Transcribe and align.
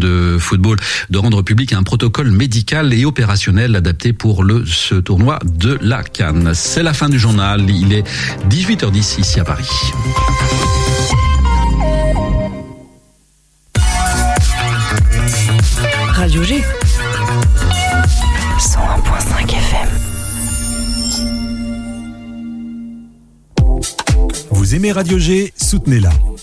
de 0.00 0.36
football 0.40 0.78
de 1.10 1.18
rendre 1.18 1.42
public 1.42 1.72
un 1.72 1.84
protocole 1.84 2.32
médical 2.32 2.92
et 2.92 3.04
opérationnel 3.04 3.76
adapté 3.76 4.12
pour 4.12 4.42
le 4.42 4.64
ce 4.66 4.96
tournoi 4.96 5.38
de 5.44 5.78
la 5.80 6.02
Cannes. 6.02 6.52
C'est 6.54 6.82
la 6.82 6.92
fin 6.92 7.08
du 7.08 7.18
journal. 7.18 7.68
Il 7.70 7.92
est 7.92 8.04
18h10 8.48 9.20
ici 9.20 9.38
à 9.38 9.44
Paris. 9.44 9.68
Radio 16.12 16.42
G. 16.42 16.62
101.5 18.58 19.54
FM. 19.54 19.88
Vous 24.50 24.74
aimez 24.74 24.92
Radio 24.92 25.18
G? 25.18 25.52
Soutenez-la. 25.56 26.10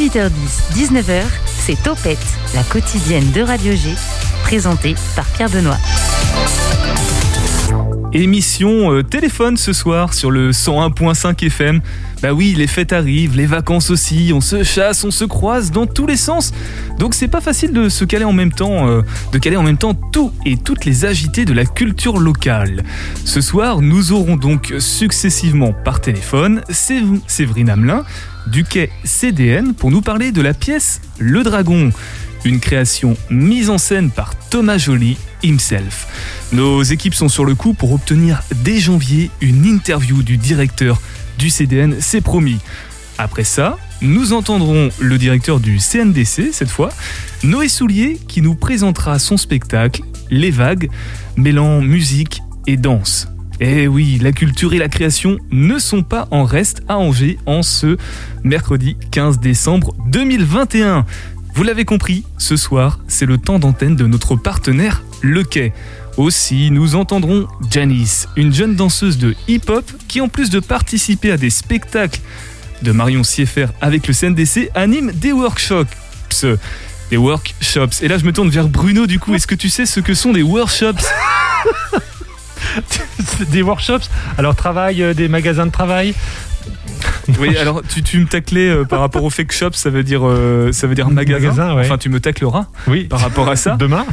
18h10, 0.00 0.74
19h, 0.74 1.22
c'est 1.58 1.82
Topette, 1.82 2.18
la 2.54 2.62
quotidienne 2.64 3.32
de 3.32 3.40
Radio 3.40 3.72
G, 3.72 3.94
présentée 4.42 4.94
par 5.14 5.24
Pierre 5.24 5.48
Benoît. 5.48 5.78
Émission 8.12 8.92
euh, 8.92 9.02
téléphone 9.02 9.56
ce 9.56 9.72
soir 9.72 10.12
sur 10.12 10.30
le 10.30 10.50
101.5 10.50 11.42
FM. 11.46 11.80
Bah 12.22 12.34
oui, 12.34 12.54
les 12.54 12.66
fêtes 12.66 12.92
arrivent, 12.92 13.36
les 13.38 13.46
vacances 13.46 13.88
aussi, 13.88 14.32
on 14.34 14.42
se 14.42 14.62
chasse, 14.64 15.02
on 15.04 15.10
se 15.10 15.24
croise 15.24 15.70
dans 15.70 15.86
tous 15.86 16.06
les 16.06 16.16
sens. 16.18 16.52
Donc 16.98 17.14
c'est 17.14 17.28
pas 17.28 17.40
facile 17.40 17.72
de 17.72 17.88
se 17.88 18.04
caler 18.04 18.24
en 18.26 18.34
même 18.34 18.52
temps, 18.52 18.88
euh, 18.90 19.00
de 19.32 19.38
caler 19.38 19.56
en 19.56 19.62
même 19.62 19.78
temps 19.78 19.94
tout 19.94 20.30
et 20.44 20.58
toutes 20.58 20.84
les 20.84 21.06
agités 21.06 21.46
de 21.46 21.54
la 21.54 21.64
culture 21.64 22.18
locale. 22.18 22.84
Ce 23.24 23.40
soir, 23.40 23.80
nous 23.80 24.12
aurons 24.12 24.36
donc 24.36 24.74
successivement 24.78 25.72
par 25.72 26.02
téléphone 26.02 26.60
Sév- 26.68 27.20
Séverine 27.26 27.70
Hamelin 27.70 28.04
du 28.46 28.64
quai 28.64 28.90
CDN 29.04 29.74
pour 29.74 29.90
nous 29.90 30.02
parler 30.02 30.32
de 30.32 30.40
la 30.40 30.54
pièce 30.54 31.00
Le 31.18 31.42
Dragon, 31.42 31.90
une 32.44 32.60
création 32.60 33.16
mise 33.30 33.70
en 33.70 33.78
scène 33.78 34.10
par 34.10 34.34
Thomas 34.50 34.78
Joly 34.78 35.16
himself. 35.42 36.06
Nos 36.52 36.82
équipes 36.82 37.14
sont 37.14 37.28
sur 37.28 37.44
le 37.44 37.54
coup 37.54 37.74
pour 37.74 37.92
obtenir 37.92 38.42
dès 38.64 38.78
janvier 38.78 39.30
une 39.40 39.64
interview 39.64 40.22
du 40.22 40.36
directeur 40.36 41.00
du 41.38 41.50
CDN, 41.50 41.96
c'est 42.00 42.20
promis. 42.20 42.58
Après 43.18 43.44
ça, 43.44 43.76
nous 44.02 44.32
entendrons 44.32 44.90
le 44.98 45.18
directeur 45.18 45.60
du 45.60 45.78
CNDC, 45.78 46.52
cette 46.52 46.68
fois, 46.68 46.90
Noé 47.42 47.68
Soulier, 47.68 48.18
qui 48.28 48.42
nous 48.42 48.54
présentera 48.54 49.18
son 49.18 49.36
spectacle 49.36 50.02
Les 50.30 50.50
Vagues, 50.50 50.90
mêlant 51.36 51.80
musique 51.80 52.42
et 52.66 52.76
danse. 52.76 53.28
Eh 53.60 53.86
oui, 53.86 54.18
la 54.20 54.32
culture 54.32 54.74
et 54.74 54.78
la 54.78 54.88
création 54.88 55.38
ne 55.50 55.78
sont 55.78 56.02
pas 56.02 56.28
en 56.30 56.44
reste 56.44 56.82
à 56.88 56.98
Angers 56.98 57.38
en 57.46 57.62
ce 57.62 57.96
mercredi 58.44 58.96
15 59.12 59.40
décembre 59.40 59.94
2021. 60.08 61.06
Vous 61.54 61.62
l'avez 61.62 61.86
compris, 61.86 62.24
ce 62.36 62.54
soir, 62.56 62.98
c'est 63.08 63.24
le 63.24 63.38
temps 63.38 63.58
d'antenne 63.58 63.96
de 63.96 64.06
notre 64.06 64.36
partenaire 64.36 65.02
Le 65.22 65.42
Quai. 65.42 65.72
Aussi, 66.18 66.70
nous 66.70 66.96
entendrons 66.96 67.48
Janice, 67.70 68.28
une 68.36 68.52
jeune 68.52 68.74
danseuse 68.74 69.16
de 69.16 69.34
hip-hop 69.48 69.90
qui, 70.06 70.20
en 70.20 70.28
plus 70.28 70.50
de 70.50 70.60
participer 70.60 71.30
à 71.30 71.38
des 71.38 71.50
spectacles 71.50 72.20
de 72.82 72.92
Marion 72.92 73.24
Sieffert 73.24 73.72
avec 73.80 74.06
le 74.06 74.12
CNDC, 74.12 74.70
anime 74.74 75.12
des 75.12 75.32
workshops. 75.32 75.86
Des 77.10 77.16
workshops. 77.16 78.02
Et 78.02 78.08
là, 78.08 78.18
je 78.18 78.24
me 78.24 78.32
tourne 78.32 78.50
vers 78.50 78.68
Bruno, 78.68 79.06
du 79.06 79.18
coup. 79.18 79.34
Est-ce 79.34 79.46
que 79.46 79.54
tu 79.54 79.70
sais 79.70 79.86
ce 79.86 80.00
que 80.00 80.12
sont 80.12 80.32
des 80.32 80.42
workshops? 80.42 81.06
des 83.50 83.62
workshops, 83.62 84.08
alors 84.38 84.54
travail, 84.54 85.02
euh, 85.02 85.14
des 85.14 85.28
magasins 85.28 85.66
de 85.66 85.72
travail. 85.72 86.14
Oui, 87.40 87.56
alors 87.56 87.82
tu, 87.82 88.02
tu 88.02 88.18
me 88.20 88.26
taclais 88.26 88.68
euh, 88.68 88.84
par 88.84 89.00
rapport 89.00 89.24
au 89.24 89.30
fake 89.30 89.52
shop, 89.52 89.70
ça 89.72 89.90
veut 89.90 90.02
dire, 90.04 90.20
euh, 90.24 90.70
ça 90.72 90.86
veut 90.86 90.94
dire 90.94 91.08
magasin. 91.10 91.48
Magasin, 91.48 91.74
ouais. 91.74 91.84
Enfin, 91.84 91.98
tu 91.98 92.08
me 92.08 92.20
tacleras 92.20 92.66
Oui. 92.86 93.04
par 93.04 93.20
rapport 93.20 93.48
à 93.48 93.56
ça. 93.56 93.76
Demain 93.78 94.04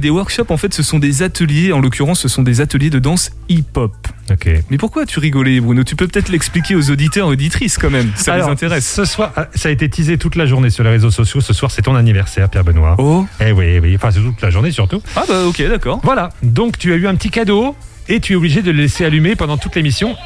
des 0.00 0.10
workshops, 0.10 0.50
en 0.50 0.56
fait, 0.56 0.72
ce 0.72 0.82
sont 0.82 0.98
des 0.98 1.22
ateliers, 1.22 1.72
en 1.72 1.80
l'occurrence, 1.80 2.20
ce 2.20 2.28
sont 2.28 2.42
des 2.42 2.60
ateliers 2.60 2.88
de 2.90 2.98
danse 2.98 3.30
hip-hop. 3.48 3.92
Ok. 4.30 4.48
Mais 4.70 4.78
pourquoi 4.78 5.04
tu 5.04 5.18
rigolais, 5.18 5.60
Bruno? 5.60 5.84
Tu 5.84 5.96
peux 5.96 6.06
peut-être 6.08 6.30
l'expliquer 6.30 6.74
aux 6.74 6.90
auditeurs 6.90 7.26
auditrices 7.28 7.76
quand 7.78 7.90
même, 7.90 8.10
ça 8.14 8.34
Alors, 8.34 8.46
les 8.48 8.52
intéresse. 8.52 8.90
Ce 8.90 9.04
soir, 9.04 9.32
ah, 9.36 9.48
ça 9.54 9.68
a 9.68 9.72
été 9.72 9.88
teasé 9.90 10.16
toute 10.16 10.36
la 10.36 10.46
journée 10.46 10.70
sur 10.70 10.84
les 10.84 10.90
réseaux 10.90 11.10
sociaux. 11.10 11.40
Ce 11.42 11.52
soir, 11.52 11.70
c'est 11.70 11.82
ton 11.82 11.94
anniversaire, 11.94 12.48
Pierre 12.48 12.64
Benoît. 12.64 12.96
Oh 12.98 13.26
Eh 13.40 13.52
oui, 13.52 13.78
oui. 13.80 13.94
Enfin, 13.96 14.10
c'est 14.10 14.20
toute 14.20 14.40
la 14.40 14.50
journée 14.50 14.70
surtout. 14.70 15.02
Ah 15.16 15.24
bah 15.28 15.44
ok, 15.46 15.62
d'accord. 15.68 16.00
Voilà. 16.02 16.30
Donc, 16.42 16.78
tu 16.78 16.92
as 16.92 16.96
eu 16.96 17.06
un 17.06 17.14
petit 17.16 17.30
cadeau 17.30 17.76
et 18.08 18.20
tu 18.20 18.32
es 18.32 18.36
obligé 18.36 18.62
de 18.62 18.70
le 18.70 18.78
laisser 18.82 19.04
allumer 19.04 19.36
pendant 19.36 19.56
toute 19.56 19.74
l'émission. 19.74 20.16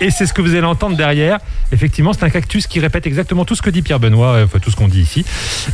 Et 0.00 0.10
c'est 0.10 0.26
ce 0.26 0.34
que 0.34 0.42
vous 0.42 0.54
allez 0.54 0.66
entendre 0.66 0.94
derrière. 0.94 1.38
Effectivement, 1.72 2.12
c'est 2.12 2.22
un 2.22 2.28
cactus 2.28 2.66
qui 2.66 2.80
répète 2.80 3.06
exactement 3.06 3.46
tout 3.46 3.54
ce 3.54 3.62
que 3.62 3.70
dit 3.70 3.80
Pierre 3.80 3.98
Benoît, 3.98 4.32
euh, 4.34 4.44
enfin 4.44 4.58
tout 4.58 4.70
ce 4.70 4.76
qu'on 4.76 4.88
dit 4.88 5.00
ici. 5.00 5.24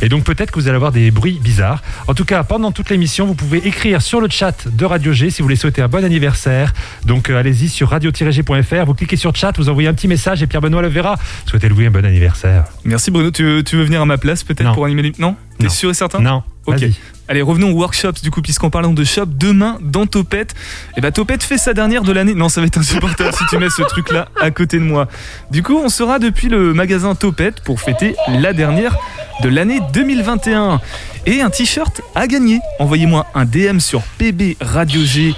Et 0.01 0.07
donc 0.07 0.23
peut-être 0.23 0.49
que 0.51 0.59
vous 0.59 0.69
allez 0.69 0.77
avoir 0.77 0.93
des 0.93 1.11
bruits 1.11 1.39
bizarres. 1.43 1.83
En 2.07 2.13
tout 2.13 2.23
cas, 2.23 2.41
pendant 2.43 2.71
toute 2.71 2.89
l'émission, 2.89 3.25
vous 3.25 3.35
pouvez 3.35 3.67
écrire 3.67 4.01
sur 4.01 4.21
le 4.21 4.29
chat 4.29 4.67
de 4.69 4.85
Radio 4.85 5.11
G 5.11 5.29
si 5.29 5.41
vous 5.41 5.45
voulez 5.45 5.57
souhaiter 5.57 5.81
un 5.81 5.89
bon 5.89 6.05
anniversaire. 6.05 6.73
Donc 7.03 7.29
euh, 7.29 7.37
allez-y 7.37 7.67
sur 7.67 7.89
radio-g.fr, 7.89 8.85
vous 8.85 8.93
cliquez 8.93 9.17
sur 9.17 9.35
chat, 9.35 9.51
vous 9.57 9.67
envoyez 9.67 9.89
un 9.89 9.93
petit 9.93 10.07
message 10.07 10.41
et 10.41 10.47
Pierre 10.47 10.61
Benoît 10.61 10.81
le 10.81 10.87
verra. 10.87 11.17
Souhaitez-lui 11.45 11.85
un 11.87 11.91
bon 11.91 12.05
anniversaire. 12.05 12.63
Merci 12.85 13.11
Bruno, 13.11 13.29
tu 13.29 13.43
veux, 13.43 13.63
tu 13.63 13.75
veux 13.75 13.83
venir 13.83 14.01
à 14.01 14.05
ma 14.05 14.17
place 14.17 14.43
peut-être 14.43 14.71
pour 14.71 14.85
animer 14.85 15.01
les... 15.01 15.11
Non? 15.19 15.35
T'es 15.59 15.67
sûr 15.67 15.89
et 15.89 15.93
certain? 15.93 16.19
Non. 16.19 16.43
Ok. 16.65 16.81
Allez, 17.29 17.41
revenons 17.41 17.71
aux 17.71 17.75
workshops 17.75 18.21
du 18.21 18.31
coup, 18.31 18.41
puisqu'en 18.41 18.69
parlant 18.69 18.91
de 18.91 19.03
shop, 19.03 19.27
demain 19.27 19.77
dans 19.81 20.05
Topette, 20.05 20.53
et 20.97 21.01
bah 21.01 21.11
Topette 21.11 21.41
fait 21.41 21.57
sa 21.57 21.73
dernière 21.73 22.03
de 22.03 22.11
l'année. 22.11 22.33
Non, 22.33 22.49
ça 22.49 22.59
va 22.59 22.67
être 22.67 22.77
insupportable 22.77 23.31
si 23.33 23.45
tu 23.49 23.57
mets 23.57 23.69
ce 23.69 23.81
truc 23.83 24.11
là 24.11 24.27
à 24.41 24.51
côté 24.51 24.77
de 24.77 24.83
moi. 24.83 25.07
Du 25.49 25.63
coup, 25.63 25.77
on 25.77 25.87
sera 25.87 26.19
depuis 26.19 26.49
le 26.49 26.73
magasin 26.73 27.15
Topette 27.15 27.61
pour 27.61 27.79
fêter 27.79 28.15
la 28.27 28.51
dernière 28.51 28.97
de 29.41 29.49
l'année 29.49 29.79
2021. 29.93 30.81
Et 31.25 31.39
un 31.39 31.49
t-shirt 31.49 32.01
à 32.15 32.27
gagner. 32.27 32.59
Envoyez-moi 32.79 33.25
un 33.33 33.45
DM 33.45 33.79
sur 33.79 34.01
PB 34.17 34.57
Radio 34.59 35.05
G 35.05 35.33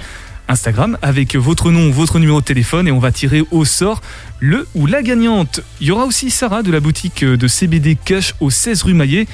Instagram 0.48 0.98
avec 1.02 1.36
votre 1.36 1.70
nom, 1.70 1.90
votre 1.90 2.18
numéro 2.18 2.40
de 2.40 2.44
téléphone 2.44 2.88
et 2.88 2.92
on 2.92 2.98
va 2.98 3.12
tirer 3.12 3.44
au 3.50 3.64
sort 3.64 4.00
le 4.40 4.66
ou 4.74 4.86
la 4.86 5.02
gagnante. 5.02 5.60
Il 5.80 5.86
y 5.86 5.90
aura 5.90 6.04
aussi 6.04 6.30
Sarah 6.30 6.62
de 6.62 6.70
la 6.72 6.80
boutique 6.80 7.24
de 7.24 7.48
CBD 7.48 7.96
Cush 7.96 8.34
au 8.40 8.50
16 8.50 8.82
rue 8.82 8.94
Maillet. 8.94 9.26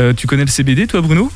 Euh, 0.00 0.12
tu 0.12 0.26
connais 0.26 0.44
le 0.44 0.50
CBD 0.50 0.86
toi 0.86 1.00
Bruno? 1.00 1.30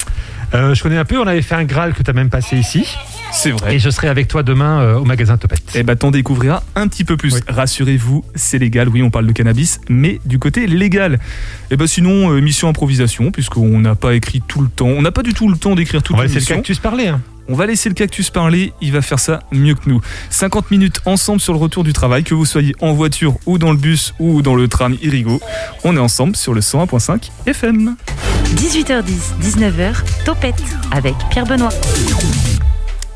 Euh, 0.56 0.74
je 0.74 0.82
connais 0.82 0.96
un 0.96 1.04
peu, 1.04 1.18
on 1.18 1.26
avait 1.26 1.42
fait 1.42 1.54
un 1.54 1.64
Graal 1.64 1.92
que 1.92 2.02
tu 2.02 2.10
as 2.10 2.14
même 2.14 2.30
passé 2.30 2.56
ici. 2.56 2.86
C'est 3.32 3.50
vrai. 3.50 3.76
Et 3.76 3.78
je 3.78 3.90
serai 3.90 4.08
avec 4.08 4.28
toi 4.28 4.42
demain 4.42 4.80
euh, 4.80 4.98
au 4.98 5.04
magasin 5.04 5.36
Topette. 5.36 5.72
Eh 5.74 5.82
ben, 5.82 5.96
t'en 5.96 6.10
découvriras 6.10 6.62
un 6.74 6.88
petit 6.88 7.04
peu 7.04 7.16
plus. 7.16 7.34
Oui. 7.34 7.40
Rassurez-vous, 7.48 8.24
c'est 8.34 8.58
légal. 8.58 8.88
Oui, 8.88 9.02
on 9.02 9.10
parle 9.10 9.26
de 9.26 9.32
cannabis, 9.32 9.80
mais 9.88 10.20
du 10.24 10.38
côté 10.38 10.66
légal. 10.66 11.18
Et 11.70 11.76
ben, 11.76 11.86
sinon, 11.86 12.32
euh, 12.32 12.40
mission 12.40 12.68
improvisation, 12.68 13.30
puisqu'on 13.30 13.80
n'a 13.80 13.94
pas 13.94 14.14
écrit 14.14 14.42
tout 14.46 14.62
le 14.62 14.68
temps. 14.68 14.86
On 14.86 15.02
n'a 15.02 15.12
pas 15.12 15.22
du 15.22 15.34
tout 15.34 15.48
le 15.48 15.58
temps 15.58 15.74
d'écrire 15.74 16.02
toute 16.02 16.14
on 16.14 16.18
va 16.18 16.24
laisser 16.24 16.36
le 16.36 16.40
l'émission. 16.40 16.56
cactus 16.56 16.78
parler. 16.78 17.08
Hein. 17.08 17.20
On 17.48 17.54
va 17.54 17.66
laisser 17.66 17.88
le 17.88 17.94
cactus 17.94 18.30
parler, 18.30 18.72
il 18.80 18.92
va 18.92 19.02
faire 19.02 19.20
ça 19.20 19.40
mieux 19.52 19.74
que 19.74 19.88
nous. 19.88 20.00
50 20.30 20.70
minutes 20.70 21.00
ensemble 21.04 21.40
sur 21.40 21.52
le 21.52 21.58
retour 21.58 21.84
du 21.84 21.92
travail, 21.92 22.24
que 22.24 22.34
vous 22.34 22.44
soyez 22.44 22.74
en 22.80 22.92
voiture 22.92 23.36
ou 23.46 23.58
dans 23.58 23.70
le 23.70 23.76
bus 23.78 24.14
ou 24.18 24.42
dans 24.42 24.54
le 24.56 24.66
tram 24.66 24.96
Irigo. 25.02 25.40
On 25.84 25.96
est 25.96 26.00
ensemble 26.00 26.34
sur 26.34 26.54
le 26.54 26.60
101.5 26.60 27.30
FM. 27.46 27.94
18h10, 28.56 29.40
19h, 29.42 29.94
Topette 30.24 30.62
avec 30.90 31.14
Pierre 31.30 31.46
Benoît. 31.46 31.70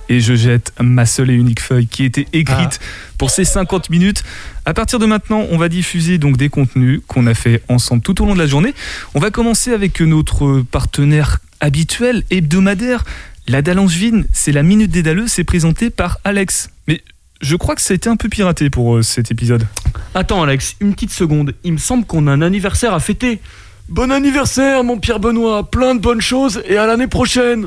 et 0.09 0.21
je 0.21 0.35
jette 0.35 0.73
ma 0.81 1.07
seule 1.07 1.31
et 1.31 1.35
unique 1.35 1.61
feuille 1.61 1.87
qui 1.87 2.05
était 2.05 2.27
écrite 2.33 2.81
pour 3.19 3.31
ces 3.31 3.45
50 3.45 3.91
minutes. 3.91 4.23
À 4.65 4.75
partir 4.75 4.99
de 4.99 5.07
maintenant, 5.07 5.45
on 5.51 5.57
va 5.59 5.69
diffuser 5.69 6.19
donc 6.19 6.37
des 6.37 6.49
contenus 6.49 7.01
qu'on 7.07 7.27
a 7.27 7.35
fait 7.35 7.63
ensemble 7.69 8.03
tout 8.03 8.21
au 8.23 8.27
long 8.27 8.35
de 8.35 8.39
la 8.39 8.47
journée. 8.47 8.75
On 9.15 9.21
va 9.21 9.31
commencer 9.31 9.73
avec 9.73 10.01
notre 10.01 10.63
partenaire 10.63 11.39
habituel, 11.61 12.25
hebdomadaire. 12.31 13.05
La 13.51 13.63
Dallangevine, 13.63 14.27
c'est 14.33 14.53
la 14.53 14.63
Minute 14.63 14.93
des 14.93 15.03
Dalleux, 15.03 15.27
c'est 15.27 15.43
présenté 15.43 15.91
par 15.91 16.19
Alex. 16.23 16.71
Mais 16.87 17.01
je 17.41 17.57
crois 17.57 17.75
que 17.75 17.81
ça 17.81 17.95
a 17.95 17.97
été 17.97 18.09
un 18.09 18.15
peu 18.15 18.29
piraté 18.29 18.71
pour 18.71 18.95
euh, 18.95 19.03
cet 19.03 19.33
épisode. 19.33 19.67
Attends 20.15 20.45
Alex, 20.45 20.77
une 20.79 20.95
petite 20.95 21.11
seconde. 21.11 21.53
Il 21.65 21.73
me 21.73 21.79
semble 21.79 22.05
qu'on 22.05 22.29
a 22.29 22.31
un 22.31 22.43
anniversaire 22.43 22.95
à 22.95 23.01
fêter. 23.01 23.41
Bon 23.89 24.13
anniversaire 24.13 24.85
mon 24.85 25.01
Pierre 25.01 25.19
Benoît, 25.19 25.69
plein 25.69 25.97
de 25.97 26.01
bonnes 26.01 26.21
choses 26.21 26.63
et 26.69 26.77
à 26.77 26.87
l'année 26.87 27.09
prochaine. 27.09 27.67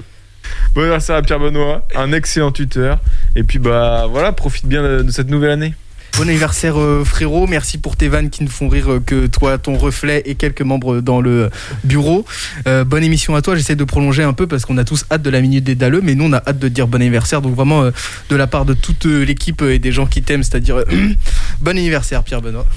Bon 0.73 0.83
anniversaire 0.83 1.17
à 1.17 1.21
Pierre 1.21 1.39
Benoît, 1.39 1.85
un 1.97 2.13
excellent 2.13 2.53
tuteur. 2.53 3.01
Et 3.35 3.43
puis 3.43 3.59
bah 3.59 4.05
voilà, 4.09 4.31
profite 4.31 4.65
bien 4.65 4.83
de, 4.83 5.01
de 5.01 5.11
cette 5.11 5.29
nouvelle 5.29 5.51
année. 5.51 5.73
Bon 6.17 6.29
anniversaire 6.29 6.79
euh, 6.79 7.03
frérot, 7.03 7.47
merci 7.47 7.79
pour 7.79 7.95
tes 7.95 8.07
vannes 8.07 8.29
qui 8.29 8.43
ne 8.43 8.49
font 8.49 8.69
rire 8.69 8.91
euh, 8.91 8.99
que 9.03 9.25
toi, 9.25 9.57
ton 9.57 9.75
reflet 9.75 10.21
et 10.25 10.35
quelques 10.35 10.61
membres 10.61 11.01
dans 11.01 11.21
le 11.21 11.49
bureau. 11.83 12.23
Euh, 12.67 12.83
bonne 12.83 13.03
émission 13.03 13.35
à 13.35 13.41
toi, 13.41 13.55
j'essaie 13.55 13.75
de 13.75 13.83
prolonger 13.83 14.21
un 14.21 14.33
peu 14.33 14.45
parce 14.45 14.63
qu'on 14.65 14.77
a 14.77 14.83
tous 14.83 15.05
hâte 15.11 15.23
de 15.23 15.29
la 15.31 15.41
minute 15.41 15.63
des 15.63 15.73
daleux, 15.73 16.01
mais 16.03 16.13
nous 16.13 16.25
on 16.25 16.33
a 16.33 16.37
hâte 16.37 16.59
de 16.59 16.67
dire 16.67 16.87
bon 16.87 17.01
anniversaire, 17.01 17.41
donc 17.41 17.55
vraiment 17.55 17.81
euh, 17.81 17.91
de 18.29 18.35
la 18.35 18.45
part 18.45 18.65
de 18.65 18.75
toute 18.75 19.05
l'équipe 19.05 19.63
et 19.63 19.79
des 19.79 19.91
gens 19.91 20.05
qui 20.05 20.21
t'aiment, 20.21 20.43
c'est-à-dire 20.43 20.83
bon 21.61 21.71
anniversaire 21.71 22.21
Pierre 22.21 22.43
Benoît. 22.43 22.67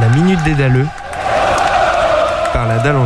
La 0.00 0.08
minute 0.14 0.42
des 0.44 0.54
daleux 0.54 0.86
par 2.52 2.68
la 2.68 2.78
dalle. 2.78 2.96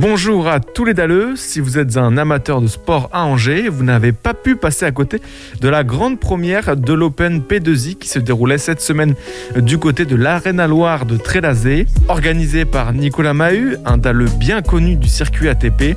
Bonjour 0.00 0.48
à 0.48 0.58
tous 0.58 0.84
les 0.84 0.92
daleux, 0.92 1.36
si 1.36 1.60
vous 1.60 1.78
êtes 1.78 1.96
un 1.96 2.16
amateur 2.16 2.60
de 2.60 2.66
sport 2.66 3.08
à 3.12 3.24
Angers, 3.26 3.68
vous 3.68 3.84
n'avez 3.84 4.10
pas 4.10 4.34
pu 4.34 4.56
passer 4.56 4.84
à 4.84 4.90
côté 4.90 5.22
de 5.60 5.68
la 5.68 5.84
grande 5.84 6.18
première 6.18 6.76
de 6.76 6.92
l'Open 6.92 7.40
P2I 7.40 7.94
qui 7.94 8.08
se 8.08 8.18
déroulait 8.18 8.58
cette 8.58 8.80
semaine 8.80 9.14
du 9.56 9.78
côté 9.78 10.04
de 10.04 10.16
l'Arena 10.16 10.66
Loire 10.66 11.06
de 11.06 11.16
Trélazé, 11.16 11.86
organisé 12.08 12.64
par 12.64 12.92
Nicolas 12.92 13.34
Mahut, 13.34 13.76
un 13.84 13.96
dalleux 13.96 14.30
bien 14.36 14.62
connu 14.62 14.96
du 14.96 15.08
circuit 15.08 15.48
ATP. 15.48 15.96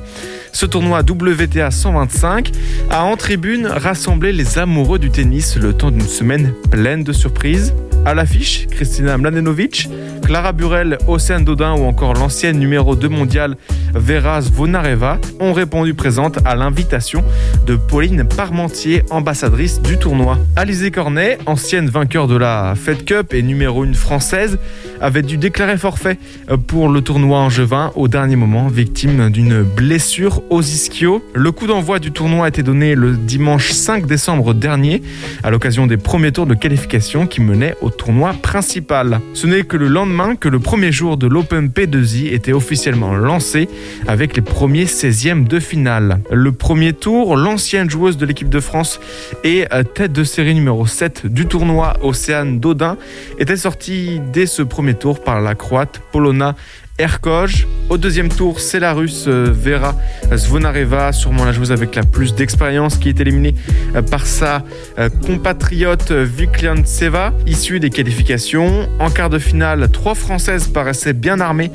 Ce 0.52 0.64
tournoi 0.64 1.00
WTA 1.00 1.72
125 1.72 2.52
a 2.90 3.02
en 3.02 3.16
tribune 3.16 3.66
rassemblé 3.66 4.32
les 4.32 4.58
amoureux 4.58 5.00
du 5.00 5.10
tennis 5.10 5.56
le 5.56 5.72
temps 5.72 5.90
d'une 5.90 6.02
semaine 6.02 6.52
pleine 6.70 7.02
de 7.02 7.12
surprises. 7.12 7.74
À 8.08 8.14
l'affiche, 8.14 8.66
Kristina 8.70 9.18
Mladenovic, 9.18 9.86
Clara 10.24 10.52
Burel, 10.52 10.96
Océane 11.08 11.44
Dodin 11.44 11.74
ou 11.74 11.84
encore 11.84 12.14
l'ancienne 12.14 12.58
numéro 12.58 12.96
2 12.96 13.06
mondiale 13.06 13.58
Vera 13.92 14.40
Zvonareva 14.40 15.18
ont 15.40 15.52
répondu 15.52 15.92
présentes 15.92 16.38
à 16.46 16.56
l'invitation 16.56 17.22
de 17.66 17.76
Pauline 17.76 18.24
Parmentier, 18.24 19.02
ambassadrice 19.10 19.82
du 19.82 19.98
tournoi. 19.98 20.38
Alizé 20.56 20.90
Cornet, 20.90 21.36
ancienne 21.44 21.90
vainqueur 21.90 22.28
de 22.28 22.36
la 22.36 22.72
Fed 22.76 23.04
Cup 23.04 23.34
et 23.34 23.42
numéro 23.42 23.84
1 23.84 23.92
française, 23.92 24.58
avait 25.00 25.22
dû 25.22 25.36
déclarer 25.36 25.76
forfait 25.76 26.18
pour 26.66 26.88
le 26.88 27.00
tournoi 27.00 27.38
angevin 27.38 27.92
au 27.94 28.08
dernier 28.08 28.36
moment, 28.36 28.68
victime 28.68 29.30
d'une 29.30 29.62
blessure 29.62 30.42
aux 30.50 30.62
ischio. 30.62 31.22
Le 31.34 31.52
coup 31.52 31.66
d'envoi 31.66 31.98
du 31.98 32.12
tournoi 32.12 32.46
a 32.46 32.48
été 32.48 32.62
donné 32.62 32.94
le 32.94 33.12
dimanche 33.12 33.72
5 33.72 34.06
décembre 34.06 34.54
dernier, 34.54 35.02
à 35.42 35.50
l'occasion 35.50 35.86
des 35.86 35.96
premiers 35.96 36.32
tours 36.32 36.46
de 36.46 36.54
qualification 36.54 37.26
qui 37.26 37.40
menaient 37.40 37.74
au 37.80 37.90
tournoi 37.90 38.32
principal. 38.32 39.20
Ce 39.34 39.46
n'est 39.46 39.62
que 39.62 39.76
le 39.76 39.88
lendemain 39.88 40.36
que 40.36 40.48
le 40.48 40.58
premier 40.58 40.92
jour 40.92 41.16
de 41.16 41.26
l'Open 41.26 41.68
P2I 41.68 42.32
était 42.32 42.52
officiellement 42.52 43.14
lancé 43.14 43.68
avec 44.06 44.36
les 44.36 44.42
premiers 44.42 44.84
16e 44.84 45.46
de 45.46 45.60
finale. 45.60 46.20
Le 46.30 46.52
premier 46.52 46.92
tour, 46.92 47.36
l'ancienne 47.36 47.90
joueuse 47.90 48.16
de 48.16 48.26
l'équipe 48.26 48.48
de 48.48 48.60
France 48.60 49.00
et 49.44 49.66
euh, 49.72 49.82
tête 49.82 50.12
de 50.12 50.24
série 50.24 50.54
numéro 50.54 50.86
7 50.86 51.26
du 51.26 51.46
tournoi 51.46 51.94
Océane 52.02 52.60
Dodin 52.60 52.96
était 53.38 53.56
sortie 53.56 54.20
dès 54.32 54.46
ce 54.46 54.62
premier 54.62 54.87
tour 54.94 55.22
par 55.22 55.40
la 55.40 55.54
croate 55.54 56.00
Polona 56.12 56.54
Erkoj. 56.98 57.66
Au 57.90 57.96
deuxième 57.96 58.28
tour, 58.28 58.60
c'est 58.60 58.80
la 58.80 58.92
russe 58.92 59.24
euh, 59.28 59.50
Vera 59.50 59.94
Zvonareva, 60.34 61.12
sûrement 61.12 61.46
la 61.46 61.52
joueuse 61.52 61.72
avec 61.72 61.94
la 61.94 62.02
plus 62.02 62.34
d'expérience, 62.34 62.98
qui 62.98 63.08
est 63.08 63.18
éliminée 63.18 63.54
euh, 63.94 64.02
par 64.02 64.26
sa 64.26 64.62
euh, 64.98 65.08
compatriote 65.08 66.10
Vikliantseva, 66.10 67.32
issue 67.46 67.80
des 67.80 67.88
qualifications. 67.88 68.88
En 68.98 69.10
quart 69.10 69.30
de 69.30 69.38
finale, 69.38 69.88
trois 69.90 70.14
Françaises 70.14 70.66
paraissaient 70.66 71.14
bien 71.14 71.40
armées 71.40 71.70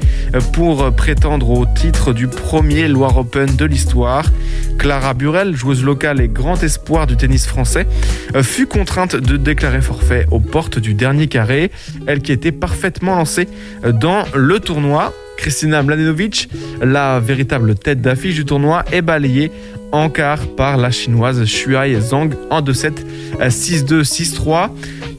pour 0.52 0.92
prétendre 0.94 1.50
au 1.50 1.66
titre 1.66 2.14
du 2.14 2.28
premier 2.28 2.88
Loire 2.88 3.18
Open 3.18 3.56
de 3.56 3.66
l'histoire. 3.66 4.26
Clara 4.78 5.14
Burel, 5.14 5.56
joueuse 5.56 5.84
locale 5.84 6.20
et 6.20 6.28
grand 6.28 6.62
espoir 6.62 7.08
du 7.08 7.16
tennis 7.16 7.48
français, 7.48 7.88
fut 8.42 8.68
contrainte 8.68 9.16
de 9.16 9.38
déclarer 9.38 9.82
forfait 9.82 10.28
aux 10.32 10.40
portes 10.40 10.80
du 10.80 10.94
dernier 10.94 11.28
carré, 11.28 11.72
elle 12.08 12.22
qui 12.22 12.32
était 12.32 12.52
parfaitement 12.52 13.16
lancée 13.16 13.48
dans 13.84 14.26
le 14.36 14.60
tournoi. 14.60 15.13
Kristina 15.38 15.84
Mladenovic, 15.84 16.50
la 16.82 17.20
véritable 17.20 17.76
tête 17.76 18.02
d'affiche 18.02 18.36
du 18.36 18.46
tournoi, 18.46 18.84
est 18.92 19.02
balayée 19.02 19.52
en 19.94 20.10
quart 20.10 20.48
par 20.58 20.78
la 20.78 20.90
chinoise 20.90 21.46
Shuai 21.46 22.00
Zhang 22.02 22.34
en 22.50 22.62
2-7, 22.62 22.94
euh, 23.40 23.50
6-2, 23.50 24.04
6-3. 24.04 24.70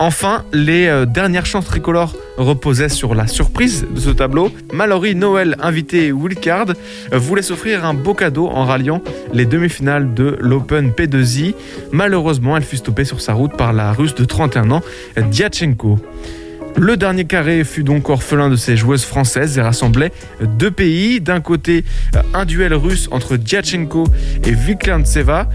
Enfin, 0.01 0.45
les 0.53 0.89
euh, 0.89 1.07
dernières 1.07 1.47
chances 1.47 1.67
tricolores 1.67 2.17
reposaient 2.37 2.89
sur 2.89 3.15
la 3.15 3.29
surprise 3.29 3.87
de 3.89 4.01
ce 4.01 4.11
tableau. 4.11 4.51
Mallory 4.73 5.15
Noël, 5.15 5.57
invité 5.61 6.11
Wildcard, 6.11 6.73
voulait 7.13 7.43
s'offrir 7.43 7.85
un 7.85 7.95
beau 7.95 8.15
cadeau 8.15 8.49
en 8.49 8.65
ralliant 8.65 9.01
les 9.33 9.47
demi-finales 9.47 10.13
de 10.13 10.37
l'Open 10.41 10.91
P2I. 10.91 11.55
Malheureusement, 11.93 12.57
elle 12.57 12.65
fut 12.65 12.79
stoppée 12.79 13.05
sur 13.05 13.21
sa 13.21 13.35
route 13.35 13.57
par 13.57 13.73
la 13.73 13.93
russe 13.93 14.17
de 14.17 14.25
31 14.25 14.73
ans, 14.73 14.83
Diachenko. 15.17 16.01
Le 16.77 16.97
dernier 16.97 17.25
carré 17.25 17.63
fut 17.63 17.85
donc 17.85 18.09
orphelin 18.11 18.51
de 18.51 18.57
ses 18.57 18.77
joueuses 18.77 19.05
françaises 19.05 19.57
et 19.59 19.63
rassemblait 19.63 20.11
deux 20.43 20.73
pays. 20.73 21.21
D'un 21.21 21.41
côté, 21.41 21.85
euh, 22.17 22.23
un 22.35 22.45
duel 22.45 22.75
russe 22.75 23.09
entre 23.13 23.37
Diachenko 23.37 24.05
et 24.45 24.51
Viklantseva 24.51 25.49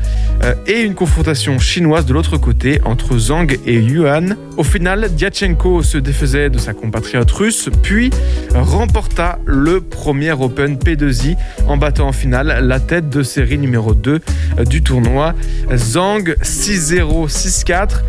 euh, 0.43 0.55
et 0.65 0.81
une 0.81 0.95
confrontation 0.95 1.59
chinoise 1.59 2.05
de 2.05 2.13
l'autre 2.13 2.37
côté 2.37 2.79
entre 2.85 3.17
Zhang 3.17 3.59
et 3.65 3.75
Yuan. 3.75 4.37
Au 4.55 4.63
final, 4.63 5.09
Diachenko 5.13 5.83
se 5.83 5.97
défaisait 5.97 6.49
de 6.49 6.57
sa 6.57 6.73
compatriote 6.73 7.31
russe, 7.31 7.69
puis 7.83 8.11
remporta 8.55 9.39
le 9.45 9.81
premier 9.81 10.31
Open 10.31 10.77
P2I 10.77 11.35
en 11.67 11.75
battant 11.75 12.07
en 12.07 12.13
finale 12.13 12.59
la 12.65 12.79
tête 12.79 13.09
de 13.09 13.23
série 13.23 13.57
numéro 13.57 13.93
2 13.93 14.21
du 14.65 14.81
tournoi, 14.81 15.33
Zhang 15.75 16.33
6-0, 16.41 17.29
6-4. 17.29 18.03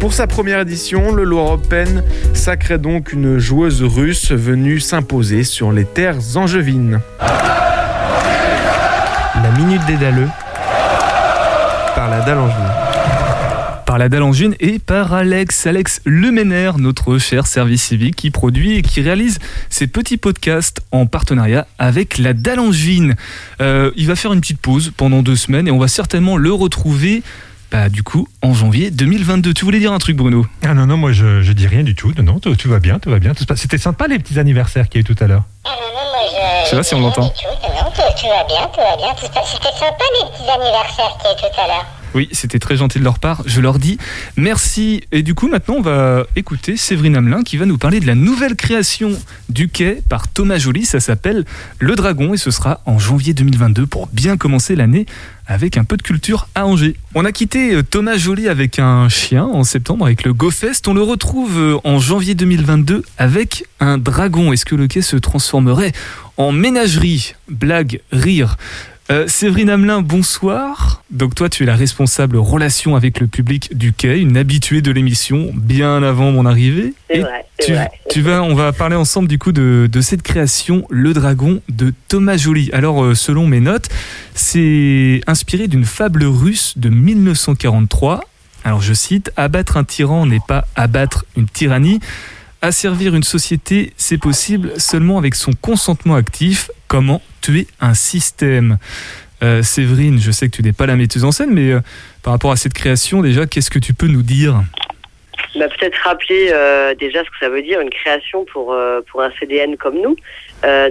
Pour 0.00 0.12
sa 0.12 0.26
première 0.26 0.60
édition, 0.60 1.12
le 1.12 1.24
Loire 1.24 1.52
Open 1.52 2.02
sacrait 2.34 2.78
donc 2.78 3.12
une 3.12 3.38
joueuse 3.38 3.82
russe 3.82 4.32
venue 4.32 4.80
s'imposer 4.80 5.44
sur 5.44 5.72
les 5.72 5.84
terres 5.84 6.18
angevines. 6.36 7.00
La 9.42 9.50
minute 9.58 9.84
des 9.86 9.96
daleux 9.96 10.28
par 11.94 12.10
la 12.10 12.20
dalle 12.20 12.38
Angevine. 12.38 12.70
par 13.86 13.98
la 13.98 14.08
dalle 14.08 14.22
Angevine 14.22 14.54
et 14.60 14.78
par 14.78 15.12
Alex, 15.12 15.66
Alex 15.66 16.00
Leménaire, 16.04 16.78
notre 16.78 17.18
cher 17.18 17.46
service 17.46 17.82
civique 17.82 18.16
qui 18.16 18.30
produit 18.30 18.76
et 18.76 18.82
qui 18.82 19.02
réalise 19.02 19.38
ces 19.68 19.86
petits 19.86 20.16
podcasts 20.16 20.80
en 20.90 21.06
partenariat 21.06 21.66
avec 21.78 22.18
la 22.18 22.32
dalle 22.32 22.60
Angevine. 22.60 23.14
Euh, 23.60 23.90
il 23.96 24.06
va 24.06 24.16
faire 24.16 24.32
une 24.32 24.40
petite 24.40 24.60
pause 24.60 24.92
pendant 24.96 25.22
deux 25.22 25.36
semaines 25.36 25.68
et 25.68 25.70
on 25.70 25.78
va 25.78 25.88
certainement 25.88 26.36
le 26.36 26.52
retrouver 26.52 27.22
bah, 27.72 27.88
du 27.88 28.02
coup 28.02 28.28
en 28.42 28.52
janvier 28.54 28.90
2022. 28.90 29.54
Tu 29.54 29.64
voulais 29.64 29.78
dire 29.80 29.92
un 29.92 29.98
truc 29.98 30.16
Bruno? 30.16 30.46
Ah 30.64 30.74
non, 30.74 30.86
non, 30.86 30.96
moi 30.98 31.12
je, 31.12 31.42
je 31.42 31.52
dis 31.52 31.66
rien 31.66 31.82
du 31.82 31.94
tout. 31.94 32.12
Non, 32.18 32.22
non, 32.34 32.38
tout, 32.38 32.54
tout 32.54 32.68
va 32.68 32.78
bien, 32.78 32.98
tout 32.98 33.10
va 33.10 33.18
bien. 33.18 33.32
tout 33.34 33.40
se 33.42 33.46
passe- 33.46 33.60
C'était 33.60 33.78
sympa 33.78 34.06
les 34.08 34.18
petits 34.18 34.38
anniversaires 34.38 34.88
qu'il 34.88 35.00
y 35.00 35.04
a 35.04 35.08
eu 35.10 35.14
tout 35.14 35.24
à 35.24 35.26
l'heure. 35.26 35.42
Je 36.64 36.70
sais 36.70 36.76
pas 36.76 36.82
si 36.82 36.94
on 36.94 37.00
l'entend. 37.00 37.22
Non, 37.22 37.30
tout, 37.30 38.02
tout 38.20 38.28
va 38.28 38.44
bien, 38.44 38.68
tout 38.72 38.80
va 38.80 38.96
bien. 38.96 39.14
Tout 39.18 39.26
se 39.26 39.30
passe- 39.30 39.52
C'était 39.52 39.76
sympa 39.78 40.04
les 40.20 40.30
petits 40.30 40.48
anniversaires 40.50 41.16
qu'il 41.18 41.30
y 41.30 41.32
a 41.32 41.32
eu 41.32 41.36
tout 41.52 41.60
à 41.60 41.66
l'heure. 41.66 41.86
Oui, 42.14 42.28
c'était 42.32 42.58
très 42.58 42.76
gentil 42.76 42.98
de 42.98 43.04
leur 43.04 43.18
part. 43.18 43.42
Je 43.46 43.60
leur 43.60 43.78
dis 43.78 43.98
merci. 44.36 45.02
Et 45.12 45.22
du 45.22 45.34
coup, 45.34 45.48
maintenant, 45.48 45.76
on 45.76 45.82
va 45.82 46.24
écouter 46.36 46.76
Séverine 46.76 47.16
Hamelin 47.16 47.42
qui 47.42 47.56
va 47.56 47.64
nous 47.64 47.78
parler 47.78 48.00
de 48.00 48.06
la 48.06 48.14
nouvelle 48.14 48.54
création 48.54 49.12
du 49.48 49.68
quai 49.68 50.02
par 50.08 50.28
Thomas 50.28 50.58
Joly. 50.58 50.84
Ça 50.84 51.00
s'appelle 51.00 51.44
Le 51.78 51.94
Dragon 51.94 52.34
et 52.34 52.36
ce 52.36 52.50
sera 52.50 52.80
en 52.86 52.98
janvier 52.98 53.34
2022 53.34 53.86
pour 53.86 54.08
bien 54.08 54.36
commencer 54.36 54.76
l'année 54.76 55.06
avec 55.46 55.76
un 55.76 55.84
peu 55.84 55.96
de 55.96 56.02
culture 56.02 56.48
à 56.54 56.66
Angers. 56.66 56.96
On 57.14 57.24
a 57.24 57.32
quitté 57.32 57.74
euh, 57.74 57.82
Thomas 57.82 58.16
Joly 58.16 58.48
avec 58.48 58.78
un 58.78 59.08
chien 59.08 59.44
en 59.44 59.64
septembre 59.64 60.06
avec 60.06 60.24
le 60.24 60.32
GoFest. 60.32 60.86
On 60.86 60.94
le 60.94 61.02
retrouve 61.02 61.58
euh, 61.58 61.76
en 61.84 61.98
janvier 61.98 62.34
2022 62.34 63.02
avec 63.18 63.64
un 63.80 63.98
dragon. 63.98 64.52
Est-ce 64.52 64.64
que 64.64 64.74
le 64.74 64.86
quai 64.86 65.02
se 65.02 65.16
transformerait 65.16 65.92
en 66.36 66.52
ménagerie? 66.52 67.34
Blague, 67.48 68.00
rire. 68.12 68.56
Euh, 69.12 69.28
Séverine 69.28 69.68
Hamelin, 69.68 70.00
bonsoir. 70.00 71.02
Donc 71.10 71.34
toi, 71.34 71.50
tu 71.50 71.64
es 71.64 71.66
la 71.66 71.76
responsable 71.76 72.38
relation 72.38 72.96
avec 72.96 73.20
le 73.20 73.26
public 73.26 73.76
du 73.76 73.92
quai, 73.92 74.18
une 74.18 74.38
habituée 74.38 74.80
de 74.80 74.90
l'émission 74.90 75.50
bien 75.54 76.02
avant 76.02 76.30
mon 76.32 76.46
arrivée. 76.46 76.94
C'est 77.10 77.18
Et 77.18 77.20
vrai, 77.20 77.44
tu, 77.62 77.72
vrai. 77.74 77.90
tu 78.08 78.22
vas, 78.22 78.42
on 78.42 78.54
va 78.54 78.72
parler 78.72 78.96
ensemble 78.96 79.28
du 79.28 79.38
coup 79.38 79.52
de, 79.52 79.86
de 79.92 80.00
cette 80.00 80.22
création, 80.22 80.86
Le 80.88 81.12
Dragon 81.12 81.60
de 81.68 81.92
Thomas 82.08 82.38
Joly. 82.38 82.70
Alors, 82.72 83.04
euh, 83.04 83.14
selon 83.14 83.46
mes 83.46 83.60
notes, 83.60 83.90
c'est 84.34 85.20
inspiré 85.26 85.68
d'une 85.68 85.84
fable 85.84 86.24
russe 86.24 86.78
de 86.78 86.88
1943. 86.88 88.24
Alors, 88.64 88.80
je 88.80 88.94
cite 88.94 89.30
Abattre 89.36 89.76
un 89.76 89.84
tyran 89.84 90.24
n'est 90.24 90.40
pas 90.48 90.64
abattre 90.74 91.26
une 91.36 91.48
tyrannie. 91.48 92.00
Asservir 92.62 93.14
une 93.14 93.24
société, 93.24 93.92
c'est 93.98 94.16
possible 94.16 94.72
seulement 94.78 95.18
avec 95.18 95.34
son 95.34 95.50
consentement 95.60 96.14
actif. 96.14 96.70
Comment 96.92 97.22
tuer 97.40 97.68
un 97.80 97.94
système. 97.94 98.76
Euh, 99.42 99.62
Séverine, 99.62 100.20
je 100.20 100.30
sais 100.30 100.50
que 100.50 100.54
tu 100.54 100.62
n'es 100.62 100.74
pas 100.74 100.84
la 100.84 100.94
metteuse 100.94 101.24
en 101.24 101.32
scène, 101.32 101.48
mais 101.50 101.72
euh, 101.72 101.80
par 102.22 102.34
rapport 102.34 102.52
à 102.52 102.56
cette 102.56 102.74
création, 102.74 103.22
déjà, 103.22 103.46
qu'est-ce 103.46 103.70
que 103.70 103.78
tu 103.78 103.94
peux 103.94 104.08
nous 104.08 104.20
dire? 104.20 104.60
Bah, 105.58 105.68
peut-être 105.68 105.96
rappeler 106.04 106.50
euh, 106.52 106.94
déjà 106.94 107.24
ce 107.24 107.30
que 107.30 107.38
ça 107.40 107.48
veut 107.48 107.62
dire 107.62 107.80
une 107.80 107.88
création 107.88 108.44
pour 108.44 108.76
pour 109.10 109.22
un 109.22 109.30
CDN 109.40 109.78
comme 109.78 110.02
nous. 110.02 110.16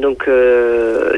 Donc 0.01 0.27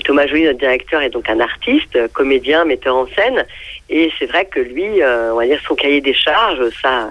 Thomas 0.04 0.28
Joly, 0.28 0.44
notre 0.44 0.60
directeur, 0.60 1.02
est 1.02 1.12
donc 1.12 1.30
un 1.30 1.40
artiste, 1.40 1.98
comédien, 2.12 2.66
metteur 2.66 2.98
en 2.98 3.08
scène, 3.08 3.46
et 3.90 4.12
c'est 4.20 4.26
vrai 4.26 4.48
que 4.52 4.60
lui, 4.60 5.02
on 5.02 5.38
va 5.38 5.46
dire 5.46 5.62
son 5.66 5.76
cahier 5.76 6.02
des 6.02 6.14
charges, 6.14 6.70
ça, 6.82 7.10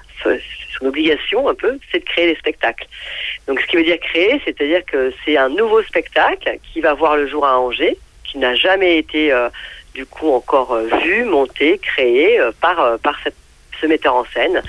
obligation 0.86 1.48
un 1.48 1.54
peu, 1.54 1.78
c'est 1.90 2.00
de 2.00 2.04
créer 2.04 2.32
des 2.32 2.38
spectacles. 2.38 2.86
Donc 3.46 3.60
ce 3.60 3.66
qui 3.66 3.76
veut 3.76 3.84
dire 3.84 3.98
créer, 4.00 4.40
c'est-à-dire 4.44 4.84
que 4.84 5.12
c'est 5.24 5.36
un 5.36 5.48
nouveau 5.48 5.82
spectacle 5.82 6.58
qui 6.72 6.80
va 6.80 6.94
voir 6.94 7.16
le 7.16 7.26
jour 7.26 7.46
à 7.46 7.58
Angers, 7.58 7.96
qui 8.24 8.38
n'a 8.38 8.54
jamais 8.54 8.98
été 8.98 9.32
euh, 9.32 9.48
du 9.94 10.06
coup 10.06 10.30
encore 10.32 10.72
euh, 10.72 10.88
vu, 11.02 11.24
monté, 11.24 11.78
créé 11.78 12.40
euh, 12.40 12.50
par 12.60 12.98
par 13.00 13.18
ce 13.80 13.86
metteur 13.86 14.14
en 14.14 14.24
scène. 14.26 14.62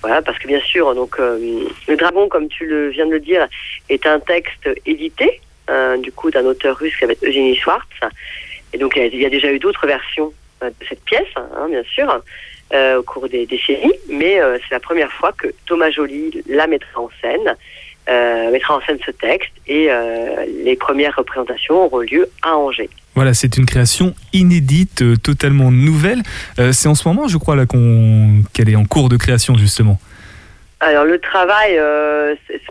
Voilà, 0.00 0.22
parce 0.22 0.38
que 0.38 0.46
bien 0.46 0.60
sûr, 0.60 0.94
donc 0.94 1.18
le 1.18 1.96
Dragon, 1.96 2.28
comme 2.28 2.48
tu 2.48 2.66
le 2.66 2.90
viens 2.90 3.06
de 3.06 3.12
le 3.12 3.20
dire, 3.20 3.48
est 3.88 4.04
un 4.06 4.20
texte 4.20 4.68
édité 4.84 5.40
du 6.00 6.12
coup 6.12 6.30
d'un 6.30 6.44
auteur 6.44 6.76
russe 6.76 6.92
qui 6.92 7.00
s'appelle 7.00 7.16
Eugénie 7.22 7.56
Schwartz. 7.56 7.88
Et 8.74 8.78
donc 8.78 8.96
il 8.96 9.16
y 9.16 9.24
a, 9.24 9.30
déjà 9.30 9.50
eu 9.50 9.58
d'autres 9.58 9.86
versions 9.86 10.30
de 10.60 10.74
cette 10.86 11.02
pièce, 11.04 11.32
hein, 11.36 11.68
bien 11.70 11.82
sûr, 11.84 12.20
euh, 12.72 12.98
au 12.98 13.02
cours 13.02 13.28
des 13.28 13.46
décennies, 13.46 13.92
mais 14.08 14.40
euh, 14.40 14.58
c'est 14.62 14.74
la 14.74 14.80
première 14.80 15.12
fois 15.12 15.32
que 15.32 15.48
Thomas 15.66 15.90
Joly 15.90 16.42
la 16.48 16.66
mettra 16.66 17.00
en 17.00 17.10
scène, 17.20 17.56
euh, 18.08 18.50
mettra 18.50 18.76
en 18.76 18.80
scène 18.80 18.98
ce 19.04 19.10
texte, 19.10 19.52
et 19.66 19.90
les 20.64 20.76
premières 20.76 21.14
représentations 21.16 21.84
auront 21.84 22.00
lieu 22.00 22.28
à 22.42 22.56
Angers. 22.56 22.90
Voilà, 23.14 23.32
c'est 23.32 23.56
une 23.56 23.66
création 23.66 24.14
inédite, 24.32 25.22
totalement 25.22 25.70
nouvelle. 25.70 26.22
C'est 26.72 26.88
en 26.88 26.94
ce 26.94 27.06
moment, 27.06 27.28
je 27.28 27.38
crois, 27.38 27.54
là 27.54 27.66
qu'on 27.66 28.42
qu'elle 28.52 28.68
est 28.68 28.76
en 28.76 28.84
cours 28.84 29.08
de 29.08 29.16
création, 29.16 29.56
justement. 29.56 29.98
Alors 30.80 31.04
le 31.04 31.18
travail, 31.18 31.76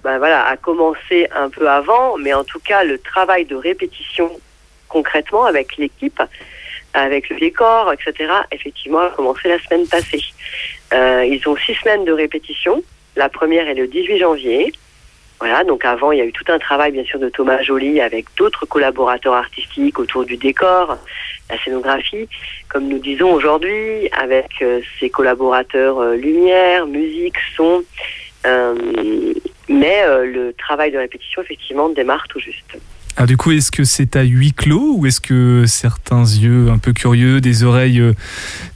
ben, 0.04 0.18
voilà, 0.18 0.46
a 0.46 0.58
commencé 0.58 1.28
un 1.36 1.50
peu 1.50 1.70
avant, 1.70 2.18
mais 2.18 2.34
en 2.34 2.44
tout 2.44 2.60
cas 2.60 2.84
le 2.84 2.98
travail 3.00 3.46
de 3.46 3.56
répétition 3.56 4.30
concrètement 4.94 5.46
avec 5.46 5.78
l'équipe, 5.78 6.22
avec 6.94 7.30
le 7.30 7.38
décor, 7.40 7.92
etc. 7.94 8.32
Effectivement, 8.52 9.00
a 9.00 9.10
commencé 9.10 9.48
la 9.48 9.60
semaine 9.60 9.88
passée. 9.88 10.22
Euh, 10.94 11.26
ils 11.26 11.48
ont 11.48 11.56
six 11.56 11.76
semaines 11.76 12.06
de 12.06 12.12
répétition. 12.12 12.84
La 13.16 13.30
première 13.30 13.68
est 13.68 13.76
le 13.76 13.88
18 13.88 14.20
janvier. 14.20 14.72
Voilà, 15.40 15.64
donc 15.64 15.84
avant, 15.84 16.12
il 16.12 16.20
y 16.20 16.22
a 16.22 16.26
eu 16.26 16.32
tout 16.32 16.46
un 16.48 16.60
travail, 16.60 16.92
bien 16.92 17.04
sûr, 17.04 17.20
de 17.20 17.28
Thomas 17.28 17.62
Joly 17.62 18.00
avec 18.00 18.28
d'autres 18.38 18.66
collaborateurs 18.66 19.34
artistiques 19.34 20.00
autour 20.00 20.24
du 20.24 20.38
décor, 20.38 20.98
la 21.50 21.62
scénographie, 21.62 22.30
comme 22.70 22.88
nous 22.88 23.00
disons 23.00 23.34
aujourd'hui, 23.34 24.10
avec 24.14 24.50
euh, 24.62 24.80
ses 25.00 25.10
collaborateurs 25.10 26.00
euh, 26.00 26.16
lumière, 26.16 26.88
musique, 26.88 27.36
son. 27.58 27.84
Euh, 28.46 28.76
mais 29.68 30.04
euh, 30.04 30.26
le 30.26 30.54
travail 30.54 30.92
de 30.92 30.98
répétition, 30.98 31.42
effectivement, 31.42 31.90
démarre 31.90 32.28
tout 32.30 32.40
juste. 32.40 32.78
Ah, 33.16 33.28
du 33.28 33.38
coup, 33.38 33.52
est-ce 33.52 33.72
que 33.72 33.84
c'est 33.84 34.16
à 34.16 34.24
huis 34.24 34.54
clos 34.54 34.96
ou 34.98 35.06
est-ce 35.06 35.22
que 35.22 35.66
certains 35.68 36.24
yeux 36.24 36.70
un 36.72 36.80
peu 36.80 36.94
curieux, 36.94 37.42
des 37.42 37.64
oreilles 37.64 38.00
euh, 38.00 38.14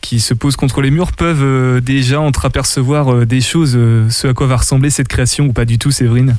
qui 0.02 0.20
se 0.20 0.36
posent 0.36 0.56
contre 0.56 0.82
les 0.82 0.92
murs 0.92 1.12
peuvent 1.12 1.44
euh, 1.44 1.80
déjà 1.80 2.20
entreapercevoir 2.20 3.10
euh, 3.14 3.26
des 3.26 3.42
choses, 3.42 3.74
ce 4.12 4.28
à 4.28 4.34
quoi 4.34 4.46
va 4.46 4.58
ressembler 4.58 4.92
cette 4.92 5.08
création 5.08 5.46
ou 5.46 5.54
pas 5.54 5.66
du 5.66 5.80
tout, 5.80 5.90
Séverine? 5.90 6.36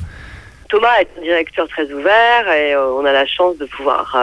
Thomas 0.69 0.95
est 1.01 1.09
un 1.17 1.23
directeur 1.23 1.67
très 1.67 1.91
ouvert 1.91 2.47
et 2.53 2.77
on 2.77 3.03
a 3.03 3.11
la 3.11 3.25
chance 3.25 3.57
de 3.57 3.65
pouvoir 3.65 4.15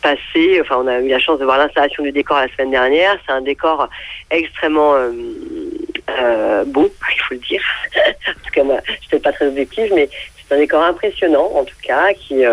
passer, 0.00 0.60
enfin 0.60 0.76
on 0.78 0.86
a 0.86 1.00
eu 1.00 1.08
la 1.08 1.18
chance 1.18 1.40
de 1.40 1.44
voir 1.44 1.58
l'installation 1.58 2.04
du 2.04 2.12
décor 2.12 2.36
la 2.36 2.46
semaine 2.54 2.70
dernière. 2.70 3.18
C'est 3.26 3.32
un 3.32 3.40
décor 3.40 3.88
extrêmement 4.30 4.94
euh, 4.94 6.64
beau, 6.64 6.88
il 7.16 7.20
faut 7.22 7.34
le 7.34 7.40
dire. 7.40 7.62
en 8.28 8.32
tout 8.44 8.50
cas, 8.52 8.62
moi, 8.62 8.76
je 8.86 9.08
peut-être 9.08 9.24
pas 9.24 9.32
très 9.32 9.48
objective, 9.48 9.90
mais 9.92 10.08
c'est 10.48 10.54
un 10.54 10.58
décor 10.58 10.84
impressionnant 10.84 11.50
en 11.56 11.64
tout 11.64 11.76
cas 11.82 12.12
qui... 12.14 12.44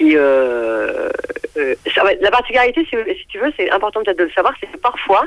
euh, 0.00 1.08
euh, 1.56 1.74
la 2.20 2.30
particularité, 2.30 2.84
si, 2.84 3.26
tu 3.28 3.38
veux, 3.38 3.52
c'est 3.56 3.70
important 3.70 4.02
peut-être 4.02 4.18
de 4.18 4.24
le 4.24 4.30
savoir, 4.30 4.54
c'est 4.60 4.70
que 4.70 4.76
parfois, 4.78 5.24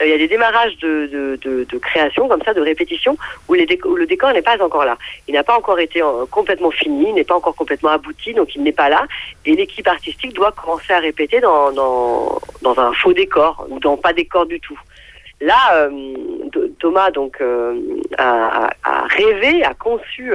euh, 0.00 0.06
il 0.06 0.10
y 0.10 0.14
a 0.14 0.18
des 0.18 0.28
démarrages 0.28 0.76
de, 0.78 1.38
création, 1.80 2.28
comme 2.28 2.42
ça, 2.42 2.54
de 2.54 2.60
répétition, 2.60 3.16
où, 3.48 3.54
le 3.54 4.06
décor 4.06 4.32
n'est 4.32 4.42
pas 4.42 4.62
encore 4.62 4.84
là. 4.84 4.96
Il 5.26 5.34
n'a 5.34 5.44
pas 5.44 5.56
encore 5.56 5.78
été 5.78 6.02
complètement 6.30 6.70
fini, 6.70 7.08
il 7.08 7.14
n'est 7.14 7.24
pas 7.24 7.36
encore 7.36 7.54
complètement 7.54 7.90
abouti, 7.90 8.34
donc 8.34 8.54
il 8.54 8.62
n'est 8.62 8.72
pas 8.72 8.88
là. 8.88 9.06
Et 9.44 9.54
l'équipe 9.54 9.86
artistique 9.86 10.34
doit 10.34 10.52
commencer 10.52 10.92
à 10.92 10.98
répéter 10.98 11.40
dans, 11.40 11.72
dans, 11.72 12.40
dans 12.62 12.78
un 12.78 12.92
faux 12.92 13.12
décor, 13.12 13.66
ou 13.68 13.78
dans 13.78 13.96
pas 13.96 14.12
décor 14.12 14.46
du 14.46 14.60
tout. 14.60 14.78
Là, 15.40 15.74
euh, 15.74 15.90
Th- 16.52 16.72
Thomas 16.80 17.10
donc 17.12 17.40
euh, 17.40 17.80
a, 18.18 18.70
rêvé, 19.08 19.62
a 19.64 19.72
conçu 19.74 20.34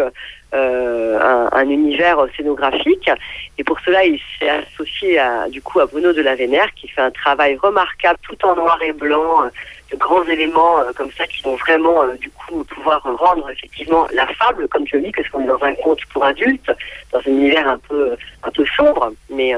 euh, 0.54 1.20
un, 1.20 1.50
un 1.52 1.70
univers 1.70 2.26
scénographique, 2.38 3.10
et 3.58 3.64
pour 3.66 3.80
cela, 3.82 4.06
il 4.06 4.20
s'est 4.40 4.50
associé 4.50 5.20
à, 5.20 5.50
du 5.50 5.62
coup 5.62 5.80
à 5.82 5.88
Bruno 5.88 6.14
de 6.14 6.22
la 6.22 6.36
Vénère, 6.36 6.74
qui 6.76 6.88
fait 6.88 7.02
un 7.02 7.12
travail 7.12 7.58
remarquable, 7.58 8.18
tout 8.24 8.46
en 8.46 8.56
noir 8.56 8.80
et 8.82 8.94
blanc, 8.94 9.44
de 9.92 9.98
grands 9.98 10.24
éléments 10.24 10.78
comme 10.96 11.12
ça 11.12 11.28
qui 11.28 11.42
vont 11.44 11.56
vraiment 11.58 12.06
du 12.20 12.30
coup 12.32 12.64
pouvoir 12.64 13.04
rendre 13.04 13.50
effectivement 13.50 14.08
la 14.14 14.26
fable, 14.28 14.68
comme 14.70 14.88
je 14.88 14.98
dis, 14.98 15.12
parce 15.12 15.28
qu'on 15.30 15.42
est 15.44 15.48
dans 15.48 15.62
un 15.64 15.76
conte 15.76 16.00
pour 16.14 16.24
adultes, 16.24 16.72
dans 17.12 17.20
un 17.20 17.30
univers 17.32 17.68
un 17.68 17.78
peu 17.78 18.16
un 18.44 18.52
peu 18.52 18.66
sombre, 18.78 19.12
mais 19.30 19.54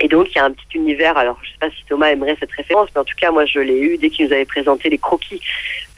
et 0.00 0.08
donc, 0.08 0.28
il 0.30 0.36
y 0.36 0.38
a 0.38 0.44
un 0.44 0.52
petit 0.52 0.66
univers. 0.76 1.16
Alors, 1.16 1.38
je 1.42 1.48
sais 1.50 1.58
pas 1.60 1.70
si 1.70 1.84
Thomas 1.88 2.08
aimerait 2.10 2.36
cette 2.38 2.52
référence, 2.52 2.88
mais 2.94 3.00
en 3.00 3.04
tout 3.04 3.16
cas, 3.16 3.30
moi, 3.30 3.44
je 3.46 3.58
l'ai 3.58 3.78
eu 3.78 3.98
dès 3.98 4.10
qu'il 4.10 4.26
nous 4.26 4.32
avait 4.32 4.44
présenté 4.44 4.88
les 4.88 4.98
croquis 4.98 5.40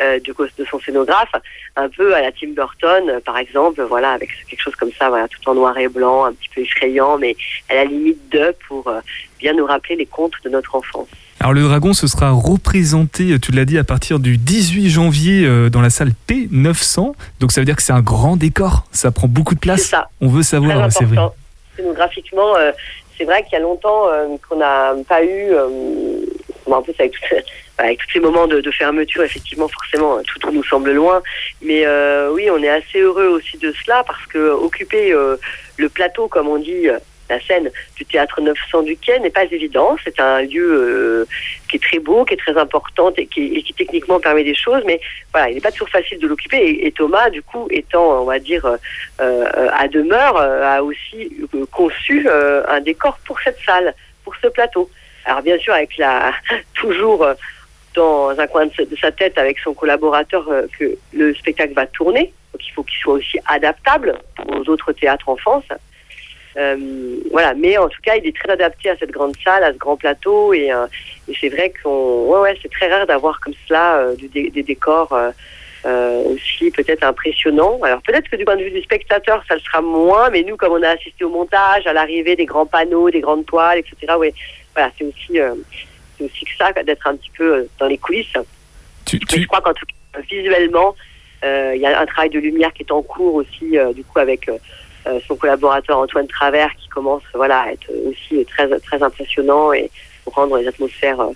euh, 0.01 0.19
de, 0.21 0.35
de 0.59 0.65
son 0.65 0.81
scénographe, 0.81 1.33
un 1.77 1.89
peu 1.89 2.15
à 2.15 2.23
la 2.23 2.33
Tim 2.33 2.53
Burton, 2.57 3.09
euh, 3.09 3.21
par 3.21 3.37
exemple, 3.39 3.83
voilà, 3.83 4.13
avec 4.13 4.31
quelque 4.49 4.61
chose 4.63 4.77
comme 4.77 4.93
ça, 4.99 5.09
voilà, 5.11 5.29
tout 5.29 5.47
en 5.49 5.55
noir 5.55 5.77
et 5.79 5.89
blanc, 5.89 6.25
un 6.25 6.33
petit 6.33 6.49
peu 6.55 6.61
effrayant, 6.63 7.19
mais 7.19 7.37
à 7.69 7.75
la 7.75 7.85
limite 7.85 8.31
de 8.31 8.55
pour 8.69 8.89
euh, 8.89 9.01
bien 9.39 9.53
nous 9.53 9.67
rappeler 9.67 9.97
les 9.97 10.07
contes 10.07 10.33
de 10.45 10.49
notre 10.51 10.75
enfance. 10.75 11.09
Alors 11.43 11.55
le 11.55 11.63
dragon, 11.63 11.95
ce 11.95 12.07
sera 12.07 12.31
représenté, 12.33 13.39
tu 13.41 13.53
l'as 13.53 13.65
dit, 13.65 13.79
à 13.79 13.85
partir 13.85 14.19
du 14.19 14.37
18 14.37 14.91
janvier 14.91 15.47
euh, 15.47 15.71
dans 15.71 15.81
la 15.81 15.89
salle 15.89 16.13
P900. 16.29 17.15
Donc 17.41 17.53
ça 17.53 17.63
veut 17.63 17.65
dire 17.65 17.77
que 17.77 17.83
c'est 17.83 17.95
un 17.95 18.03
grand 18.03 18.37
décor, 18.37 18.85
ça 18.93 19.11
prend 19.11 19.27
beaucoup 19.27 19.55
de 19.55 19.61
place. 19.61 19.81
C'est 19.83 19.89
ça. 19.89 20.09
On 20.21 20.29
veut 20.29 20.43
savoir, 20.43 20.79
Très 20.89 20.91
Séverine. 20.91 21.19
important. 21.19 21.37
Scénographiquement, 21.77 22.57
euh, 22.57 22.73
c'est 23.21 23.27
vrai 23.27 23.43
qu'il 23.43 23.53
y 23.53 23.57
a 23.57 23.61
longtemps 23.61 24.09
euh, 24.09 24.29
qu'on 24.49 24.57
n'a 24.57 24.95
pas 25.07 25.23
eu, 25.23 25.53
euh, 25.53 26.25
en 26.65 26.81
plus 26.81 26.95
avec, 26.99 27.13
tout- 27.13 27.35
avec 27.77 27.99
tous 27.99 28.11
ces 28.15 28.21
moments 28.21 28.47
de, 28.47 28.63
fermeture, 28.71 29.23
effectivement, 29.23 29.69
forcément, 29.69 30.17
euh, 30.17 30.23
tout, 30.23 30.51
nous 30.51 30.65
semble 30.65 30.93
loin. 30.93 31.23
Mais 31.61 31.85
oui, 32.33 32.49
on 32.51 32.63
est 32.63 32.71
assez 32.71 33.01
heureux 33.01 33.27
aussi 33.27 33.59
de 33.59 33.73
cela 33.85 34.03
parce 34.05 34.25
que 34.27 34.39
occuper 34.39 35.13
le 35.77 35.89
plateau, 35.91 36.29
comme 36.29 36.49
on 36.49 36.57
dit, 36.59 36.89
la 37.31 37.41
scène 37.41 37.71
du 37.97 38.05
théâtre 38.05 38.41
900 38.41 38.83
du 38.83 38.97
Quai 38.97 39.19
n'est 39.21 39.31
pas 39.31 39.45
évident. 39.45 39.97
C'est 40.05 40.21
un 40.21 40.43
lieu 40.43 40.69
euh, 40.69 41.27
qui 41.69 41.77
est 41.77 41.81
très 41.81 41.99
beau, 41.99 42.25
qui 42.25 42.35
est 42.35 42.37
très 42.37 42.59
important 42.59 43.13
et 43.17 43.27
qui, 43.27 43.75
techniquement 43.77 44.21
permet 44.21 44.45
des 44.45 44.55
choses, 44.55 44.83
mais 44.85 45.01
il 45.49 45.55
n'est 45.55 45.61
pas 45.61 45.71
toujours 45.71 45.89
facile 45.89 46.19
de 46.19 46.27
l'occuper. 46.27 46.59
Et, 46.59 46.87
et 46.87 46.93
Thomas, 46.93 47.31
du 47.31 47.43
coup, 47.43 47.69
étant, 47.71 48.23
on 48.23 48.25
va 48.25 48.39
dire, 48.39 48.67
euh, 48.67 48.77
euh, 49.21 49.69
à 49.73 49.89
demeure, 49.89 50.37
a 50.37 50.83
aussi 50.83 51.33
conçu 51.71 52.29
un 52.29 52.81
décor 52.81 53.19
pour 53.25 53.41
cette 53.41 53.59
salle, 53.65 53.95
pour 54.25 54.35
ce 54.37 54.49
plateau. 54.49 54.91
Alors 55.25 55.43
bien 55.43 55.59
sûr, 55.59 55.73
avec 55.73 55.97
la 55.97 56.33
toujours 56.75 57.27
dans 57.95 58.31
un 58.31 58.47
coin 58.47 58.67
de 58.67 58.97
sa, 59.01 59.13
tête 59.13 59.39
avec 59.39 59.59
son 59.59 59.75
collaborateur 59.75 60.45
que 60.79 60.97
le 61.13 61.35
spectacle 61.35 61.75
va 61.75 61.87
tourner, 61.87 62.33
donc 62.53 62.67
il 62.67 62.73
faut 62.73 62.83
qu'il 62.83 62.99
soit 62.99 63.15
aussi 63.15 63.39
adaptable 63.47 64.19
aux 64.49 64.69
autres 64.69 64.93
théâtres 64.93 65.29
en 65.29 65.37
France. 65.37 65.65
Euh, 66.57 67.17
voilà, 67.31 67.55
mais 67.55 67.79
en 67.79 67.89
tout 67.89 68.01
cas, 68.03 68.17
il 68.17 68.27
est 68.27 68.37
très 68.37 68.51
adapté 68.51 68.91
à 68.91 68.97
cette 68.97 69.13
grande 69.13 69.35
salle, 69.45 69.63
à 69.63 69.73
ce 69.73 69.79
grand 69.79 69.97
plateau, 69.97 70.53
et, 70.53 70.73
euh, 70.73 70.87
et 71.29 71.35
c'est 71.41 71.49
vrai 71.49 71.73
qu'on, 71.83 72.27
ouais, 72.27 72.41
ouais, 72.41 72.59
c'est 72.61 72.71
très 72.71 72.93
rare 72.93 73.07
d'avoir 73.07 73.39
comme 73.41 73.55
cela 73.69 73.99
euh, 73.99 74.17
du 74.17 74.29
des 74.29 74.63
décors 74.63 75.17
euh, 75.87 76.23
aussi 76.25 76.71
peut-être 76.71 77.05
impressionnants. 77.05 77.79
Alors 77.83 78.03
peut-être 78.03 78.29
que 78.29 78.37
du 78.37 78.45
point 78.45 78.57
de 78.57 78.65
vue 78.65 78.71
du 78.71 78.83
spectateur, 78.83 79.43
ça 79.49 79.55
le 79.55 79.61
sera 79.61 79.81
moins, 79.81 80.29
mais 80.31 80.43
nous, 80.43 80.57
comme 80.57 80.73
on 80.73 80.83
a 80.83 80.91
assisté 80.91 81.25
au 81.25 81.31
montage, 81.31 81.87
à 81.87 81.93
l'arrivée 81.93 82.37
des 82.37 82.47
grands 82.47 82.67
panneaux, 82.67 83.11
des 83.11 83.21
grandes 83.21 83.47
toiles, 83.47 83.79
etc. 83.79 84.15
Ouais, 84.19 84.35
voilà, 84.75 84.91
c'est 84.99 85.05
aussi, 85.05 85.41
euh, 85.41 85.55
c'est 86.19 86.25
aussi 86.25 86.45
que 86.45 86.51
ça 86.59 86.73
d'être 86.83 87.07
un 87.07 87.17
petit 87.17 87.31
peu 87.31 87.67
dans 87.79 87.87
les 87.87 87.99
coulisses. 87.99 88.33
Mais 89.13 89.41
je 89.41 89.47
crois 89.47 89.61
qu'en 89.61 89.73
tout 89.73 89.87
cas, 89.87 90.21
visuellement, 90.31 90.95
euh, 91.45 91.73
il 91.75 91.81
y 91.81 91.87
a 91.87 91.99
un 91.99 92.07
travail 92.07 92.31
de 92.31 92.39
lumière 92.39 92.73
qui 92.75 92.83
est 92.83 92.93
en 92.93 93.03
cours 93.03 93.37
aussi, 93.37 93.77
du 93.95 94.05
coup, 94.05 94.19
avec 94.19 94.51
son 95.27 95.37
collaborateur 95.37 95.99
Antoine 95.99 96.27
Travers, 96.29 96.75
qui 96.77 96.89
commence, 96.89 97.23
voilà, 97.35 97.63
à 97.63 97.73
être 97.73 97.91
aussi 98.07 98.45
très 98.47 98.69
très 98.81 99.03
impressionnant 99.03 99.73
et 99.73 99.91
pour 100.25 100.35
rendre 100.35 100.59
les 100.59 100.69
atmosphères 100.69 101.21
euh, 101.21 101.33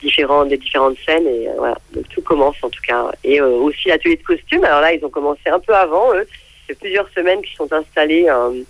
différentes 0.00 0.48
des 0.48 0.58
différentes 0.58 0.96
scènes. 1.06 1.26
Et 1.26 1.48
euh, 1.48 1.52
voilà, 1.56 1.78
tout 2.10 2.22
commence 2.22 2.56
en 2.62 2.70
tout 2.70 2.82
cas. 2.86 3.10
Et 3.22 3.40
euh, 3.40 3.48
aussi 3.48 3.88
l'atelier 3.88 4.16
de 4.16 4.22
costumes. 4.22 4.64
Alors 4.64 4.80
là, 4.80 4.92
ils 4.92 5.04
ont 5.04 5.10
commencé 5.10 5.48
un 5.48 5.60
peu 5.60 5.74
avant. 5.74 6.14
Eux, 6.14 6.26
c'est 6.66 6.78
plusieurs 6.78 7.08
semaines 7.10 7.40
qu'ils 7.42 7.56
sont 7.56 7.72
installés. 7.72 8.26
euh, 8.28 8.62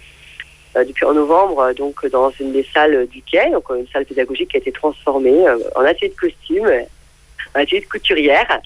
euh, 0.77 0.85
depuis 0.85 1.05
en 1.05 1.15
novembre, 1.15 1.61
euh, 1.61 1.73
donc 1.73 2.05
dans 2.07 2.31
une 2.41 2.53
des 2.53 2.67
salles 2.75 3.07
du 3.07 3.23
quai, 3.23 3.51
donc 3.51 3.71
euh, 3.71 3.77
une 3.77 3.87
salle 3.93 4.05
pédagogique 4.05 4.51
qui 4.51 4.57
a 4.57 4.61
été 4.61 4.73
transformée 4.73 5.47
euh, 5.47 5.59
en 5.77 5.83
atelier 5.83 6.09
de 6.09 6.17
costumes, 6.17 6.67
euh, 6.67 6.83
un 7.55 7.61
atelier 7.61 7.81
de 7.81 7.87
couturière. 7.87 8.61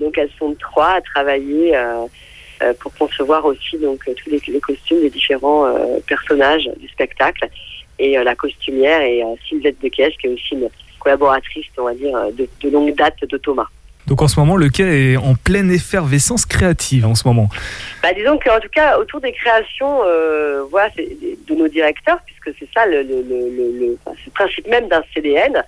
Donc 0.00 0.16
elles 0.16 0.30
sont 0.38 0.54
trois 0.54 0.92
à 0.92 1.00
travailler 1.02 1.76
euh, 1.76 1.80
euh, 1.82 2.06
pour 2.80 2.92
concevoir 2.94 3.44
aussi 3.44 3.78
donc 3.78 4.00
euh, 4.08 4.14
tous 4.14 4.30
les, 4.30 4.40
les 4.48 4.60
costumes 4.60 5.00
des 5.00 5.10
différents 5.10 5.66
euh, 5.66 5.98
personnages 6.06 6.68
du 6.78 6.88
spectacle. 6.88 7.48
Et 7.98 8.18
euh, 8.18 8.24
la 8.24 8.34
costumière 8.34 9.00
est 9.00 9.22
euh, 9.22 9.34
Sylvette 9.48 9.80
Dequesque, 9.82 10.18
qui 10.20 10.26
est 10.26 10.30
aussi 10.30 10.54
une 10.54 10.68
collaboratrice, 10.98 11.66
on 11.78 11.84
va 11.84 11.94
dire, 11.94 12.16
de, 12.32 12.48
de 12.60 12.70
longue 12.70 12.94
date 12.94 13.24
de 13.24 13.36
Thomas. 13.36 13.68
Donc 14.06 14.20
en 14.20 14.28
ce 14.28 14.38
moment, 14.40 14.56
le 14.56 14.68
quai 14.68 15.12
est 15.12 15.16
en 15.16 15.34
pleine 15.34 15.70
effervescence 15.70 16.44
créative 16.44 17.06
en 17.06 17.14
ce 17.14 17.26
moment. 17.26 17.48
Bah, 18.02 18.12
disons 18.12 18.38
qu'en 18.38 18.58
tout 18.58 18.68
cas, 18.68 18.98
autour 18.98 19.20
des 19.20 19.32
créations 19.32 20.00
euh, 20.04 20.64
voilà, 20.70 20.90
de 20.96 21.54
nos 21.54 21.68
directeurs, 21.68 22.18
puisque 22.26 22.56
c'est 22.58 22.68
ça 22.74 22.84
le, 22.86 23.02
le, 23.02 23.22
le, 23.22 23.98
principe 24.34 24.66
même 24.66 24.88
d'un 24.88 25.02
CDN, 25.14 25.62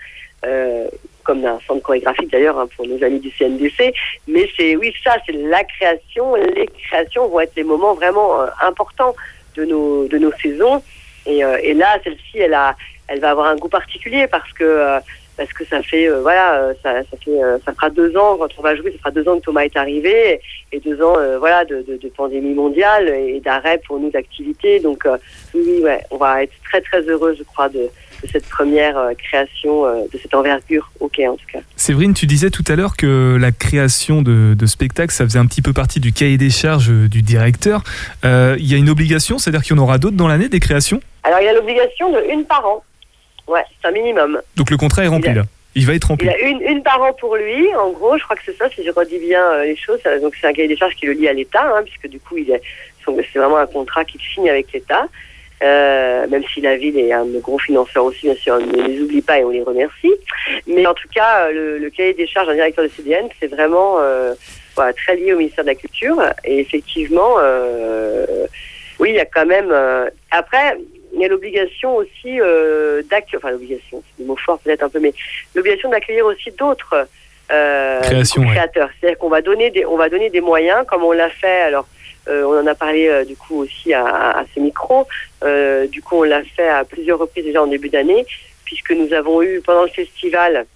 euh, 0.45 0.89
comme 1.25 1.41
d'un 1.43 1.59
centre 1.67 1.83
chorégraphique 1.83 2.31
d'ailleurs 2.31 2.59
hein, 2.59 2.69
pour 2.77 2.87
nos 2.87 3.03
amis 3.03 3.19
du 3.19 3.31
CNDC. 3.31 3.93
Mais 4.29 4.49
c'est 4.57 4.77
oui, 4.77 4.95
ça, 5.03 5.17
c'est 5.27 5.33
la 5.33 5.65
création. 5.65 6.35
Les 6.37 6.69
créations 6.69 7.29
vont 7.29 7.41
être 7.41 7.57
les 7.57 7.65
moments 7.65 7.95
vraiment 7.95 8.43
euh, 8.43 8.47
importants 8.63 9.15
de 9.57 9.65
nos, 9.65 10.07
de 10.07 10.19
nos 10.19 10.33
saisons. 10.33 10.83
Et, 11.27 11.45
euh, 11.45 11.59
et 11.63 11.75
là, 11.75 11.99
celle-ci, 12.05 12.39
elle, 12.39 12.55
a, 12.55 12.77
elle 13.09 13.21
va 13.21 13.31
avoir 13.31 13.47
un 13.47 13.57
goût 13.57 13.69
particulier 13.69 14.27
parce 14.27 14.53
que 14.53 14.65
euh, 14.65 15.01
parce 15.37 15.53
que 15.53 15.65
ça 15.65 15.83
fait 15.83 16.09
voilà 16.21 16.73
ça, 16.81 17.03
ça 17.11 17.17
fait 17.25 17.41
ça 17.65 17.73
fera 17.73 17.91
deux 17.91 18.17
ans 18.17 18.37
quand 18.37 18.47
on 18.57 18.63
va 18.63 18.77
jouer 18.77 18.93
ça 18.93 18.99
fera 18.99 19.11
deux 19.11 19.29
ans 19.29 19.41
que 19.41 19.45
Thomas 19.45 19.65
est 19.65 19.77
arrivé 19.77 20.41
et 20.71 20.79
deux 20.79 21.03
ans 21.03 21.17
voilà 21.41 21.65
de, 21.65 22.09
pandémie 22.17 22.55
mondiale 22.55 23.09
et 23.09 23.41
d'arrêt 23.41 23.81
pour 23.85 23.99
nous 23.99 24.11
d'activité 24.11 24.79
donc 24.79 25.09
oui 25.53 25.81
ouais 25.83 26.05
on 26.13 26.19
va 26.19 26.45
être 26.45 26.53
très 26.63 26.81
très 26.83 27.01
heureux 27.01 27.35
je 27.37 27.43
crois 27.43 27.69
de, 27.69 27.91
de 28.25 28.31
cette 28.31 28.49
première 28.49 28.97
euh, 28.99 29.13
création 29.15 29.87
euh, 29.87 30.05
de 30.13 30.19
cette 30.19 30.35
envergure 30.35 30.91
ok 31.01 31.21
en 31.29 31.37
tout 31.37 31.47
cas 31.53 31.59
Séverine, 31.77 32.15
tu 32.15 32.27
disais 32.27 32.51
tout 32.51 32.65
à 32.69 32.77
l'heure 32.77 32.97
que 32.97 33.37
la 33.41 33.53
création 33.53 34.23
de, 34.23 34.55
de 34.55 34.67
spectacles, 34.67 35.13
ça 35.13 35.25
faisait 35.25 35.39
un 35.39 35.47
petit 35.47 35.63
peu 35.63 35.73
partie 35.73 36.01
du 36.01 36.13
cahier 36.13 36.39
des 36.39 36.51
charges 36.51 36.89
du 36.89 37.23
directeur. 37.23 37.83
Euh, 38.25 38.57
Il 38.59 38.71
y 38.71 38.75
a 38.75 38.79
une 38.79 38.89
obligation, 38.91 39.39
c'est-à-dire 39.39 39.63
qu'il 39.63 39.77
y 39.77 39.79
en 39.79 39.83
aura 39.83 39.99
d'autres 39.99 40.17
dans 40.17 40.29
l'année, 40.29 40.49
des 40.49 40.61
créations? 40.61 41.01
Alors 41.23 41.39
il 41.41 41.49
a 41.49 41.53
l'obligation 41.53 42.11
de 42.13 42.19
une 42.33 42.45
par 42.45 42.65
an 42.67 42.83
ouais 43.47 43.63
c'est 43.83 43.89
un 43.89 43.93
minimum 43.93 44.41
Donc 44.57 44.71
le 44.71 44.77
contrat 44.77 45.05
est 45.05 45.09
rempli 45.09 45.31
a- 45.31 45.35
là. 45.35 45.43
Il 45.77 45.87
va 45.87 45.95
être 45.95 46.07
Il 46.07 46.09
rempli. 46.13 46.29
a 46.29 46.39
une, 46.49 46.61
une 46.63 46.83
par 46.85 47.03
an 47.03 47.13
pour 47.19 47.35
lui, 47.35 47.67
en 47.75 47.91
gros, 47.91 48.17
je 48.17 48.23
crois 48.23 48.37
que 48.37 48.43
c'est 48.47 48.57
ça, 48.57 48.67
si 48.71 48.85
je 48.85 48.91
redis 48.93 49.19
bien 49.19 49.43
les 49.65 49.75
choses. 49.77 49.99
Donc 50.23 50.35
c'est 50.41 50.47
un 50.47 50.53
cahier 50.53 50.69
des 50.69 50.77
charges 50.77 50.95
qui 50.95 51.05
le 51.07 51.13
lie 51.15 51.27
à 51.27 51.33
l'État, 51.33 51.65
hein, 51.67 51.83
puisque 51.85 52.07
du 52.09 52.21
coup, 52.21 52.37
il 52.39 52.49
est, 52.51 52.63
son- 53.05 53.17
c'est 53.33 53.39
vraiment 53.41 53.59
un 53.59 53.67
contrat 53.67 54.05
qu'il 54.05 54.21
signe 54.21 54.49
avec 54.49 54.73
l'État. 54.73 55.07
Euh, 55.63 56.27
même 56.27 56.43
si 56.53 56.61
la 56.61 56.77
ville 56.77 56.99
est 56.99 57.13
un 57.13 57.25
de 57.25 57.39
gros 57.39 57.59
financeurs 57.59 58.05
aussi, 58.05 58.27
bien 58.27 58.35
sûr, 58.35 58.55
on 58.61 58.67
ne 58.67 58.87
les 58.89 59.01
oublie 59.01 59.23
pas 59.23 59.39
et 59.39 59.45
on 59.45 59.51
les 59.51 59.63
remercie. 59.63 60.13
Mais 60.67 60.85
en 60.87 60.95
tout 60.95 61.09
cas, 61.15 61.47
euh, 61.47 61.53
le, 61.53 61.79
le 61.79 61.91
cahier 61.91 62.13
des 62.13 62.27
charges 62.27 62.49
d'un 62.49 62.55
directeur 62.55 62.85
de 62.85 62.91
CDN, 62.91 63.29
c'est 63.41 63.47
vraiment 63.47 63.97
euh, 64.01 64.35
voilà, 64.75 64.93
très 64.93 65.17
lié 65.17 65.33
au 65.33 65.39
ministère 65.39 65.65
de 65.65 65.71
la 65.71 65.75
Culture. 65.77 66.21
Et 66.45 66.59
effectivement, 66.59 67.37
euh, 67.39 68.47
oui, 68.99 69.11
il 69.11 69.15
y 69.15 69.21
a 69.21 69.25
quand 69.25 69.47
même... 69.47 69.71
euh, 69.71 70.11
après, 70.31 70.77
il 71.15 71.21
y 71.21 71.25
a 71.25 71.29
l'obligation 71.29 71.97
aussi 71.97 72.41
euh, 72.41 73.03
d'accueillir... 73.09 73.39
Enfin, 73.39 73.53
l'obligation, 73.53 74.03
c'est 74.05 74.23
des 74.23 74.29
mots 74.29 74.37
forts 74.37 74.59
peut-être 74.59 74.83
un 74.83 74.89
peu, 74.89 74.99
mais 74.99 75.15
l'obligation 75.55 75.89
d'accueillir 75.89 76.27
aussi 76.27 76.51
d'autres 76.51 77.07
euh, 77.53 78.01
ouais. 78.01 78.47
créateurs. 78.49 78.91
C'est-à-dire 79.01 79.19
qu'on 79.19 79.29
va 79.29 79.41
donner 79.41 79.71
des, 79.71 79.87
on 79.87 79.97
va 79.97 80.09
donner 80.09 80.29
des 80.31 80.41
moyens, 80.41 80.85
comme 80.87 81.05
on 81.05 81.13
l'a 81.13 81.31
fait. 81.31 81.63
Alors, 81.63 81.87
euh, 82.27 82.43
on 82.45 82.59
en 82.59 82.67
a 82.67 82.75
parlé 82.75 83.07
euh, 83.07 83.25
du 83.25 83.37
coup 83.37 83.61
aussi 83.61 83.93
à, 83.93 84.05
à, 84.05 84.41
à 84.41 84.45
ce 84.55 84.59
micro. 84.59 85.07
Euh, 85.45 85.87
du 85.87 86.03
coup, 86.03 86.17
on 86.17 86.23
l'a 86.23 86.43
fait 86.43 86.69
à 86.69 86.85
plusieurs 86.85 87.19
reprises 87.19 87.45
déjà 87.45 87.63
en 87.63 87.67
début 87.67 87.91
d'année, 87.91 88.25
puisque 88.65 88.93
nous 88.93 89.13
avons 89.13 89.43
eu 89.43 89.61
pendant 89.61 89.83
le 89.83 89.91
festival 89.91 90.67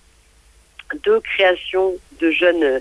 deux 1.04 1.20
créations 1.20 1.94
de 2.20 2.30
jeunes 2.30 2.80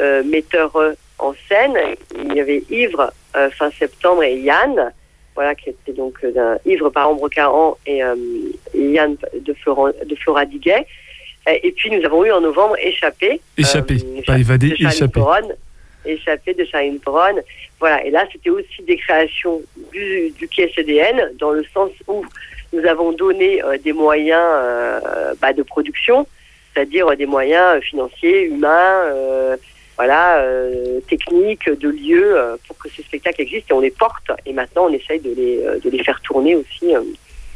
euh, 0.00 0.22
metteurs 0.24 0.74
euh, 0.76 0.94
en 1.18 1.34
scène. 1.48 1.76
Il 2.16 2.34
y 2.34 2.40
avait 2.40 2.62
Ivre 2.70 3.12
euh, 3.36 3.50
fin 3.50 3.70
septembre 3.70 4.24
et 4.24 4.38
Yann, 4.40 4.92
voilà, 5.34 5.54
qui 5.54 5.70
était 5.70 5.92
donc 5.92 6.24
d'un 6.24 6.58
Ivre 6.66 6.90
par 6.90 7.08
Ambre 7.08 7.28
Caran 7.28 7.76
et, 7.86 8.00
et 8.74 8.90
Yann 8.90 9.16
de, 9.40 9.52
Florent, 9.54 9.88
de 9.88 10.14
Flora 10.16 10.44
Diguet. 10.44 10.86
Et 11.46 11.72
puis 11.72 11.90
nous 11.90 12.04
avons 12.04 12.24
eu 12.24 12.32
en 12.32 12.40
novembre 12.40 12.76
Échappé. 12.80 13.40
Échappé, 13.58 13.98
pas 14.26 14.38
évadé, 14.38 14.74
échappé. 14.78 15.20
Échappé 16.04 16.54
de 16.54 16.64
Charline 16.64 17.00
Theron. 17.00 17.40
Voilà, 17.80 18.04
et 18.04 18.10
là 18.10 18.26
c'était 18.32 18.50
aussi 18.50 18.82
des 18.82 18.96
créations 18.96 19.62
du, 19.92 20.30
du 20.30 20.48
CDN, 20.74 21.32
dans 21.38 21.50
le 21.50 21.64
sens 21.74 21.90
où 22.06 22.24
nous 22.74 22.84
avons 22.86 23.12
donné 23.12 23.62
euh, 23.62 23.78
des 23.78 23.92
moyens 23.92 24.42
euh, 24.42 25.34
bah, 25.40 25.52
de 25.52 25.62
production, 25.62 26.26
c'est-à-dire 26.72 27.08
euh, 27.08 27.16
des 27.16 27.26
moyens 27.26 27.82
financiers, 27.82 28.42
humains, 28.42 29.56
voilà, 29.96 30.44
techniques, 31.08 31.70
de 31.70 31.88
lieux, 31.88 32.36
pour 32.66 32.76
que 32.78 32.88
ces 32.88 33.02
spectacles 33.02 33.42
existent 33.42 33.76
et 33.76 33.78
on 33.78 33.80
les 33.80 33.92
porte. 33.92 34.32
Et 34.44 34.52
maintenant 34.52 34.86
on 34.88 34.92
essaye 34.92 35.20
de 35.20 35.30
les, 35.30 35.80
de 35.80 35.88
les 35.88 36.02
faire 36.02 36.20
tourner 36.20 36.56
aussi 36.56 36.92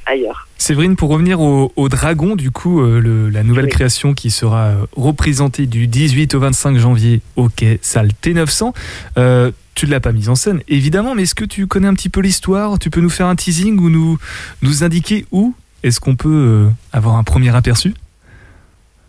ailleurs. 0.06 0.46
Séverine, 0.68 0.96
pour 0.96 1.08
revenir 1.08 1.40
au, 1.40 1.72
au 1.76 1.88
Dragon, 1.88 2.36
du 2.36 2.50
coup, 2.50 2.82
euh, 2.82 3.00
le- 3.00 3.30
la 3.30 3.42
nouvelle 3.42 3.64
Oui. 3.64 3.70
création 3.70 4.12
qui 4.12 4.30
sera 4.30 4.66
euh, 4.66 4.74
représentée 4.96 5.64
du 5.64 5.86
18 5.86 6.34
au 6.34 6.40
25 6.40 6.76
janvier 6.76 7.22
au 7.36 7.48
quai 7.48 7.78
salle 7.80 8.10
T900, 8.22 8.74
euh, 9.16 9.50
tu 9.74 9.86
ne 9.86 9.90
l'as 9.92 10.00
pas 10.00 10.12
mise 10.12 10.28
en 10.28 10.34
scène, 10.34 10.60
évidemment, 10.68 11.14
mais 11.14 11.22
est-ce 11.22 11.34
que 11.34 11.46
tu 11.46 11.66
connais 11.66 11.88
un 11.88 11.94
petit 11.94 12.10
peu 12.10 12.20
l'histoire? 12.20 12.78
Tu 12.78 12.90
peux 12.90 13.00
nous 13.00 13.08
faire 13.08 13.28
un 13.28 13.34
teasing 13.34 13.78
ou 13.80 13.88
nous, 13.88 14.18
nous 14.60 14.84
indiquer 14.84 15.24
où 15.32 15.54
est-ce 15.82 16.00
qu'on 16.00 16.16
peut 16.16 16.28
euh, 16.28 16.68
avoir 16.92 17.16
un 17.16 17.24
premier 17.24 17.56
aperçu? 17.56 17.94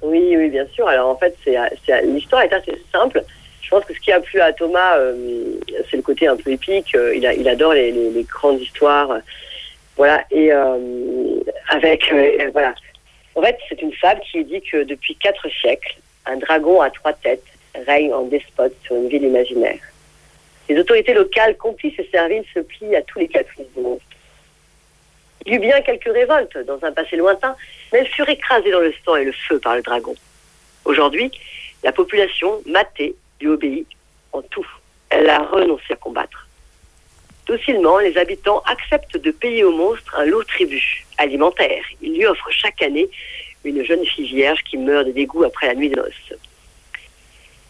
Oui, 0.01 0.35
oui, 0.37 0.49
bien 0.49 0.63
sûr. 0.73 0.87
Alors 0.87 1.09
en 1.09 1.17
fait, 1.17 1.35
c'est, 1.43 1.57
c'est- 1.85 2.05
l'histoire 2.05 2.41
est 2.43 2.53
assez 2.53 2.71
simple. 2.93 3.21
Je 3.61 3.69
pense 3.69 3.83
que 3.83 3.93
ce 3.93 3.99
qui 3.99 4.13
a 4.13 4.21
plu 4.21 4.39
à 4.39 4.53
Thomas, 4.53 4.95
c'est 5.91 5.97
le 5.97 6.03
côté 6.03 6.25
un 6.25 6.37
peu 6.37 6.51
épique. 6.51 6.95
Il, 7.17 7.25
a- 7.27 7.33
il 7.33 7.49
adore 7.49 7.73
les, 7.73 7.91
les- 7.91 8.11
les 8.11 8.23
grandes 8.23 8.61
histoires. 8.61 9.09
Voilà. 9.99 10.23
Et 10.31 10.51
euh, 10.53 11.41
avec, 11.67 12.11
euh, 12.13 12.49
voilà. 12.53 12.73
En 13.35 13.41
fait, 13.41 13.57
c'est 13.67 13.81
une 13.81 13.93
fable 13.93 14.21
qui 14.21 14.43
dit 14.45 14.61
que 14.61 14.83
depuis 14.83 15.15
quatre 15.15 15.47
siècles, 15.49 15.97
un 16.25 16.37
dragon 16.37 16.81
à 16.81 16.89
trois 16.89 17.11
têtes 17.11 17.43
règne 17.85 18.13
en 18.13 18.23
despote 18.23 18.73
sur 18.85 18.95
une 18.95 19.09
ville 19.09 19.23
imaginaire. 19.23 19.79
Les 20.69 20.79
autorités 20.79 21.13
locales, 21.13 21.57
complices 21.57 21.99
et 21.99 22.09
serviles, 22.11 22.45
se 22.53 22.61
plient 22.61 22.95
à 22.95 23.01
tous 23.01 23.19
les 23.19 23.27
caprices 23.27 23.67
du 23.75 23.81
monstre. 23.81 24.05
Il 25.45 25.53
y 25.53 25.55
eut 25.57 25.59
bien 25.59 25.81
quelques 25.81 26.11
révoltes 26.13 26.57
dans 26.59 26.81
un 26.83 26.93
passé 26.93 27.17
lointain, 27.17 27.55
mais 27.91 27.99
elles 27.99 28.07
furent 28.07 28.29
écrasées 28.29 28.71
dans 28.71 28.79
le 28.79 28.93
sang 29.03 29.17
et 29.17 29.25
le 29.25 29.33
feu 29.33 29.59
par 29.59 29.75
le 29.75 29.81
dragon. 29.81 30.15
Aujourd'hui, 30.85 31.29
la 31.83 31.91
population, 31.91 32.61
matée, 32.65 33.15
lui 33.41 33.49
obéit 33.49 33.87
en 34.31 34.41
tout. 34.43 34.67
Elle 35.09 35.29
a 35.29 35.39
renoncé 35.39 35.91
à 35.91 35.95
combattre. 35.97 36.48
Docilement, 37.49 37.97
les 37.97 38.15
habitants 38.15 38.61
acceptent 38.67 39.17
de 39.17 39.31
payer 39.31 39.63
au 39.63 39.71
monstre 39.71 40.15
un 40.15 40.25
lourd 40.25 40.45
tribut 40.45 41.03
alimentaire. 41.17 41.83
Ils 41.99 42.13
lui 42.13 42.27
offrent 42.27 42.51
chaque 42.51 42.79
année 42.83 43.09
une 43.65 43.83
jeune 43.83 44.05
fille 44.05 44.27
vierge 44.27 44.61
qui 44.69 44.77
meurt 44.77 45.07
de 45.07 45.11
dégoût 45.11 45.43
après 45.43 45.65
la 45.65 45.73
nuit 45.73 45.89
de 45.89 45.95
noces. 45.95 46.33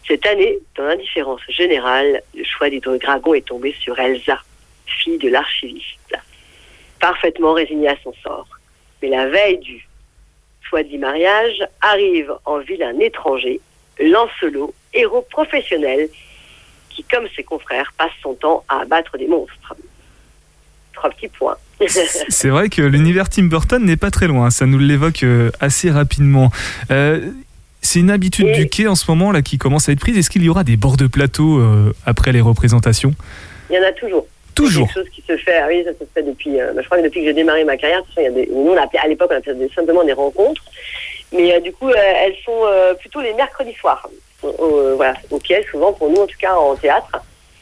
Cette 0.06 0.26
année, 0.26 0.58
dans 0.76 0.84
l'indifférence 0.84 1.40
générale, 1.48 2.22
le 2.34 2.44
choix 2.44 2.68
du 2.68 2.78
dragon 2.80 3.32
est 3.32 3.46
tombé 3.46 3.74
sur 3.80 3.98
Elsa, 3.98 4.38
fille 4.84 5.16
de 5.16 5.30
l'archiviste, 5.30 6.14
parfaitement 7.00 7.54
résignée 7.54 7.88
à 7.88 7.96
son 8.04 8.12
sort. 8.22 8.48
Mais 9.00 9.08
la 9.08 9.28
veille 9.28 9.58
du 9.58 9.88
choisi 10.60 10.98
mariage, 10.98 11.66
arrive 11.80 12.34
en 12.44 12.58
ville 12.58 12.82
un 12.82 12.98
étranger, 12.98 13.60
Lancelot, 13.98 14.74
héros 14.92 15.26
professionnel, 15.30 16.10
qui, 17.02 17.04
comme 17.10 17.26
ses 17.34 17.42
confrères, 17.42 17.92
passe 17.96 18.10
son 18.22 18.34
temps 18.34 18.64
à 18.68 18.80
abattre 18.80 19.16
des 19.16 19.26
monstres. 19.26 19.74
Trois 20.92 21.10
petits 21.10 21.28
points. 21.28 21.56
C'est 22.28 22.48
vrai 22.48 22.68
que 22.68 22.82
l'univers 22.82 23.28
Tim 23.28 23.44
Burton 23.44 23.84
n'est 23.84 23.96
pas 23.96 24.10
très 24.10 24.26
loin, 24.26 24.50
ça 24.50 24.66
nous 24.66 24.78
l'évoque 24.78 25.22
euh, 25.22 25.50
assez 25.60 25.90
rapidement. 25.90 26.50
Euh, 26.90 27.30
c'est 27.82 28.00
une 28.00 28.10
habitude 28.10 28.52
du 28.52 28.68
quai 28.68 28.86
en 28.86 28.94
ce 28.94 29.10
moment 29.10 29.32
là 29.32 29.40
qui 29.40 29.56
commence 29.56 29.88
à 29.88 29.92
être 29.92 30.00
prise. 30.00 30.18
Est-ce 30.18 30.28
qu'il 30.28 30.42
y 30.42 30.48
aura 30.48 30.64
des 30.64 30.76
bords 30.76 30.98
de 30.98 31.06
plateau 31.06 31.58
euh, 31.58 31.94
après 32.04 32.32
les 32.32 32.42
représentations? 32.42 33.14
Il 33.70 33.76
y 33.76 33.78
en 33.78 33.82
a 33.82 33.92
toujours. 33.92 34.26
Toujours. 34.54 34.88
C'est 34.88 34.94
quelque 34.94 35.06
chose 35.06 35.14
qui 35.14 35.22
se 35.26 35.36
fait, 35.38 35.56
ah 35.58 35.66
oui, 35.68 35.84
ça 35.84 35.92
se 35.92 36.04
fait 36.12 36.22
depuis, 36.22 36.60
euh, 36.60 36.72
je 36.76 36.84
crois 36.84 36.98
que 36.98 37.04
depuis 37.04 37.20
que 37.20 37.26
j'ai 37.26 37.32
démarré 37.32 37.64
ma 37.64 37.76
carrière, 37.76 38.00
de 38.00 38.06
toute 38.06 38.14
façon, 38.14 38.26
il 38.26 38.36
y 38.36 38.42
a 38.42 38.44
des, 38.44 38.50
nous, 38.52 38.72
on 38.72 38.76
appelait, 38.76 39.00
à 39.00 39.08
l'époque, 39.08 39.30
on 39.32 39.36
appelait 39.36 39.70
simplement 39.74 40.04
des 40.04 40.12
rencontres. 40.12 40.62
Mais 41.32 41.54
euh, 41.54 41.60
du 41.60 41.72
coup, 41.72 41.88
euh, 41.88 41.94
elles 41.94 42.36
sont 42.44 42.60
plutôt 42.98 43.20
les 43.20 43.32
mercredis 43.34 43.74
soirs. 43.74 44.08
Au- 44.42 44.48
au- 44.48 44.96
voilà, 44.96 45.14
au 45.30 45.38
quai, 45.38 45.64
souvent 45.70 45.92
pour 45.92 46.08
nous, 46.10 46.16
en 46.22 46.26
tout 46.26 46.38
cas, 46.40 46.54
en 46.54 46.74
théâtre. 46.76 47.10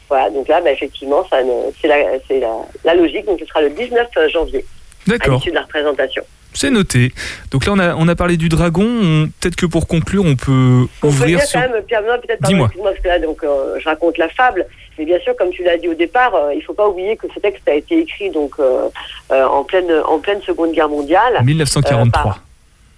Voilà, 0.07 0.29
donc 0.31 0.47
là, 0.47 0.59
bah, 0.61 0.71
effectivement, 0.71 1.23
ça 1.29 1.43
ne- 1.43 1.71
c'est 1.81 1.87
la, 1.87 1.97
la, 2.29 2.47
la 2.83 2.95
logique. 2.95 3.25
Donc 3.25 3.39
ce 3.39 3.45
sera 3.45 3.61
le 3.61 3.69
19 3.69 4.07
janvier, 4.31 4.65
à 5.07 5.11
D'accord. 5.11 5.35
l'issue 5.35 5.49
de 5.49 5.55
la 5.55 5.61
représentation. 5.63 6.23
C'est 6.51 6.71
noté. 6.71 7.11
Donc 7.51 7.67
là, 7.67 7.73
on 7.75 7.79
a, 7.79 7.95
on 7.95 8.07
a 8.07 8.15
parlé 8.15 8.35
du 8.35 8.49
dragon. 8.49 8.83
On- 8.83 9.27
Peut-être 9.39 9.55
que 9.55 9.67
pour 9.67 9.87
conclure, 9.87 10.23
on 10.25 10.35
peut 10.35 10.51
On 10.51 10.87
peut 11.01 11.07
ouvrir 11.07 11.37
dire 11.37 11.47
sur. 11.47 11.61
quand 11.61 11.69
même, 11.69 11.83
Pierre 11.83 12.01
peut-être, 12.03 12.41
Dis-moi. 12.41 12.71
parce 12.83 12.97
que 12.97 13.07
là, 13.07 13.19
donc, 13.19 13.43
euh, 13.43 13.75
je 13.79 13.85
raconte 13.85 14.17
la 14.17 14.29
fable, 14.29 14.65
mais 14.97 15.05
bien 15.05 15.19
sûr, 15.19 15.35
comme 15.35 15.51
tu 15.51 15.63
l'as 15.63 15.77
dit 15.77 15.87
au 15.87 15.93
départ, 15.93 16.33
euh, 16.33 16.53
il 16.55 16.61
faut 16.63 16.73
pas 16.73 16.87
oublier 16.87 17.15
que 17.17 17.27
ce 17.35 17.39
texte 17.39 17.67
a 17.69 17.75
été 17.75 17.99
écrit 17.99 18.31
donc 18.31 18.53
euh, 18.59 18.89
euh, 19.31 19.45
en 19.45 19.63
pleine 19.63 19.91
en 20.07 20.17
pleine 20.17 20.41
Seconde 20.41 20.71
Guerre 20.71 20.89
mondiale. 20.89 21.39
1943. 21.43 22.19
Euh, 22.21 22.23
par- 22.23 22.43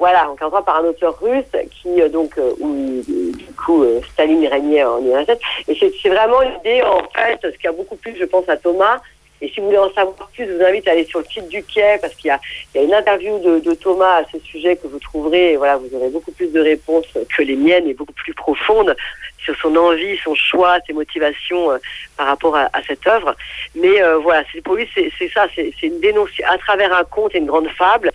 voilà, 0.01 0.31
encadré 0.31 0.63
par 0.65 0.77
un 0.77 0.85
auteur 0.85 1.15
russe 1.21 1.45
qui, 1.69 2.01
euh, 2.01 2.09
donc, 2.09 2.35
euh, 2.39 2.55
où, 2.59 3.03
du 3.05 3.53
coup, 3.53 3.83
euh, 3.83 4.01
Staline 4.11 4.47
régnait 4.47 4.83
en 4.83 4.99
URSS. 4.99 5.37
Et 5.67 5.77
c'est 6.01 6.09
vraiment 6.09 6.41
l'idée, 6.41 6.81
en 6.81 7.03
fait, 7.15 7.39
ce 7.43 7.55
qui 7.55 7.67
a 7.67 7.71
beaucoup 7.71 7.95
plu, 7.97 8.15
je 8.19 8.25
pense, 8.25 8.49
à 8.49 8.57
Thomas. 8.57 8.99
Et 9.43 9.49
si 9.49 9.59
vous 9.59 9.67
voulez 9.67 9.77
en 9.77 9.93
savoir 9.93 10.15
plus, 10.33 10.47
je 10.47 10.53
vous 10.53 10.63
invite 10.63 10.87
à 10.87 10.93
aller 10.93 11.05
sur 11.05 11.19
le 11.19 11.25
site 11.25 11.47
du 11.49 11.61
Quai, 11.61 11.99
parce 12.01 12.15
qu'il 12.15 12.29
y 12.29 12.31
a, 12.31 12.39
une 12.83 12.95
interview 12.95 13.37
de, 13.59 13.73
Thomas 13.75 14.21
à 14.21 14.25
ce 14.31 14.39
sujet 14.39 14.75
que 14.75 14.87
vous 14.87 14.97
trouverez. 14.97 15.51
Et 15.51 15.57
voilà, 15.57 15.77
vous 15.77 15.95
aurez 15.95 16.09
beaucoup 16.09 16.31
plus 16.31 16.51
de 16.51 16.59
réponses 16.59 17.05
que 17.37 17.43
les 17.43 17.55
miennes 17.55 17.87
et 17.87 17.93
beaucoup 17.93 18.13
plus 18.13 18.33
profondes 18.33 18.95
sur 19.37 19.55
son 19.57 19.75
envie, 19.75 20.17
son 20.23 20.33
choix, 20.33 20.79
ses 20.87 20.93
motivations 20.93 21.69
par 22.17 22.25
rapport 22.25 22.55
à, 22.55 22.69
cette 22.87 23.05
œuvre. 23.05 23.35
Mais 23.75 24.01
voilà, 24.23 24.43
pour 24.63 24.75
lui, 24.75 24.89
c'est 24.95 25.29
ça, 25.29 25.45
c'est 25.55 25.83
une 25.83 25.99
dénonciation 25.99 26.47
à 26.51 26.57
travers 26.57 26.91
un 26.91 27.03
conte 27.03 27.35
et 27.35 27.37
une 27.37 27.45
grande 27.45 27.69
fable. 27.69 28.11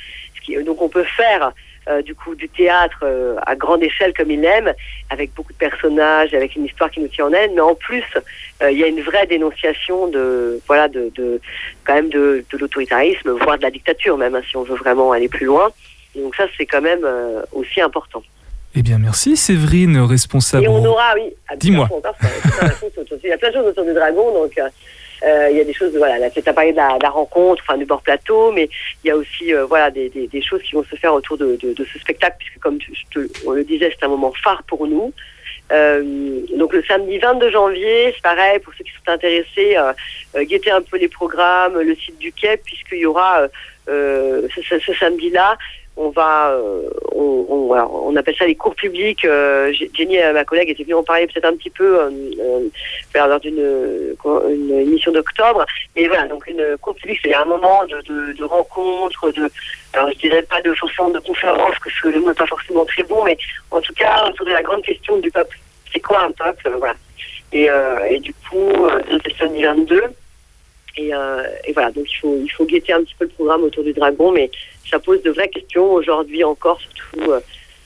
Donc 0.64 0.81
on 0.83 0.88
peut 0.88 1.05
faire 1.05 1.53
euh, 1.88 2.03
du 2.03 2.14
coup 2.14 2.35
du 2.35 2.49
théâtre 2.49 3.01
euh, 3.03 3.37
à 3.46 3.55
grande 3.57 3.83
échelle 3.83 4.12
comme 4.14 4.31
il 4.31 4.44
aime, 4.44 4.72
avec 5.11 5.33
beaucoup 5.35 5.53
de 5.53 5.59
personnages, 5.59 6.35
avec 6.35 6.57
une 6.57 6.64
histoire 6.64 6.90
qui 6.90 7.01
nous 7.01 7.09
tient 7.09 7.27
en 7.27 7.33
haleine, 7.33 7.53
mais 7.55 7.61
en 7.61 7.75
plus 7.75 8.05
euh, 8.62 8.70
il 8.70 8.79
y 8.79 8.85
a 8.85 8.87
une 8.87 9.01
vraie 9.03 9.27
dénonciation 9.27 10.09
de 10.09 10.61
voilà 10.66 10.88
de, 10.88 11.11
de 11.14 11.40
quand 11.85 11.94
même 11.94 12.09
de, 12.11 12.44
de 12.51 12.59
l'autoritarisme, 12.59 13.31
voire 13.31 13.59
de 13.59 13.62
la 13.62 13.70
dictature 13.70 14.16
même, 14.16 14.35
hein, 14.35 14.42
si 14.49 14.57
on 14.57 14.62
veut 14.62 14.77
vraiment 14.77 15.12
aller 15.12 15.29
plus 15.29 15.46
loin. 15.46 15.68
Et 16.14 16.20
donc 16.20 16.35
ça 16.35 16.46
c'est 16.57 16.66
quand 16.66 16.83
même 16.83 17.05
euh, 17.05 17.42
aussi 17.53 17.81
important. 17.81 18.22
Eh 18.79 18.83
bien, 18.83 18.99
merci 18.99 19.38
Séverine, 19.38 19.99
responsable. 20.01 20.64
Et 20.64 20.68
on 20.68 20.85
aura, 20.85 21.14
oui. 21.14 21.33
ah, 21.49 21.57
Dis-moi. 21.57 21.88
Il 23.25 23.29
y 23.31 23.33
a 23.33 23.38
plein 23.38 23.49
de 23.49 23.55
choses 23.55 23.68
autour 23.68 23.85
du 23.87 23.94
dragon, 23.94 24.35
donc 24.35 24.53
euh, 24.59 24.64
euh, 24.64 24.68
il 25.51 25.57
y 25.57 25.61
a 25.61 25.65
des 25.65 25.73
choses, 25.73 25.97
voilà, 25.97 26.19
là, 26.19 26.31
tu 26.31 26.41
as 26.45 26.53
parlé 26.53 26.73
de 26.73 26.77
la, 26.77 27.11
rencontre, 27.11 27.62
enfin 27.67 27.79
du 27.79 27.85
bord 27.85 28.03
plateau, 28.03 28.53
mais 28.53 28.69
il 29.03 29.09
y 29.09 29.11
a 29.11 29.17
aussi, 29.17 29.55
euh, 29.55 29.65
voilà, 29.67 29.91
des, 29.91 30.09
des, 30.09 30.43
choses 30.43 30.62
qui 30.62 30.75
vont 30.75 30.85
se 30.85 30.97
faire 30.97 31.15
autour 31.15 31.37
de, 31.37 31.59
de, 31.61 31.85
ce 31.85 31.99
spectacle, 31.99 32.37
puisque 32.39 32.59
comme 32.59 32.79
te- 32.79 33.29
on 33.47 33.53
le 33.53 33.65
disait, 33.65 33.91
c'est 33.91 34.05
un 34.05 34.09
moment 34.09 34.33
phare 34.43 34.62
pour 34.65 34.87
nous. 34.87 35.12
Euh, 35.73 36.41
donc 36.57 36.73
le 36.73 36.85
samedi 36.85 37.19
22 37.19 37.51
janvier, 37.51 38.12
c'est 38.15 38.23
pareil 38.23 38.61
pour 38.61 38.73
ceux 38.75 38.85
qui 38.85 38.93
sont 38.93 39.11
intéressés, 39.11 39.77
euh, 39.77 39.93
euh, 40.37 40.45
guettez 40.45 40.71
un 40.71 40.83
peu 40.83 40.97
les 40.97 41.09
programmes, 41.09 41.81
le 41.81 41.97
site 41.97 42.19
du 42.19 42.33
Quai, 42.33 42.57
puisqu'il 42.59 42.99
y 42.99 43.07
aura 43.07 43.41
euh, 43.41 43.49
euh, 43.89 44.49
ce 44.55 44.95
samedi-là, 44.95 45.59
on 45.97 46.11
va, 46.11 46.51
euh, 46.51 46.89
on, 47.13 47.47
on, 47.49 47.73
alors, 47.73 48.05
on 48.05 48.15
appelle 48.17 48.37
ça 48.37 48.47
les 48.47 48.55
cours 48.55 48.75
publics. 48.75 49.25
Euh, 49.25 49.73
Jenny, 49.95 50.19
euh, 50.21 50.33
ma 50.33 50.45
collègue, 50.45 50.71
était 50.71 50.83
venue 50.83 50.95
en 50.95 51.03
parler 51.03 51.27
peut-être 51.27 51.47
un 51.47 51.57
petit 51.57 51.71
peu 51.71 52.01
euh, 52.01 52.11
euh, 52.39 52.69
lors 53.27 53.41
d'une 53.41 54.17
une 54.51 54.79
émission 54.79 55.13
d'octobre. 55.13 55.65
Mais 55.95 56.07
voilà, 56.07 56.27
donc 56.29 56.47
une 56.47 56.77
cours 56.81 56.95
publique, 56.95 57.21
c'est 57.25 57.35
un 57.35 57.45
moment 57.47 57.85
de, 57.87 58.01
de, 58.03 58.33
de 58.33 58.45
rencontre, 58.45 59.31
de, 59.33 59.51
alors 59.95 60.11
je 60.11 60.19
dirais 60.19 60.43
pas 60.43 60.61
de 60.61 60.75
forcément 60.75 61.11
de 61.11 61.19
conférence, 61.21 61.75
parce 61.83 62.01
que 62.01 62.09
le 62.09 62.21
mot 62.21 62.29
n'est 62.29 62.35
pas 62.35 62.47
forcément 62.47 62.85
très 62.85 63.03
bon, 63.05 63.25
mais 63.25 63.39
en 63.71 63.81
tout 63.81 63.95
cas 63.95 64.27
autour 64.29 64.47
de 64.47 64.53
la 64.53 64.63
grande 64.63 64.83
question 64.83 65.17
du 65.19 65.31
peuple. 65.31 65.59
C'est 65.93 66.01
quoi 66.01 66.25
un 66.25 66.33
peuple? 66.33 66.71
Voilà. 66.79 66.95
Et, 67.53 67.71
euh, 67.71 68.05
et 68.11 68.19
du 68.19 68.35
coup, 68.35 68.59
euh, 68.87 69.01
c'est 69.09 69.29
le 69.33 69.37
samedi 69.39 69.63
22. 69.63 70.03
Et, 70.97 71.13
euh, 71.13 71.43
et 71.65 71.73
voilà, 71.73 71.91
donc 71.91 72.07
il 72.11 72.51
faut, 72.51 72.65
guetter 72.65 72.93
un 72.93 73.03
petit 73.03 73.15
peu 73.19 73.25
le 73.25 73.31
programme 73.31 73.65
autour 73.65 73.85
du 73.85 73.93
dragon, 73.93 74.33
mais 74.33 74.51
ça 74.91 74.99
pose 74.99 75.23
de 75.23 75.31
vraies 75.31 75.49
questions 75.49 75.93
aujourd'hui 75.93 76.43
encore, 76.43 76.81
surtout 76.81 77.31
euh, 77.31 77.41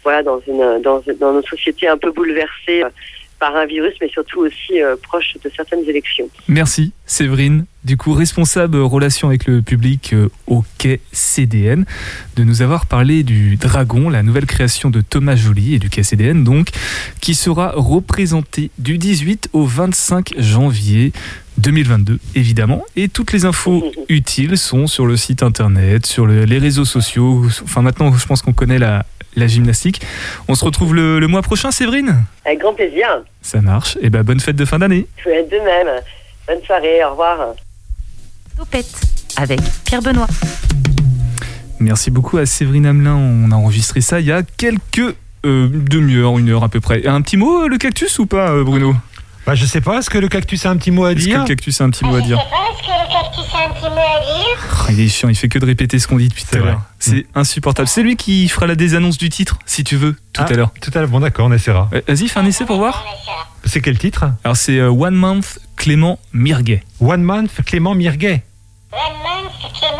voilà, 0.05 0.23
dans, 0.23 0.40
une, 0.46 0.81
dans, 0.83 1.33
notre 1.33 1.49
société 1.49 1.88
un 1.88 1.99
peu 1.99 2.12
bouleversée 2.12 2.85
euh, 2.85 2.90
par 3.40 3.57
un 3.57 3.66
virus, 3.66 3.94
mais 4.01 4.09
surtout 4.09 4.40
aussi 4.40 4.81
proche 5.03 5.35
de 5.42 5.51
certaines 5.57 5.88
élections. 5.88 6.29
Merci 6.46 6.92
Séverine, 7.07 7.64
du 7.85 7.97
coup 7.97 8.12
responsable 8.12 8.77
relations 8.79 9.29
avec 9.29 9.47
le 9.47 9.62
public 9.62 10.12
euh, 10.12 10.29
au 10.47 10.64
quai 10.79 11.01
CDN, 11.12 11.85
de 12.37 12.45
nous 12.45 12.62
avoir 12.62 12.87
parlé 12.87 13.23
du 13.23 13.57
Dragon, 13.57 14.09
la 14.11 14.23
nouvelle 14.23 14.47
création 14.47 14.90
de 14.90 15.01
Thomas 15.01 15.37
Joly 15.37 15.75
et 15.75 15.79
du 15.79 15.88
quai 15.90 16.03
CDN 16.03 16.45
donc, 16.45 16.69
qui 17.21 17.35
sera 17.35 17.73
représenté 17.75 18.71
du 18.79 18.99
18 18.99 19.51
au 19.53 19.64
25 19.64 20.35
janvier 20.38 21.12
2022 21.59 22.19
évidemment. 22.35 22.85
Et 22.97 23.09
toutes 23.09 23.33
les 23.33 23.45
infos 23.45 23.85
utiles 24.09 24.57
sont 24.59 24.87
sur 24.87 25.07
le 25.07 25.16
site 25.16 25.43
internet, 25.43 26.05
sur 26.07 26.27
le- 26.27 26.45
les 26.45 26.59
réseaux 26.59 26.85
sociaux. 26.85 27.45
Enfin 27.64 27.83
maintenant 27.83 28.12
je 28.14 28.27
pense 28.27 28.43
qu'on 28.43 28.53
connaît 28.53 28.79
la, 28.79 29.07
la 29.37 29.47
gymnastique. 29.47 30.01
On 30.49 30.55
se 30.55 30.64
retrouve 30.64 30.95
le, 30.95 31.19
le 31.19 31.27
mois 31.29 31.43
prochain 31.43 31.71
Séverine? 31.71 32.25
Avec 32.45 32.61
grand 32.61 32.75
plaisir. 32.75 33.07
Ça 33.43 33.61
marche. 33.61 33.97
Et 34.03 34.11
ben 34.11 34.23
bonne 34.23 34.40
fête 34.40 34.57
de 34.57 34.64
fin 34.64 34.79
d'année. 34.79 35.07
Je 35.25 35.31
vous 35.31 35.51
de 35.51 35.64
même. 35.64 36.01
Bonne 36.49 36.62
soirée, 36.66 37.05
au 37.05 37.11
revoir. 37.11 37.55
Topette 38.61 39.01
avec 39.38 39.59
Pierre 39.87 40.03
Benoît. 40.03 40.27
Merci 41.79 42.11
beaucoup 42.11 42.37
à 42.37 42.44
Séverine 42.44 42.85
Hamelin. 42.85 43.14
On 43.14 43.51
a 43.53 43.55
enregistré 43.55 44.03
ça 44.03 44.20
il 44.20 44.27
y 44.27 44.33
a 44.33 44.42
quelques 44.42 45.16
euh, 45.46 45.66
demi-heures, 45.73 46.38
une 46.38 46.51
heure 46.51 46.62
à 46.62 46.68
peu 46.68 46.79
près. 46.79 47.07
Un 47.07 47.23
petit 47.23 47.38
mot, 47.38 47.62
euh, 47.62 47.68
le 47.68 47.79
cactus 47.79 48.18
ou 48.18 48.27
pas, 48.27 48.51
euh, 48.51 48.62
Bruno? 48.62 48.94
Bah, 49.46 49.55
je 49.55 49.64
sais 49.64 49.81
pas, 49.81 50.01
est-ce 50.01 50.11
que 50.11 50.18
le 50.18 50.29
cactus 50.29 50.66
a 50.66 50.70
un 50.70 50.77
petit 50.77 50.90
mot 50.90 51.07
à 51.07 51.12
Est-ce 51.12 51.20
que 51.20 51.25
dire? 51.31 51.40
le 51.40 51.46
cactus 51.46 51.81
a 51.81 51.85
un 51.85 51.90
petit 51.90 52.05
mot 52.05 52.14
à 52.16 52.20
dire 52.20 52.37
Est-ce 52.38 52.83
que 52.87 52.92
le 52.92 53.11
cactus 53.11 53.55
a 53.55 53.64
un 53.66 53.70
petit 53.73 53.88
mot 53.88 53.96
à 53.99 54.20
dire? 54.20 54.68
Oh, 54.83 54.87
Il 54.90 55.01
est 55.01 55.09
chiant, 55.09 55.31
il 55.31 55.37
fait 55.37 55.49
que 55.49 55.59
de 55.59 55.64
répéter 55.64 55.99
ce 55.99 56.07
qu'on 56.07 56.18
dit 56.18 56.29
depuis 56.29 56.44
tout 56.44 56.57
à 56.57 56.61
l'heure. 56.61 56.83
C'est 56.99 57.25
insupportable. 57.35 57.88
C'est 57.88 58.03
lui 58.03 58.16
qui 58.16 58.46
fera 58.51 58.66
la 58.66 58.75
désannonce 58.75 59.16
du 59.16 59.31
titre, 59.31 59.59
si 59.64 59.85
tu 59.85 59.96
veux, 59.96 60.16
tout 60.35 60.42
Ah, 60.44 60.51
à 60.51 60.53
l'heure. 60.53 60.70
Tout 60.83 60.90
à 60.92 60.99
l'heure, 60.99 61.09
bon 61.09 61.20
d'accord, 61.20 61.46
on 61.46 61.53
essaiera. 61.53 61.88
Vas-y, 62.07 62.29
fais 62.29 62.38
un 62.40 62.44
essai 62.44 62.66
pour 62.66 62.77
voir. 62.77 63.07
C'est 63.64 63.81
quel 63.81 63.96
titre? 63.99 64.27
Alors 64.44 64.59
c'est 64.59 64.79
euh, 64.79 64.90
One 64.90 65.14
Month 65.14 65.61
Clément 65.77 66.18
Mirguet. 66.35 66.83
One 67.01 67.23
Month 67.23 67.62
Clément 67.64 67.94
Mirguet. 67.94 68.42
One 68.92 68.99
month, 69.23 69.53
Clément 69.79 69.92
Mirguet. 69.92 70.00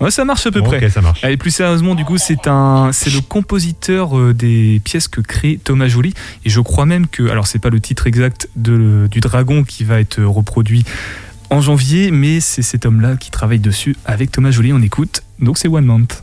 Ouais, 0.00 0.10
ça 0.12 0.24
marche 0.24 0.46
à 0.46 0.50
peu 0.50 0.60
Bon, 0.60 0.66
près. 0.66 0.84
Ok, 0.84 0.90
ça 0.90 1.00
marche. 1.00 1.24
Allez, 1.24 1.36
plus 1.36 1.50
sérieusement, 1.50 1.94
du 1.94 2.04
coup, 2.04 2.18
c'est 2.18 2.46
un, 2.46 2.90
c'est 2.92 3.12
le 3.12 3.20
compositeur 3.20 4.16
euh, 4.16 4.32
des 4.32 4.80
pièces 4.84 5.08
que 5.08 5.20
crée 5.20 5.58
Thomas 5.62 5.88
Joly. 5.88 6.14
Et 6.44 6.50
je 6.50 6.60
crois 6.60 6.86
même 6.86 7.08
que, 7.08 7.28
alors 7.28 7.46
c'est 7.46 7.58
pas 7.58 7.70
le 7.70 7.80
titre 7.80 8.06
exact 8.06 8.48
de, 8.54 9.08
du 9.10 9.20
Dragon 9.20 9.64
qui 9.64 9.84
va 9.84 9.98
être 10.00 10.22
reproduit 10.22 10.84
en 11.50 11.60
janvier, 11.60 12.10
mais 12.10 12.40
c'est 12.40 12.62
cet 12.62 12.86
homme-là 12.86 13.16
qui 13.16 13.30
travaille 13.30 13.58
dessus 13.58 13.96
avec 14.04 14.30
Thomas 14.30 14.50
Joly. 14.50 14.72
On 14.72 14.82
écoute. 14.82 15.22
Donc 15.40 15.58
c'est 15.58 15.68
One 15.68 15.84
Month. 15.84 16.22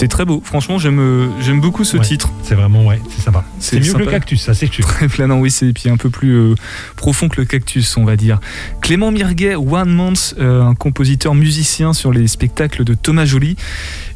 C'est 0.00 0.08
très 0.08 0.24
beau. 0.24 0.40
Franchement, 0.42 0.78
j'aime 0.78 0.98
euh, 0.98 1.28
j'aime 1.42 1.60
beaucoup 1.60 1.84
ce 1.84 1.98
Ouais. 1.98 2.02
titre. 2.02 2.30
C'est 2.42 2.54
vraiment, 2.54 2.86
ouais, 2.86 2.98
c'est 3.14 3.20
sympa. 3.20 3.44
C'est 3.58 3.78
mieux 3.80 3.92
que 3.92 3.98
le 3.98 4.06
cactus, 4.06 4.40
ça 4.40 4.54
c'est 4.54 4.72
sûr. 4.72 4.82
Très 4.86 5.08
planant, 5.08 5.38
oui, 5.38 5.50
c'est 5.50 5.66
et 5.66 5.72
puis 5.74 5.90
un 5.90 5.98
peu 5.98 6.08
plus 6.08 6.32
euh, 6.32 6.54
profond 6.96 7.28
que 7.28 7.38
le 7.38 7.44
cactus, 7.44 7.98
on 7.98 8.04
va 8.06 8.16
dire. 8.16 8.40
Clément 8.80 9.10
Mirguet, 9.10 9.56
One 9.56 9.90
Month, 9.90 10.36
euh, 10.38 10.62
un 10.62 10.74
compositeur 10.74 11.34
musicien 11.34 11.92
sur 11.92 12.12
les 12.12 12.28
spectacles 12.28 12.84
de 12.84 12.94
Thomas 12.94 13.26
Joly. 13.26 13.56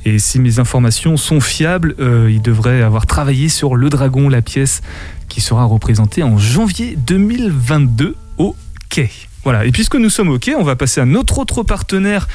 Et 0.07 0.19
si 0.19 0.39
mes 0.39 0.59
informations 0.59 1.19
sont 1.19 1.43
fiables, 1.43 1.95
euh, 2.01 2.31
il 2.33 2.41
devrait 2.41 2.81
avoir 2.81 3.05
travaillé 3.05 3.51
sur 3.51 3.77
Le 3.77 3.91
Dragon, 3.91 4.31
la 4.31 4.41
pièce 4.41 4.81
qui 5.29 5.43
sera 5.43 5.65
représentée 5.65 6.23
en 6.23 6.39
janvier 6.39 6.97
2022 6.97 8.17
au 8.39 8.57
Quai. 8.89 9.11
Voilà, 9.45 9.67
et 9.67 9.73
puisque 9.73 9.97
nous 9.97 10.11
sommes 10.11 10.39
Quai, 10.39 10.55
on 10.55 10.63
va 10.63 10.75
passer 10.75 11.01
à 11.01 11.05
notre 11.05 11.39
autre 11.39 11.63
partenaire, 11.63 12.29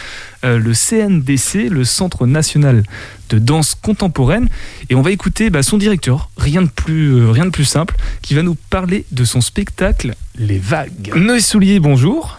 euh, 0.46 0.60
le 0.60 0.74
CNDC, 0.74 1.70
le 1.70 1.84
Centre 1.84 2.28
National 2.28 2.84
de 3.30 3.40
Danse 3.40 3.76
Contemporaine. 3.76 4.48
Et 4.90 4.96
on 4.96 5.02
va 5.02 5.12
écouter 5.12 5.50
bah, 5.50 5.64
son 5.64 5.78
directeur, 5.78 6.30
rien 6.38 6.62
de, 6.62 6.70
plus, 6.70 7.16
euh, 7.16 7.32
rien 7.32 7.46
de 7.46 7.50
plus 7.50 7.66
simple, 7.66 7.96
qui 8.22 8.36
va 8.36 8.44
nous 8.44 8.56
parler 8.70 9.06
de 9.12 9.26
son 9.26 9.42
spectacle 9.42 10.14
Les 10.36 10.60
Vagues. 10.60 11.12
Noé 11.16 11.42
Soulier, 11.42 11.80
bonjour. 11.80 12.39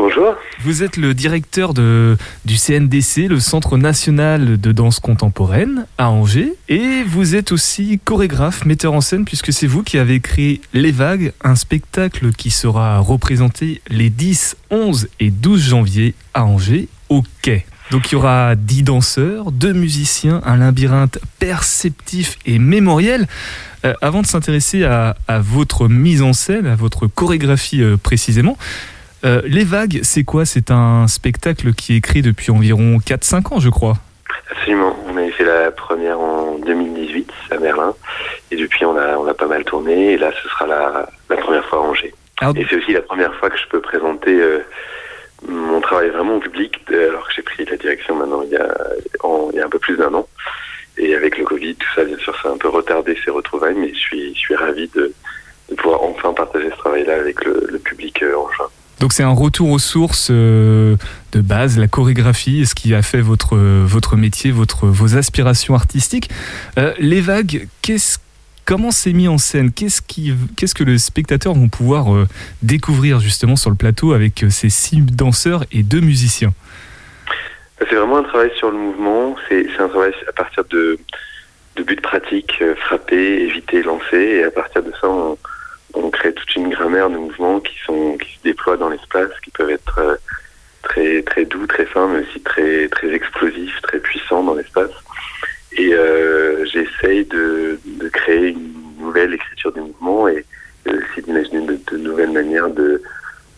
Bonjour. 0.00 0.34
Vous 0.62 0.82
êtes 0.82 0.96
le 0.96 1.12
directeur 1.12 1.74
du 1.74 2.56
CNDC, 2.56 3.28
le 3.28 3.38
Centre 3.38 3.76
National 3.76 4.58
de 4.58 4.72
Danse 4.72 4.98
Contemporaine 4.98 5.84
à 5.98 6.08
Angers. 6.08 6.54
Et 6.70 7.02
vous 7.02 7.34
êtes 7.34 7.52
aussi 7.52 8.00
chorégraphe, 8.02 8.64
metteur 8.64 8.94
en 8.94 9.02
scène, 9.02 9.26
puisque 9.26 9.52
c'est 9.52 9.66
vous 9.66 9.82
qui 9.82 9.98
avez 9.98 10.20
créé 10.20 10.62
Les 10.72 10.90
Vagues, 10.90 11.34
un 11.44 11.54
spectacle 11.54 12.32
qui 12.32 12.50
sera 12.50 12.98
représenté 13.00 13.82
les 13.90 14.08
10, 14.08 14.56
11 14.70 15.08
et 15.20 15.30
12 15.30 15.68
janvier 15.68 16.14
à 16.32 16.46
Angers, 16.46 16.88
au 17.10 17.22
Quai. 17.42 17.66
Donc 17.90 18.10
il 18.10 18.14
y 18.14 18.16
aura 18.16 18.54
10 18.56 18.84
danseurs, 18.84 19.52
2 19.52 19.74
musiciens, 19.74 20.40
un 20.46 20.56
labyrinthe 20.56 21.18
perceptif 21.38 22.38
et 22.46 22.58
mémoriel. 22.58 23.28
Euh, 23.84 23.92
avant 24.00 24.22
de 24.22 24.26
s'intéresser 24.26 24.82
à, 24.84 25.16
à 25.28 25.40
votre 25.40 25.88
mise 25.88 26.22
en 26.22 26.32
scène, 26.32 26.66
à 26.66 26.74
votre 26.74 27.06
chorégraphie 27.06 27.82
euh, 27.82 27.98
précisément, 27.98 28.56
euh, 29.24 29.42
Les 29.44 29.64
Vagues, 29.64 30.00
c'est 30.02 30.24
quoi? 30.24 30.44
C'est 30.46 30.70
un 30.70 31.06
spectacle 31.08 31.72
qui 31.74 31.96
est 31.96 32.00
créé 32.00 32.22
depuis 32.22 32.50
environ 32.50 32.98
4-5 32.98 33.54
ans, 33.54 33.60
je 33.60 33.68
crois. 33.70 33.94
Absolument. 34.50 34.96
On 35.08 35.16
avait 35.16 35.30
fait 35.30 35.44
la 35.44 35.70
première 35.70 36.18
en 36.20 36.58
2018 36.58 37.30
à 37.50 37.56
Berlin. 37.58 37.94
Et 38.50 38.56
depuis, 38.56 38.84
on 38.84 38.96
a, 38.96 39.16
on 39.16 39.26
a 39.26 39.34
pas 39.34 39.46
mal 39.46 39.64
tourné. 39.64 40.12
Et 40.12 40.16
là, 40.18 40.32
ce 40.42 40.48
sera 40.48 40.66
la, 40.66 41.08
la 41.28 41.36
première 41.36 41.64
fois 41.66 41.78
à 41.78 41.82
Angers. 41.82 42.14
Et 42.56 42.66
c'est 42.68 42.76
aussi 42.76 42.92
la 42.92 43.02
première 43.02 43.34
fois 43.34 43.50
que 43.50 43.58
je 43.58 43.66
peux 43.68 43.80
présenter 43.80 44.34
euh, 44.40 44.60
mon 45.46 45.80
travail 45.80 46.08
vraiment 46.08 46.36
au 46.36 46.40
public, 46.40 46.80
euh, 46.90 47.10
alors 47.10 47.26
que 47.28 47.34
j'ai 47.34 47.42
pris 47.42 47.64
la 47.66 47.76
direction 47.76 48.14
maintenant 48.14 48.40
il 48.42 48.50
y 48.50 48.56
a, 48.56 48.66
en- 49.22 49.50
il 49.52 49.58
y 49.58 49.60
a 49.60 49.66
un 49.66 49.68
peu 49.68 49.78
plus 49.78 49.96
d'un 49.98 50.12
an. 50.14 50.26
Et 50.96 51.14
avec 51.14 51.36
le 51.36 51.44
Covid, 51.44 51.74
tout 51.76 51.86
ça, 51.94 52.04
bien 52.04 52.16
sûr, 52.18 52.34
ça 52.42 52.48
a 52.48 52.52
un 52.52 52.56
peu 52.56 52.68
retardé 52.68 53.16
ces 53.24 53.30
retrouvailles, 53.30 53.74
mais 53.76 53.90
je 53.92 53.98
suis, 53.98 54.34
je 54.34 54.38
suis 54.38 54.54
ravi 54.56 54.88
de, 54.94 55.12
de 55.68 55.74
pouvoir 55.74 56.02
enfin 56.02 56.32
partager 56.32 56.70
ce 56.70 56.76
travail-là 56.76 57.14
avec 57.16 57.44
le, 57.44 57.66
le 57.70 57.78
public 57.78 58.22
en 58.22 58.50
juin. 58.52 58.68
Donc 59.00 59.14
c'est 59.14 59.22
un 59.22 59.32
retour 59.32 59.70
aux 59.70 59.78
sources 59.78 60.28
euh, 60.30 60.96
de 61.32 61.40
base, 61.40 61.78
la 61.78 61.88
chorégraphie, 61.88 62.66
ce 62.66 62.74
qui 62.74 62.94
a 62.94 63.00
fait 63.00 63.22
votre, 63.22 63.56
votre 63.56 64.16
métier, 64.16 64.50
votre, 64.50 64.86
vos 64.86 65.16
aspirations 65.16 65.74
artistiques. 65.74 66.28
Euh, 66.78 66.92
les 66.98 67.22
vagues, 67.22 67.66
comment 68.66 68.90
c'est 68.90 69.14
mis 69.14 69.26
en 69.26 69.38
scène? 69.38 69.72
Qu'est-ce, 69.72 70.02
qu'est-ce 70.02 70.74
que 70.74 70.84
le 70.84 70.98
spectateur 70.98 71.54
vont 71.54 71.70
pouvoir 71.70 72.14
euh, 72.14 72.28
découvrir 72.62 73.20
justement 73.20 73.56
sur 73.56 73.70
le 73.70 73.76
plateau 73.76 74.12
avec 74.12 74.44
ces 74.50 74.68
six 74.68 75.00
danseurs 75.00 75.64
et 75.72 75.82
deux 75.82 76.00
musiciens? 76.00 76.52
C'est 77.78 77.94
vraiment 77.94 78.18
un 78.18 78.22
travail 78.24 78.50
sur 78.58 78.70
le 78.70 78.76
mouvement. 78.76 79.34
C'est 79.48 79.66
un 79.78 79.88
travail 79.88 80.12
à 80.28 80.32
partir 80.32 80.62
de, 80.68 80.98
de 81.76 81.82
buts 81.82 81.96
pratiques, 81.96 82.62
frapper, 82.76 83.44
éviter, 83.44 83.82
lancer. 83.82 84.40
Et 84.40 84.44
à 84.44 84.50
partir 84.50 84.82
de 84.82 84.90
ça, 85.00 85.08
on, 85.08 85.38
on 85.94 86.10
crée 86.10 86.32
toute 86.32 86.54
une 86.56 86.70
grammaire 86.70 87.10
de 87.10 87.16
mouvements 87.16 87.60
qui, 87.60 87.74
sont, 87.84 88.16
qui 88.18 88.36
se 88.36 88.42
déploient 88.42 88.76
dans 88.76 88.88
l'espace, 88.88 89.30
qui 89.42 89.50
peuvent 89.50 89.70
être 89.70 89.98
euh, 89.98 90.16
très, 90.82 91.22
très 91.22 91.44
doux, 91.44 91.66
très 91.66 91.86
fins, 91.86 92.08
mais 92.08 92.20
aussi 92.20 92.40
très, 92.40 92.88
très 92.88 93.12
explosifs, 93.12 93.80
très 93.82 93.98
puissants 93.98 94.44
dans 94.44 94.54
l'espace. 94.54 94.90
Et 95.72 95.94
euh, 95.94 96.64
j'essaye 96.66 97.24
de, 97.26 97.78
de 97.84 98.08
créer 98.08 98.48
une 98.48 98.72
nouvelle 98.98 99.34
écriture 99.34 99.72
du 99.72 99.80
mouvement 99.80 100.28
et 100.28 100.44
aussi 100.86 101.22
d'imaginer 101.22 101.66
de, 101.66 101.78
de 101.92 101.96
nouvelles 101.96 102.32
manières 102.32 102.70
de, 102.70 103.02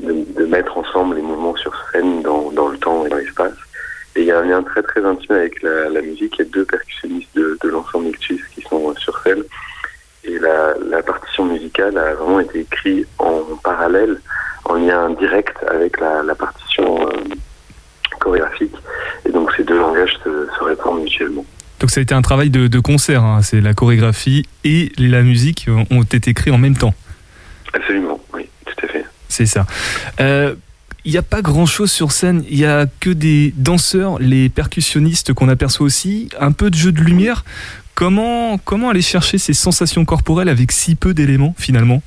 de, 0.00 0.12
de 0.36 0.46
mettre 0.46 0.76
ensemble 0.76 1.16
les 1.16 1.22
mouvements 1.22 1.56
sur 1.56 1.74
scène 1.90 2.22
dans, 2.22 2.50
dans 2.52 2.68
le 2.68 2.78
temps 2.78 3.06
et 3.06 3.08
dans 3.08 3.16
l'espace. 3.16 3.54
Et 4.14 4.20
il 4.20 4.26
y 4.26 4.30
a 4.30 4.40
un 4.40 4.44
lien 4.44 4.62
très 4.62 4.82
très 4.82 5.02
intime 5.04 5.36
avec 5.36 5.62
la, 5.62 5.88
la 5.88 6.02
musique. 6.02 6.36
Il 6.38 6.44
y 6.44 6.48
a 6.48 6.50
deux 6.50 6.66
percussionnistes 6.66 7.34
de, 7.34 7.56
de 7.62 7.68
l'ensemble 7.68 8.08
Ictus 8.08 8.42
qui 8.54 8.60
sont 8.62 8.94
sur 8.96 9.18
scène. 9.22 9.42
Et 10.24 10.38
la, 10.38 10.74
la 10.88 11.02
partition 11.02 11.44
musicale 11.46 11.98
a 11.98 12.14
vraiment 12.14 12.40
été 12.40 12.60
écrite 12.60 13.08
en 13.18 13.40
parallèle, 13.62 14.20
en 14.64 14.74
lien 14.74 15.10
direct 15.10 15.56
avec 15.68 15.98
la, 16.00 16.22
la 16.22 16.34
partition 16.34 17.08
euh, 17.08 17.12
chorégraphique. 18.20 18.74
Et 19.26 19.32
donc 19.32 19.50
ces 19.56 19.64
deux 19.64 19.78
langages 19.78 20.16
se, 20.22 20.46
se 20.56 20.64
répondent 20.64 21.02
mutuellement. 21.02 21.44
Donc 21.80 21.90
ça 21.90 21.98
a 21.98 22.02
été 22.02 22.14
un 22.14 22.22
travail 22.22 22.50
de, 22.50 22.68
de 22.68 22.78
concert, 22.78 23.24
hein. 23.24 23.42
c'est 23.42 23.60
la 23.60 23.74
chorégraphie 23.74 24.46
et 24.62 24.92
la 24.98 25.22
musique 25.22 25.66
euh, 25.68 25.82
ont 25.90 26.02
été 26.02 26.32
créés 26.34 26.54
en 26.54 26.58
même 26.58 26.76
temps. 26.76 26.94
Absolument, 27.74 28.20
oui, 28.32 28.48
tout 28.64 28.86
à 28.86 28.88
fait. 28.88 29.04
C'est 29.28 29.46
ça. 29.46 29.66
Euh, 30.20 30.54
Il 31.04 31.10
n'y 31.10 31.18
a 31.18 31.22
pas 31.22 31.42
grand 31.42 31.66
chose 31.66 31.90
sur 31.90 32.12
scène, 32.12 32.44
il 32.48 32.58
n'y 32.58 32.64
a 32.64 32.86
que 33.00 33.10
des 33.10 33.52
danseurs, 33.56 34.20
les 34.20 34.48
percussionnistes 34.48 35.32
qu'on 35.32 35.48
aperçoit 35.48 35.84
aussi, 35.84 36.28
un 36.38 36.52
peu 36.52 36.70
de 36.70 36.76
jeu 36.76 36.92
de 36.92 37.00
lumière. 37.00 37.44
Comment, 37.94 38.58
comment 38.58 38.90
aller 38.90 39.02
chercher 39.02 39.38
ces 39.38 39.52
sensations 39.52 40.04
corporelles 40.04 40.48
avec 40.48 40.72
si 40.72 40.94
peu 40.94 41.14
d'éléments 41.14 41.54
finalement? 41.58 42.02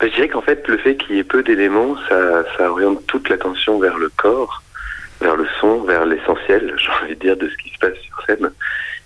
Ben, 0.00 0.08
je 0.08 0.14
dirais 0.14 0.28
qu'en 0.28 0.42
fait, 0.42 0.66
le 0.68 0.78
fait 0.78 0.96
qu'il 0.96 1.16
y 1.16 1.18
ait 1.18 1.24
peu 1.24 1.42
d'éléments, 1.42 1.96
ça, 2.08 2.70
oriente 2.70 3.04
toute 3.06 3.28
l'attention 3.28 3.78
vers 3.78 3.98
le 3.98 4.08
corps, 4.10 4.62
vers 5.20 5.36
le 5.36 5.46
son, 5.60 5.82
vers 5.82 6.06
l'essentiel, 6.06 6.74
j'ai 6.78 7.04
envie 7.04 7.14
de 7.14 7.20
dire, 7.20 7.36
de 7.36 7.48
ce 7.48 7.56
qui 7.56 7.70
se 7.70 7.78
passe 7.78 7.98
sur 7.98 8.22
scène. 8.26 8.50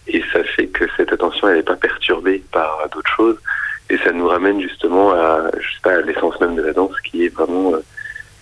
Et 0.09 0.23
ça 0.33 0.43
fait 0.45 0.67
que 0.67 0.85
cette 0.97 1.13
attention, 1.13 1.49
elle 1.49 1.57
n'est 1.57 1.63
pas 1.63 1.77
perturbée 1.77 2.43
par 2.51 2.89
d'autres 2.93 3.11
choses. 3.11 3.39
Et 3.89 3.99
ça 3.99 4.13
nous 4.13 4.27
ramène 4.27 4.61
justement 4.61 5.13
à, 5.13 5.51
je 5.59 6.01
l'essence 6.07 6.41
même 6.41 6.57
de 6.57 6.63
la 6.63 6.73
danse, 6.73 6.99
qui 7.05 7.25
est 7.27 7.35
vraiment 7.35 7.75
euh, 7.75 7.83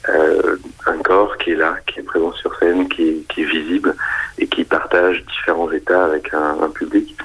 euh, 0.09 0.57
un 0.87 0.99
corps 0.99 1.37
qui 1.39 1.51
est 1.51 1.57
là, 1.57 1.77
qui 1.87 2.01
est 2.01 2.03
présent 2.03 2.33
sur 2.33 2.55
scène, 2.59 2.89
qui 2.89 3.03
est, 3.03 3.43
visible 3.43 3.95
et 4.39 4.47
qui 4.47 4.65
partage 4.65 5.25
différents 5.25 5.71
états 5.73 6.05
avec 6.05 6.33
un, 6.35 6.69
public. 6.75 7.17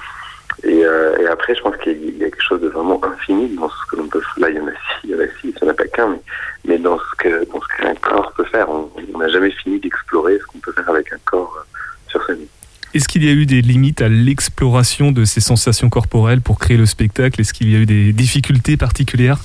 Et, 0.64 0.84
euh, 0.84 1.16
et 1.18 1.26
après, 1.26 1.54
je 1.54 1.60
pense 1.60 1.76
qu'il 1.76 2.16
y 2.16 2.24
a 2.24 2.30
quelque 2.30 2.42
chose 2.42 2.60
de 2.62 2.68
vraiment 2.68 3.00
infini 3.04 3.54
dans 3.54 3.68
ce 3.68 3.90
que 3.90 3.96
l'on 3.96 4.08
peut 4.08 4.20
faire. 4.20 4.38
Là, 4.38 4.50
il 4.50 4.56
y 4.56 4.60
en 4.60 4.66
a 4.66 4.72
six, 4.72 5.04
il 5.04 5.10
y 5.10 5.14
en 5.14 5.18
a 5.18 5.26
six, 5.40 5.52
il 5.54 5.54
n'y 5.62 5.68
en 5.68 5.70
a 5.70 5.74
pas 5.74 5.86
qu'un, 5.86 6.08
mais, 6.08 6.20
mais 6.66 6.78
dans 6.78 6.98
ce 6.98 7.16
que 7.18 7.44
dans 7.52 7.60
ce 7.60 7.82
qu'un 7.82 7.94
corps 7.96 8.32
peut 8.36 8.44
faire, 8.44 8.68
on 8.70 9.18
n'a 9.18 9.28
jamais 9.28 9.50
fini 9.50 9.78
d'explorer 9.78 10.38
ce 10.38 10.46
qu'on 10.46 10.58
peut 10.58 10.72
faire 10.72 10.88
avec 10.88 11.12
un 11.12 11.18
corps 11.24 11.54
euh, 11.58 11.78
sur 12.08 12.24
scène. 12.24 12.46
Est-ce 12.94 13.08
qu'il 13.08 13.24
y 13.24 13.28
a 13.28 13.32
eu 13.32 13.44
des 13.44 13.60
limites 13.60 14.00
à 14.00 14.08
l'exploration 14.08 15.12
de 15.12 15.24
ces 15.24 15.40
sensations 15.40 15.90
corporelles 15.90 16.40
pour 16.40 16.58
créer 16.58 16.78
le 16.78 16.86
spectacle? 16.86 17.40
Est-ce 17.40 17.52
qu'il 17.52 17.70
y 17.70 17.76
a 17.76 17.78
eu 17.78 17.86
des 17.86 18.14
difficultés 18.14 18.78
particulières? 18.78 19.38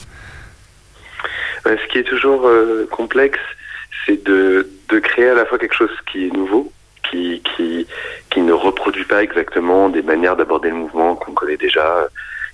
Ce 1.66 1.88
qui 1.92 2.00
est 2.00 2.04
toujours 2.04 2.48
euh, 2.48 2.88
complexe, 2.92 3.40
c'est 4.06 4.24
de, 4.24 4.68
de 4.90 5.00
créer 5.00 5.30
à 5.30 5.36
la 5.36 5.46
fois 5.46 5.58
quelque 5.58 5.76
chose 5.76 5.92
qui 6.12 6.28
est 6.28 6.34
nouveau, 6.34 6.72
qui, 7.10 7.42
qui, 7.56 7.86
qui 8.30 8.42
ne 8.42 8.54
reproduit 8.54 9.06
pas 9.06 9.22
exactement 9.24 9.90
des 9.90 10.02
manières 10.02 10.36
d'aborder 10.36 10.70
le 10.70 10.76
mouvement 10.76 11.16
qu'on 11.16 11.34
connaît 11.34 11.58
déjà, 11.58 11.86
euh, 11.98 12.08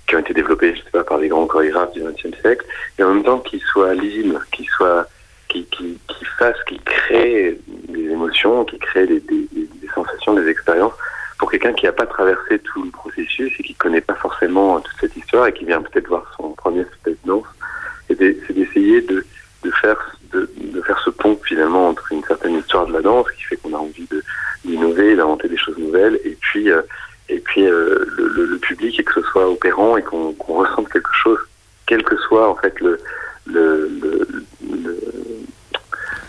qui 0.06 0.16
ont 0.16 0.20
été 0.20 0.34
développées, 0.34 0.74
je 0.74 0.82
sais 0.82 0.90
pas, 0.90 1.04
par 1.04 1.18
des 1.18 1.28
grands 1.28 1.46
chorégraphes 1.46 1.92
du 1.92 2.02
XXe 2.02 2.38
siècle, 2.40 2.64
et 2.98 3.02
en 3.02 3.14
même 3.14 3.24
temps 3.24 3.38
qui 3.38 3.58
soit 3.60 3.94
lisible, 3.94 4.38
qui 4.52 4.64
soit, 4.64 5.06
qui, 5.48 5.64
qui, 5.66 5.98
qui 6.08 6.24
fasse, 6.38 6.56
qui 6.66 6.78
crée 6.84 7.58
des 7.88 8.10
émotions, 8.10 8.64
qui 8.64 8.78
crée 8.78 9.06
des, 9.06 9.20
des, 9.20 9.48
des- 9.52 9.68
sensations, 9.94 10.34
des 10.34 10.46
expériences 10.48 10.92
pour 11.38 11.50
quelqu'un 11.50 11.72
qui 11.72 11.86
n'a 11.86 11.92
pas 11.92 12.06
traversé 12.06 12.58
tout 12.58 12.84
le 12.84 12.90
processus 12.90 13.52
et 13.58 13.62
qui 13.62 13.74
connaît 13.74 14.00
pas 14.02 14.14
forcément 14.14 14.78
toute 14.80 14.94
cette 15.00 15.16
histoire 15.16 15.46
et 15.46 15.52
qui 15.52 15.64
vient 15.64 15.80
peut-être 15.82 16.08
voir 16.08 16.30
son 16.36 16.50
premier 16.50 16.84
spectacle. 16.84 17.16
danse 17.24 17.46
c'est 18.08 18.52
d'essayer 18.54 19.00
de, 19.02 19.24
faire 19.80 20.16
de, 20.32 20.48
faire 20.82 20.98
ce 21.04 21.10
pont 21.10 21.38
finalement 21.44 21.88
entre 21.88 22.10
une 22.12 22.24
certaine 22.24 22.56
histoire 22.58 22.86
de 22.86 22.92
la 22.92 23.02
danse 23.02 23.26
qui 23.36 23.42
fait 23.44 23.56
qu'on 23.56 23.74
a 23.74 23.78
envie 23.78 24.06
d'innover, 24.64 25.14
d'inventer 25.16 25.48
des 25.48 25.56
choses 25.58 25.76
nouvelles 25.78 26.18
et 26.24 26.36
puis 26.40 26.70
euh, 26.70 26.82
et 27.28 27.38
puis 27.40 27.66
euh, 27.66 28.04
le, 28.16 28.28
le- 28.28 28.46
le 28.46 28.58
public 28.58 28.98
et 28.98 29.04
que 29.04 29.12
ce 29.20 29.22
soit 29.30 29.48
opérant 29.48 29.96
et 29.98 30.02
qu'on 30.02 30.34
ressente 30.48 30.88
quelque 30.90 31.12
chose 31.22 31.38
quel 31.86 32.02
que 32.02 32.16
soit 32.16 32.48
en 32.50 32.56
fait 32.56 32.78
le 32.80 32.98
le- 33.46 33.90
le- 34.02 34.28
le- 34.72 34.98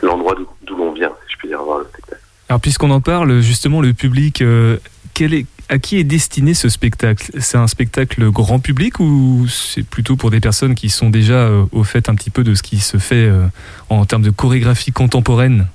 l'endroit 0.04 0.36
d'où 0.36 0.48
d'où 0.64 0.76
l'on 0.76 0.92
vient 0.92 1.12
si 1.28 1.34
je 1.34 1.38
puis 1.38 1.48
dire 1.48 1.62
voir 1.64 1.80
le 1.80 1.86
spectacle. 1.86 2.22
Alors 2.50 2.60
puisqu'on 2.62 2.90
en 2.92 3.02
parle, 3.02 3.42
justement, 3.42 3.80
le 3.82 3.94
public, 3.94 4.42
euh, 4.42 4.78
quel 5.14 5.34
est, 5.36 5.46
à 5.70 5.78
qui 5.78 6.00
est 6.00 6.04
destiné 6.04 6.54
ce 6.54 6.68
spectacle? 6.68 7.32
C'est 7.40 7.58
un 7.58 7.68
spectacle 7.68 8.30
grand 8.32 8.60
public 8.60 9.00
ou 9.00 9.46
c'est 9.48 9.88
plutôt 9.88 10.16
pour 10.16 10.32
des 10.32 10.40
personnes 10.40 10.76
qui 10.76 10.90
sont 10.90 11.10
déjà 11.10 11.48
euh, 11.48 11.64
au 11.72 11.84
fait 11.84 12.10
un 12.10 12.16
petit 12.16 12.32
peu 12.32 12.44
de 12.44 12.56
ce 12.56 12.64
qui 12.64 12.78
se 12.78 12.98
fait 12.98 13.28
euh, 13.28 13.46
en 13.90 14.06
termes 14.06 14.24
de 14.24 14.32
chorégraphie 14.32 14.92
contemporaine? 14.92 15.68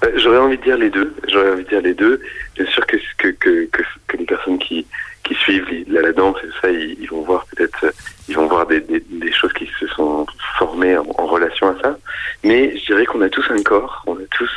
Bah, 0.00 0.08
J'aurais 0.16 0.38
envie 0.38 0.58
de 0.58 0.62
dire 0.62 0.78
les 0.78 0.90
deux. 0.90 1.14
J'aurais 1.30 1.52
envie 1.52 1.64
de 1.64 1.68
dire 1.68 1.82
les 1.82 1.94
deux. 1.94 2.20
Bien 2.56 2.66
sûr 2.66 2.86
que 2.86 2.96
que 3.18 3.28
que, 3.66 4.16
les 4.16 4.24
personnes 4.24 4.58
qui 4.58 4.86
qui 5.24 5.34
suivent 5.34 5.66
la, 5.88 6.02
la 6.02 6.12
danse 6.12 6.36
ça, 6.60 6.70
ils, 6.70 6.96
ils 7.00 7.08
vont 7.08 7.22
voir 7.22 7.46
peut-être, 7.46 7.84
euh, 7.84 7.90
ils 8.28 8.36
vont 8.36 8.46
voir 8.46 8.66
des, 8.66 8.80
des, 8.80 9.32
choses 9.32 9.52
qui 9.52 9.68
se 9.78 9.86
sont 9.88 10.26
formées 10.58 10.96
en, 10.96 11.06
en 11.18 11.26
relation 11.26 11.68
à 11.68 11.80
ça. 11.80 11.98
Mais 12.44 12.76
je 12.76 12.86
dirais 12.86 13.06
qu'on 13.06 13.22
a 13.22 13.28
tous 13.28 13.44
un 13.50 13.62
corps. 13.62 14.02
On 14.06 14.14
a 14.14 14.26
tous, 14.36 14.50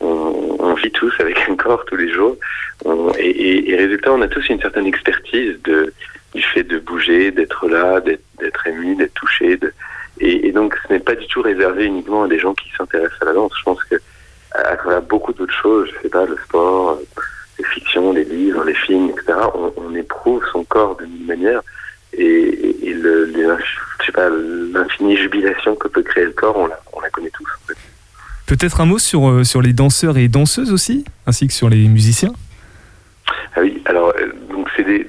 on, 0.00 0.56
on 0.58 0.74
vit 0.74 0.90
tous 0.90 1.12
avec 1.20 1.38
un 1.48 1.56
corps 1.56 1.84
tous 1.86 1.96
les 1.96 2.12
jours. 2.12 2.36
On- 2.84 3.12
et, 3.18 3.28
et, 3.30 3.70
et 3.70 3.76
résultat, 3.76 4.12
on 4.12 4.22
a 4.22 4.28
tous 4.28 4.48
une 4.48 4.60
certaine 4.60 4.86
expertise 4.86 5.56
de 5.64 5.92
du 6.34 6.42
fait 6.42 6.62
de 6.62 6.78
bouger, 6.78 7.32
d'être 7.32 7.68
là, 7.68 8.00
d'être 8.00 8.66
ému, 8.68 8.94
d'être 8.94 9.14
touché. 9.14 9.56
De, 9.56 9.72
et, 10.20 10.46
et 10.46 10.52
donc, 10.52 10.76
ce 10.86 10.92
n'est 10.92 11.00
pas 11.00 11.16
du 11.16 11.26
tout 11.26 11.42
réservé 11.42 11.86
uniquement 11.86 12.22
à 12.22 12.28
des 12.28 12.38
gens 12.38 12.54
qui 12.54 12.70
s'intéressent 12.76 13.20
à 13.22 13.24
la 13.24 13.32
danse. 13.32 13.52
Je 13.58 13.64
pense 13.64 13.82
que 13.84 13.96
à, 14.52 14.76
travers 14.76 15.02
beaucoup 15.02 15.32
d'autres 15.32 15.54
choses, 15.54 15.88
je 15.96 16.02
sais 16.02 16.08
pas, 16.08 16.24
le 16.26 16.36
sport, 16.44 17.00
les 17.58 17.64
fictions, 17.64 18.12
les 18.12 18.24
livres, 18.24 18.62
les 18.64 18.74
films, 18.74 19.10
etc., 19.10 19.38
on, 19.54 19.72
on 19.76 19.94
éprouve 19.96 20.44
son 20.52 20.62
corps 20.64 20.96
d'une 20.96 21.26
manière 21.26 21.62
et, 22.12 22.76
et, 22.88 22.92
le, 22.94 23.32
je 23.32 24.06
sais 24.06 24.12
pas, 24.12 24.28
l'infinie 24.28 25.16
jubilation 25.16 25.74
que 25.76 25.88
peut 25.88 26.02
créer 26.02 26.24
le 26.26 26.32
corps, 26.32 26.56
on 26.56 26.66
la, 26.66 26.78
on 26.92 27.00
la 27.00 27.10
connaît 27.10 27.30
tous. 27.30 27.46
en 27.46 27.66
fait. 27.66 27.76
Peut-être 28.50 28.80
un 28.80 28.84
mot 28.84 28.98
sur, 28.98 29.30
euh, 29.30 29.44
sur 29.44 29.62
les 29.62 29.72
danseurs 29.72 30.18
et 30.18 30.26
danseuses 30.26 30.72
aussi, 30.72 31.04
ainsi 31.24 31.46
que 31.46 31.52
sur 31.52 31.68
les 31.68 31.86
musiciens? 31.86 32.32
Ah 33.54 33.60
oui, 33.60 33.80
alors 33.84 34.12
euh, 34.18 34.26
donc 34.50 34.66
c'est 34.74 34.82
des, 34.82 35.06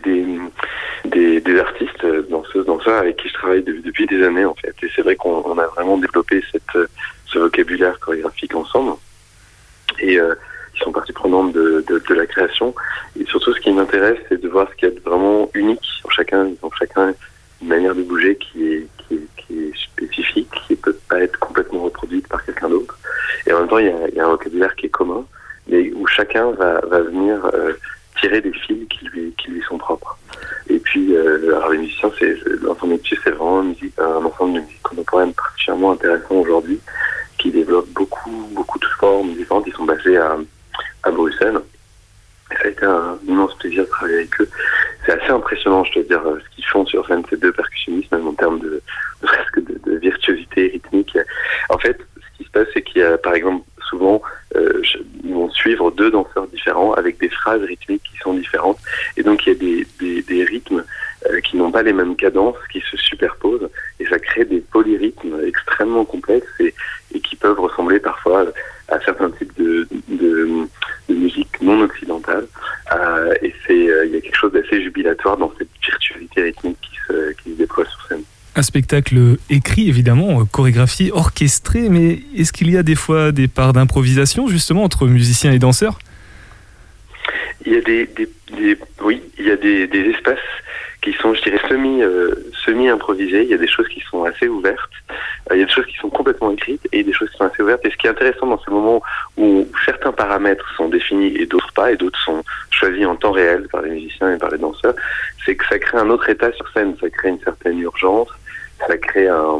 des, 1.06 1.42
des, 1.42 1.60
artistes, 1.60 2.04
euh, 2.04 2.22
danseuses, 2.30 2.68
danseurs 2.68 3.00
avec 3.00 3.18
qui 3.18 3.30
je 3.30 3.34
travaille 3.34 3.64
de- 3.64 3.82
depuis 3.84 4.06
des 4.06 4.24
années 4.24 4.46
en 4.46 4.54
fait. 4.54 4.76
Et 4.84 4.92
c'est 4.96 5.02
vrai 5.02 5.16
qu'on 5.16 5.42
on 5.44 5.58
a 5.58 5.66
vraiment 5.66 5.98
développé 5.98 6.44
cette, 6.52 6.88
ce 7.26 7.40
vocabulaire 7.40 8.00
chorégraphique 8.00 8.54
ensemble. 8.54 8.92
Et 10.00 10.18
ils 10.18 10.80
sont 10.84 10.92
partie 10.92 11.12
prenante 11.12 11.52
de, 11.52 11.84
de, 11.88 12.14
la 12.14 12.28
création. 12.28 12.76
Et 13.20 13.26
surtout, 13.26 13.56
ce 13.56 13.60
qui 13.60 13.72
m'intéresse, 13.72 14.20
c'est 14.30 14.40
de 14.40 14.50
voir 14.50 14.68
ce 14.70 14.76
qu'il 14.76 14.90
y 14.90 14.92
a 14.92 14.94
de 14.94 15.02
vraiment 15.04 15.50
unique 15.56 15.90
chacun. 16.16 16.46
Ils 16.46 16.58
ont 16.62 16.72
chacun 16.78 17.16
une 17.64 17.68
manière 17.68 17.96
de 17.96 18.04
bouger 18.04 18.36
qui 18.36 18.66
est, 18.66 18.88
qui 19.38 19.66
est, 19.66 19.72
spécifique, 19.76 20.50
qui 20.68 20.76
peut 20.76 20.98
pas 21.10 21.20
être 21.20 21.38
complètement 21.40 21.84
reproduite 21.84 22.28
par 22.28 22.44
quelqu'un 22.46 22.70
d'autre. 22.70 22.98
Et 23.46 23.54
en 23.54 23.60
même 23.60 23.70
temps, 23.70 23.78
il 23.78 23.94
y 24.16 24.20
a, 24.20 24.26
un 24.26 24.30
vocabulaire 24.30 24.76
qui 24.76 24.88
est 24.88 24.90
commun, 24.90 25.26
mais 25.68 25.92
où 25.94 26.08
chacun 26.08 26.52
va, 26.52 26.80
venir 26.82 27.46
euh, 27.54 27.74
tirer 28.20 28.42
des 28.42 28.54
fils 28.54 28.88
qui 28.90 29.06
lui, 29.50 29.62
sont 29.68 29.78
propres. 29.78 30.18
Et 30.70 30.80
puis, 30.80 31.16
euh, 31.16 31.56
alors 31.56 31.70
les 31.70 31.80
musiciens, 31.80 32.12
c'est 32.18 32.36
l'ensemble 32.62 32.98
de 32.98 33.02
c'est 33.24 33.30
vraiment 33.32 33.64
musique, 33.64 33.94
un 34.00 34.26
ensemble 34.26 34.54
de 34.54 34.60
musique 34.62 34.82
contemporaine 34.82 35.34
particulièrement 35.34 35.92
intéressant 35.92 36.36
aujourd'hui, 36.36 36.80
qui 37.38 37.52
développe 37.52 37.90
beaucoup, 37.90 38.50
beaucoup 38.54 38.80
de 38.80 38.86
formes 39.00 39.34
différentes. 39.36 39.66
Ils 39.68 39.74
sont 39.74 39.86
basés 39.86 40.18
à, 40.18 40.38
à 41.04 41.12
Bruxelles. 41.12 41.60
Ça 42.58 42.66
a 42.66 42.68
été 42.68 42.86
un 42.86 43.18
immense 43.28 43.56
plaisir 43.56 43.84
de 43.84 43.90
travailler 43.90 44.18
avec 44.20 44.42
eux. 44.42 44.50
C'est 45.06 45.14
assez 45.14 45.32
impressionnant, 45.32 45.84
je 45.84 45.94
dois 45.94 46.04
dire, 46.04 46.28
euh, 46.28 46.40
ce 46.40 46.56
qu'ils 46.56 46.66
font 46.66 46.86
sur 46.86 47.08
scène, 47.08 47.24
ces 47.30 47.38
deux 47.38 47.52
percussionnistes, 47.52 48.12
même 48.12 48.28
en 48.28 48.34
termes 48.34 48.60
de, 48.60 48.82
presque 49.22 49.60
de, 49.64 49.96
virtuosité 49.98 50.68
rythmique. 50.68 51.18
En 51.70 51.78
fait, 51.78 51.98
ce 52.16 52.38
qui 52.38 52.44
se 52.46 52.52
passe, 52.52 52.68
c'est 52.74 52.82
qu'il 52.82 53.02
y 53.02 53.04
a, 53.04 53.18
par 53.18 53.34
exemple, 53.34 53.66
souvent, 53.90 54.22
euh, 54.56 54.82
ils 55.24 55.34
vont 55.34 55.50
suivre 55.50 55.92
deux 55.92 56.12
danseurs 56.12 56.48
différents 56.48 56.94
avec 56.94 57.20
des 57.20 57.30
phrases 57.30 57.62
rythmiques 57.62 58.04
qui 58.04 58.18
sont 58.18 58.34
différentes. 58.34 58.80
Et 59.18 59.24
donc, 59.24 59.46
il 59.46 59.50
y 59.50 59.56
a 59.56 59.60
des, 59.60 59.88
des, 60.00 60.22
des 60.22 60.44
rythmes 60.44 60.84
qui 61.44 61.58
n'ont 61.58 61.72
pas 61.72 61.84
les 61.84 61.94
mêmes 61.94 62.16
cadences, 62.16 62.58
qui 62.72 62.82
se 62.82 62.98
superposent. 62.98 63.70
Et 64.00 64.06
ça 64.08 64.20
crée 64.20 64.46
des 64.46 64.60
polyrythmes 64.60 65.38
extrêmement 65.46 66.06
complexes 66.06 66.48
et, 66.60 66.74
et 67.14 67.20
qui 67.20 67.36
peuvent 67.36 67.60
ressembler 67.60 68.00
parfois 68.00 68.46
à 68.88 69.00
certains 69.02 69.30
types 69.32 69.56
de, 69.58 69.88
de, 70.10 70.68
de 71.10 71.14
musique 71.14 71.62
non 71.62 71.82
occidentale. 71.82 72.46
Euh, 72.94 73.34
et 73.42 73.54
c'est, 73.66 73.88
euh, 73.90 74.06
il 74.06 74.14
y 74.14 74.18
a 74.18 74.22
quelque 74.22 74.36
chose 74.36 74.52
d'assez 74.52 74.82
jubilatoire 74.82 75.38
dans 75.38 75.52
cette 75.58 75.70
virtuosité 75.84 76.42
rythmique 76.42 76.78
qui 76.82 76.98
se, 77.08 77.32
qui 77.34 77.52
se 77.52 77.58
déploie 77.58 77.86
sur 77.86 78.08
scène. 78.08 78.24
Un 78.54 78.64
spectacle 78.64 79.38
écrit, 79.50 79.88
évidemment, 79.88 80.42
euh, 80.42 80.44
chorégraphié, 80.44 81.12
orchestré, 81.14 81.88
mais 81.88 82.20
est-ce 82.36 82.52
qu'il 82.52 82.70
y 82.70 82.78
a 82.78 82.84
des 82.84 82.96
fois 82.96 83.32
des 83.32 83.48
parts 83.48 83.72
d'improvisation, 83.72 84.48
justement, 84.48 84.84
entre 84.84 85.08
musiciens 85.08 85.54
et 85.54 85.60
danseurs? 85.60 86.00
Il 87.66 87.74
y 87.74 87.78
a 87.78 87.82
des, 87.82 88.08
des, 88.08 88.28
des- 88.58 88.78
oui, 89.04 89.22
il 89.38 89.46
y 89.46 89.52
a 89.52 89.56
des, 89.56 89.88
des 89.88 90.10
espaces 90.10 90.40
qui 91.02 91.14
sont, 91.14 91.34
je 91.34 91.42
dirais, 91.42 91.60
semi, 91.68 92.04
euh, 92.04 92.36
semi 92.64 92.88
improvisés. 92.88 93.44
Il 93.44 93.50
y 93.50 93.56
a 93.56 93.58
des 93.58 93.68
choses 93.68 93.88
qui 93.88 94.02
sont 94.02 94.24
assez 94.24 94.48
ouvertes. 94.48 94.92
Euh, 95.50 95.56
il 95.56 95.60
y 95.60 95.64
a 95.64 95.66
des 95.66 95.72
choses 95.72 95.88
qui 95.88 95.98
sont 95.98 96.10
complètement 96.10 96.52
écrites 96.52 96.88
et 96.92 97.04
des 97.04 97.14
choses 97.14 97.30
qui 97.32 97.38
sont 97.38 97.46
assez 97.46 97.64
ouvertes. 97.64 97.84
Et 97.86 97.90
ce 97.90 97.98
qui 97.98 98.06
est 98.06 98.12
intéressant 98.12 98.46
dans 98.46 98.62
ces 98.64 98.70
moments 98.70 99.02
où 99.38 99.68
certains 99.84 100.12
paramètres 100.12 100.66
sont 100.78 100.90
définis 100.90 101.36
et 101.38 101.48
d'autres 101.48 101.74
pas, 101.74 101.92
et 101.92 101.98
d'autres 101.98 102.20
sont 102.20 102.44
choisis 102.70 103.06
en 103.06 103.16
temps 103.16 103.32
réel 103.32 103.68
par 103.72 103.82
les 103.82 103.90
musiciens 103.90 104.36
et 104.36 104.38
par 104.38 104.52
les 104.52 104.60
danseurs, 104.60 104.94
c'est 105.44 105.56
que 105.56 105.66
ça 105.66 105.80
crée 105.80 105.98
un 105.98 106.10
autre 106.10 106.30
état 106.30 106.52
sur 106.52 106.70
scène. 106.72 106.96
Ça 107.02 107.10
crée 107.10 107.30
une 107.30 107.42
certaine 107.42 107.80
urgence. 107.80 108.30
Ça 108.88 108.98
crée 108.98 109.28
un, 109.28 109.60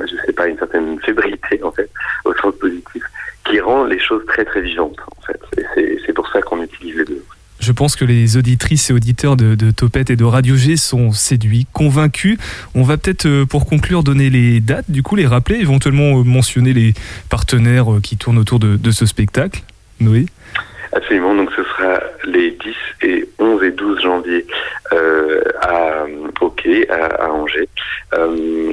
je 0.00 0.16
sais 0.26 0.32
pas, 0.32 0.48
une 0.48 0.58
certaine 0.58 1.00
fébrilité 1.00 1.62
en 1.62 1.72
fait, 1.72 1.90
au 2.24 2.34
sens 2.34 2.54
positif, 2.56 3.02
qui 3.44 3.60
rend 3.60 3.84
les 3.84 3.98
choses 3.98 4.24
très 4.26 4.44
très 4.44 4.60
vivantes 4.60 4.98
en 5.16 5.22
fait. 5.22 5.40
Et 5.76 6.00
c'est 6.06 6.12
pour 6.12 6.28
ça 6.28 6.40
qu'on 6.40 6.62
utilise 6.62 6.96
les 6.96 7.04
deux. 7.04 7.24
Je 7.64 7.72
pense 7.72 7.96
que 7.96 8.04
les 8.04 8.36
auditrices 8.36 8.90
et 8.90 8.92
auditeurs 8.92 9.36
de, 9.36 9.54
de 9.54 9.70
Topette 9.70 10.10
et 10.10 10.16
de 10.16 10.24
Radio 10.24 10.54
G 10.54 10.76
sont 10.76 11.12
séduits, 11.12 11.66
convaincus. 11.72 12.36
On 12.74 12.82
va 12.82 12.98
peut-être, 12.98 13.24
euh, 13.24 13.46
pour 13.46 13.64
conclure, 13.64 14.02
donner 14.02 14.28
les 14.28 14.60
dates, 14.60 14.90
du 14.90 15.02
coup, 15.02 15.16
les 15.16 15.26
rappeler, 15.26 15.60
éventuellement 15.60 16.18
euh, 16.18 16.24
mentionner 16.24 16.74
les 16.74 16.92
partenaires 17.30 17.90
euh, 17.90 18.00
qui 18.02 18.18
tournent 18.18 18.36
autour 18.36 18.58
de, 18.58 18.90
ce 18.90 19.06
spectacle. 19.06 19.62
Noé 19.98 20.26
Absolument, 20.92 21.34
donc 21.34 21.52
ce 21.56 21.64
sera 21.64 22.00
les 22.26 22.50
10 22.50 23.08
et 23.08 23.28
11 23.38 23.62
et 23.62 23.70
12 23.70 24.02
janvier 24.02 24.46
à, 25.62 26.04
à, 26.82 27.30
Angers. 27.30 27.68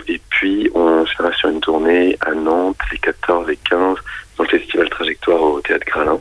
Et 0.10 0.22
puis 0.32 0.70
on 0.76 1.06
sera 1.06 1.32
sur 1.32 1.48
une 1.48 1.62
tournée 1.62 2.18
à 2.20 2.34
Nantes 2.34 2.78
les 2.92 2.98
14 2.98 3.50
et 3.50 3.58
15 3.70 3.96
dans 4.38 4.44
le 4.44 4.50
festival 4.50 4.90
Trajectoire 4.90 5.42
au 5.42 5.62
Théâtre 5.62 5.86
Gralin. 5.86 6.20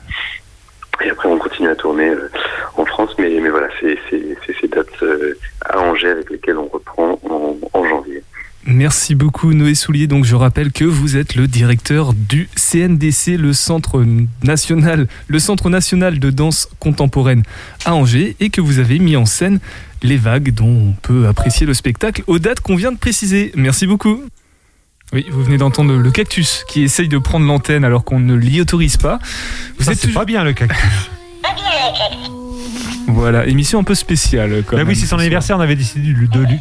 Et 1.05 1.11
après 1.11 1.29
on 1.29 1.39
continue 1.39 1.69
à 1.69 1.75
tourner 1.75 2.09
euh, 2.11 2.31
en 2.77 2.85
France, 2.85 3.11
mais, 3.19 3.39
voilà, 3.49 3.69
c'est 3.81 3.99
ces 4.11 4.69
dates 4.69 5.03
euh, 5.03 5.39
à 5.65 5.81
Angers 5.81 6.11
avec 6.11 6.31
lesquelles 6.31 6.59
on 6.59 6.69
reprend 6.69 7.19
en, 7.73 7.89
janvier. 7.89 8.23
Merci 8.67 9.15
beaucoup 9.15 9.55
Noé 9.55 9.75
Soulier. 9.75 10.07
Donc 10.07 10.25
je 10.25 10.37
rappelle 10.37 10.71
que 10.71 10.85
vous 10.85 11.17
êtes 11.17 11.35
le 11.35 11.47
directeur 11.47 12.13
du 12.13 12.49
CNDC, 12.57 13.39
le 13.39 13.53
Centre 13.53 14.05
national 14.45 15.07
de 16.19 16.31
danse 16.31 16.69
contemporaine 16.79 17.43
à 17.85 17.95
Angers, 17.95 18.37
et 18.39 18.51
que 18.51 18.61
vous 18.61 18.79
avez 18.79 18.99
mis 18.99 19.17
en 19.17 19.25
scène 19.25 19.61
les 20.03 20.19
vagues 20.19 20.53
dont 20.53 20.67
on 20.67 20.93
peut 21.03 21.27
apprécier 21.27 21.67
le 21.67 21.75
spectacle 21.75 22.23
aux 22.27 22.39
dates 22.39 22.61
qu'on 22.61 22.77
vient 22.77 22.93
de 22.93 22.99
préciser. 22.99 23.53
Merci 23.55 23.87
beaucoup. 23.87 24.23
Oui, 25.13 25.27
vous 25.31 25.43
venez 25.43 25.57
d'entendre 25.59 25.93
le 25.95 26.11
cactus 26.13 26.65
qui 26.69 26.83
essaye 26.83 27.09
de 27.09 27.19
prendre 27.19 27.45
l'antenne 27.47 27.85
alors 27.85 28.05
qu'on 28.05 28.21
ne 28.21 28.35
l'y 28.35 28.61
autorise 28.61 28.97
pas. 28.97 29.19
Vous 29.79 29.85
Ça, 29.85 29.93
êtes 29.93 29.99
c'est 29.99 30.07
toujours- 30.09 30.21
pas 30.23 30.25
bien 30.25 30.45
le 30.45 30.53
cactus. 30.53 30.79
Voilà, 33.13 33.47
émission 33.47 33.79
un 33.79 33.85
peu 33.85 33.95
peu 33.95 34.63
Quand 34.67 34.73
Bah 34.73 34.79
même, 34.79 34.89
oui, 34.89 34.97
c'est 34.97 35.07
son 35.07 35.17
ce 35.17 35.21
anniversaire, 35.23 35.57
on 35.57 35.61
avait 35.61 35.77
décidé 35.77 36.13
de 36.13 36.17
lui, 36.19 36.29
de 36.29 36.41
lui- 36.41 36.59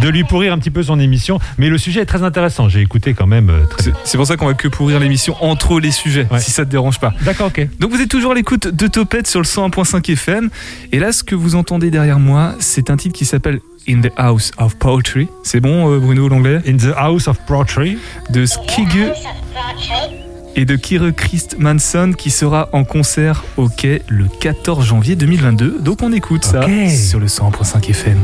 de 0.00 0.08
lui 0.08 0.24
pourrir 0.24 0.52
un 0.52 0.58
petit 0.58 0.70
peu 0.70 0.82
son 0.82 0.98
émission. 1.00 1.38
Mais 1.58 1.68
le 1.68 1.78
sujet 1.78 2.00
est 2.00 2.06
très 2.06 2.22
intéressant. 2.22 2.68
J'ai 2.68 2.80
écouté 2.80 3.14
quand 3.14 3.26
même. 3.26 3.50
euh, 3.50 3.64
très- 3.66 3.82
C'est- 3.84 3.92
C'est 4.04 4.16
pour 4.18 4.26
ça 4.26 4.36
qu'on 4.36 4.46
va 4.46 4.54
que 4.54 4.68
pourrir 4.68 4.98
l'émission 5.00 5.36
entre 5.40 5.80
les 5.80 5.90
sujets, 5.90 6.26
si 6.38 6.50
ça 6.50 6.64
te 6.64 6.70
dérange 6.70 6.98
pas. 7.00 7.12
D'accord, 7.22 7.46
ok. 7.48 7.66
Donc 7.80 7.90
vous 7.90 8.00
êtes 8.00 8.08
toujours 8.10 8.32
à 8.32 8.34
l'écoute 8.34 8.68
de 8.68 8.86
Topette 8.86 9.26
sur 9.26 9.40
le 9.40 9.46
101.5 9.46 10.08
FM. 10.10 10.50
Et 10.92 10.98
là, 10.98 11.12
ce 11.12 11.22
que 11.22 11.34
vous 11.34 11.54
entendez 11.54 11.90
derrière 11.90 12.18
moi, 12.18 12.54
c'est 12.58 12.90
un 12.90 12.96
titre 12.96 13.16
qui 13.16 13.24
s'appelle 13.24 13.60
In 13.88 14.00
the 14.00 14.10
House 14.16 14.50
of 14.58 14.76
Poetry. 14.78 15.28
C'est 15.42 15.60
bon, 15.60 15.92
euh, 15.92 15.98
Bruno, 15.98 16.28
l'anglais? 16.28 16.60
In 16.66 16.76
the 16.76 16.92
House 16.96 17.28
of 17.28 17.38
Poetry. 17.46 17.98
De 18.30 18.46
Skigge 18.46 19.10
et 20.56 20.64
de 20.64 20.76
Kire 20.76 21.14
Christmanson 21.14 22.12
qui 22.16 22.30
sera 22.30 22.68
en 22.72 22.84
concert 22.84 23.44
au 23.56 23.68
quai 23.68 24.02
le 24.08 24.26
14 24.40 24.84
janvier 24.84 25.16
2022. 25.16 25.80
Donc 25.80 26.02
on 26.02 26.12
écoute 26.12 26.44
ça 26.44 26.62
sur 26.88 27.20
le 27.20 27.26
101.5 27.26 27.90
FM. 27.90 28.18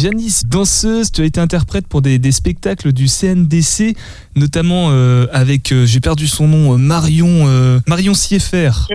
Janice, 0.00 0.46
danseuse, 0.46 1.12
tu 1.12 1.20
as 1.20 1.26
été 1.26 1.40
interprète 1.40 1.86
pour 1.86 2.00
des, 2.00 2.18
des 2.18 2.32
spectacles 2.32 2.90
du 2.90 3.06
CNDC, 3.06 3.94
notamment 4.34 4.88
euh, 4.88 5.26
avec, 5.30 5.72
euh, 5.72 5.84
j'ai 5.84 6.00
perdu 6.00 6.26
son 6.26 6.48
nom, 6.48 6.72
euh, 6.72 6.76
Marion, 6.78 7.46
euh, 7.46 7.80
Marion 7.86 8.14
Sieffert. 8.14 8.88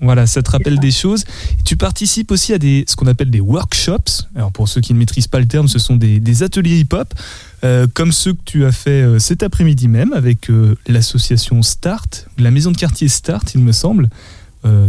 Voilà, 0.00 0.26
ça 0.26 0.42
te 0.42 0.50
rappelle 0.50 0.80
des 0.80 0.90
choses. 0.90 1.24
Tu 1.64 1.76
participes 1.76 2.32
aussi 2.32 2.52
à 2.52 2.58
des, 2.58 2.84
ce 2.88 2.96
qu'on 2.96 3.06
appelle 3.06 3.30
des 3.30 3.38
workshops. 3.38 4.26
Alors 4.34 4.50
pour 4.50 4.66
ceux 4.66 4.80
qui 4.80 4.92
ne 4.92 4.98
maîtrisent 4.98 5.28
pas 5.28 5.38
le 5.38 5.46
terme, 5.46 5.68
ce 5.68 5.78
sont 5.78 5.94
des, 5.94 6.18
des 6.18 6.42
ateliers 6.42 6.80
hip-hop, 6.80 7.14
euh, 7.62 7.86
comme 7.94 8.10
ceux 8.10 8.32
que 8.32 8.42
tu 8.44 8.64
as 8.64 8.72
fait 8.72 9.02
euh, 9.02 9.20
cet 9.20 9.44
après-midi 9.44 9.86
même 9.86 10.12
avec 10.14 10.50
euh, 10.50 10.74
l'association 10.88 11.62
Start, 11.62 12.26
la 12.38 12.50
maison 12.50 12.72
de 12.72 12.76
quartier 12.76 13.06
Start, 13.06 13.54
il 13.54 13.60
me 13.60 13.72
semble, 13.72 14.10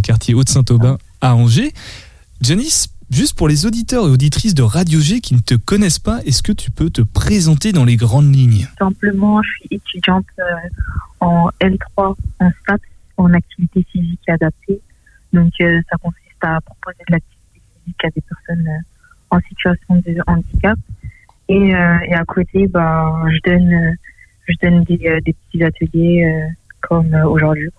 quartier 0.04 0.34
Haute-Saint-Aubin 0.34 0.98
à 1.22 1.36
Angers. 1.36 1.72
Janice, 2.42 2.88
juste 3.12 3.38
pour 3.38 3.48
les 3.48 3.66
auditeurs 3.66 4.08
et 4.08 4.10
auditrices 4.10 4.54
de 4.54 4.64
Radio 4.64 5.00
G 5.00 5.20
qui 5.20 5.36
ne 5.36 5.40
te 5.40 5.56
connaissent 5.56 6.00
pas, 6.00 6.20
est-ce 6.26 6.42
que 6.42 6.52
tu 6.52 6.72
peux 6.72 6.90
te 6.90 7.02
présenter 7.02 7.72
dans 7.72 7.86
les 7.86 7.98
grandes 7.98 8.34
lignes? 8.34 8.68
Simplement, 8.80 9.42
je 9.44 9.50
suis 9.50 9.68
étudiante 9.72 10.26
euh, 10.40 10.44
en 11.20 11.50
L3 11.60 12.16
en 12.40 12.52
STAPS, 12.64 12.84
en 13.18 13.34
activité 13.34 13.86
physique 13.92 14.28
adaptée. 14.28 14.80
Donc, 15.34 15.52
euh, 15.62 15.80
ça 15.90 15.98
consiste 15.98 16.42
à 16.42 16.60
proposer 16.62 17.04
de 17.08 17.14
l'activité 17.14 17.62
physique 17.84 18.06
à 18.06 18.10
des 18.10 18.22
personnes 18.22 18.68
euh, 18.68 19.36
en 19.36 19.40
situation 19.42 19.96
de 20.06 20.18
handicap. 20.28 20.80
Et, 21.50 21.74
à 21.74 22.24
côté, 22.26 22.68
bah, 22.68 23.24
je 23.28 23.50
donne, 23.50 24.86
des, 24.86 25.22
petits 25.34 25.64
ateliers 25.64 26.50
comme 26.80 27.14
aujourd'hui. 27.26 27.70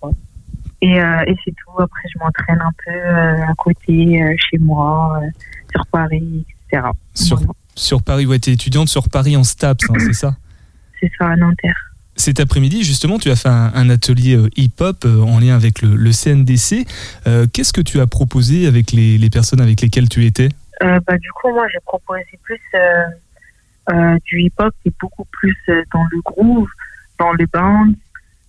Et, 0.82 1.00
euh, 1.00 1.24
et 1.28 1.34
c'est 1.44 1.52
tout. 1.52 1.80
Après, 1.80 2.08
je 2.12 2.18
m'entraîne 2.18 2.60
un 2.60 2.72
peu 2.84 2.90
euh, 2.90 3.46
à 3.46 3.54
côté, 3.56 4.20
euh, 4.20 4.34
chez 4.50 4.58
moi, 4.58 5.20
sur 5.70 5.86
Paris, 5.86 6.44
etc. 6.70 6.88
sur, 7.14 7.40
sur 7.76 8.02
Paris, 8.02 8.26
ouais, 8.26 8.40
tu 8.40 8.50
es 8.50 8.54
étudiante 8.54 8.88
sur 8.88 9.08
Paris 9.08 9.36
en 9.36 9.44
STAPS, 9.44 9.84
hein, 9.88 9.94
c'est 9.98 10.12
ça? 10.12 10.36
C'est 11.00 11.10
ça, 11.16 11.28
à 11.28 11.36
Nanterre. 11.36 11.76
Cet 12.16 12.40
après-midi, 12.40 12.82
justement, 12.82 13.18
tu 13.18 13.30
as 13.30 13.36
fait 13.36 13.48
un, 13.48 13.72
un 13.74 13.88
atelier 13.90 14.38
hip-hop 14.56 15.06
en 15.06 15.38
lien 15.38 15.54
avec 15.54 15.80
le, 15.82 15.96
le 15.96 16.12
CNDC. 16.12 16.86
Euh, 17.26 17.46
Qu'est-ce 17.50 17.72
que 17.72 17.80
tu 17.80 18.00
as 18.00 18.06
proposé 18.06 18.66
avec 18.66 18.92
les, 18.92 19.16
les 19.18 19.30
personnes 19.30 19.60
avec 19.60 19.80
lesquelles 19.80 20.08
tu 20.08 20.26
étais? 20.26 20.48
Euh, 20.82 21.00
bah, 21.06 21.16
du 21.16 21.30
coup, 21.32 21.50
moi, 21.52 21.66
j'ai 21.72 21.80
proposé 21.86 22.26
plus 22.42 22.60
euh, 22.74 24.18
du 24.26 24.42
hip-hop 24.42 24.74
et 24.84 24.92
beaucoup 25.00 25.26
plus 25.30 25.56
dans 25.94 26.04
le 26.10 26.20
groove, 26.22 26.68
dans 27.18 27.32
le 27.32 27.46
bounce, 27.46 27.96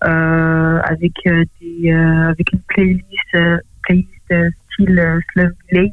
avec, 0.04 1.14
euh, 1.28 1.44
des, 1.62 1.92
euh, 1.92 2.30
avec 2.30 2.52
une 2.54 2.60
playlist, 2.68 3.36
euh, 3.36 3.58
playlist 3.84 4.32
euh, 4.32 4.50
style 4.72 5.00
euh, 5.00 5.20
Slum 5.32 5.52
Village. 5.70 5.92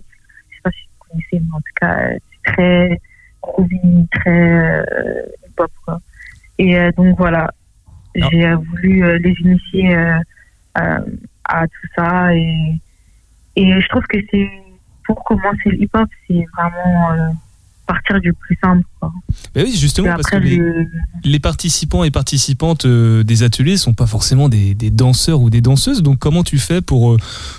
Je 0.50 0.56
sais 0.56 0.62
pas 0.62 0.70
si 0.70 0.78
vous 0.86 1.06
connaissez, 1.08 1.44
mais 1.44 1.54
en 1.54 1.58
tout 1.58 1.74
cas, 1.80 1.98
euh, 1.98 2.18
c'est 2.44 2.52
très 2.52 3.00
groovy, 3.42 4.08
très 4.12 4.30
euh, 4.30 5.22
hip-hop. 5.46 5.70
Quoi. 5.84 5.98
Et 6.58 6.78
euh, 6.78 6.90
donc, 6.92 7.16
voilà, 7.18 7.50
j'ai 8.14 8.46
euh, 8.46 8.56
voulu 8.56 9.04
euh, 9.04 9.18
les 9.18 9.34
initier 9.40 9.96
euh, 9.96 10.18
euh, 10.78 11.00
à 11.44 11.66
tout 11.66 11.88
ça. 11.96 12.34
Et, 12.34 12.80
et 13.56 13.80
je 13.80 13.88
trouve 13.88 14.06
que 14.06 14.18
c'est 14.30 14.50
pour 15.04 15.24
commencer 15.24 15.70
le 15.70 15.82
hip-hop, 15.82 16.08
c'est 16.28 16.44
vraiment 16.56 17.12
euh, 17.12 17.30
partir 17.92 18.20
du 18.20 18.32
plus 18.32 18.56
simple. 18.62 18.84
Quoi. 19.00 19.12
Ben 19.54 19.64
oui, 19.64 19.76
justement, 19.76 20.10
parce 20.14 20.30
que 20.30 20.36
les, 20.36 20.56
le- 20.56 20.86
les 21.24 21.38
participants 21.40 22.04
et 22.04 22.10
participantes 22.10 22.84
euh, 22.84 23.24
des 23.24 23.42
ateliers 23.42 23.76
sont 23.76 23.94
pas 23.94 24.06
forcément 24.06 24.48
des, 24.48 24.74
des 24.74 24.90
danseurs 24.90 25.40
ou 25.40 25.50
des 25.50 25.60
danseuses. 25.60 26.02
Donc, 26.02 26.18
comment 26.18 26.44
tu 26.44 26.58
fais 26.58 26.80
pour, 26.80 27.12
euh, 27.12 27.16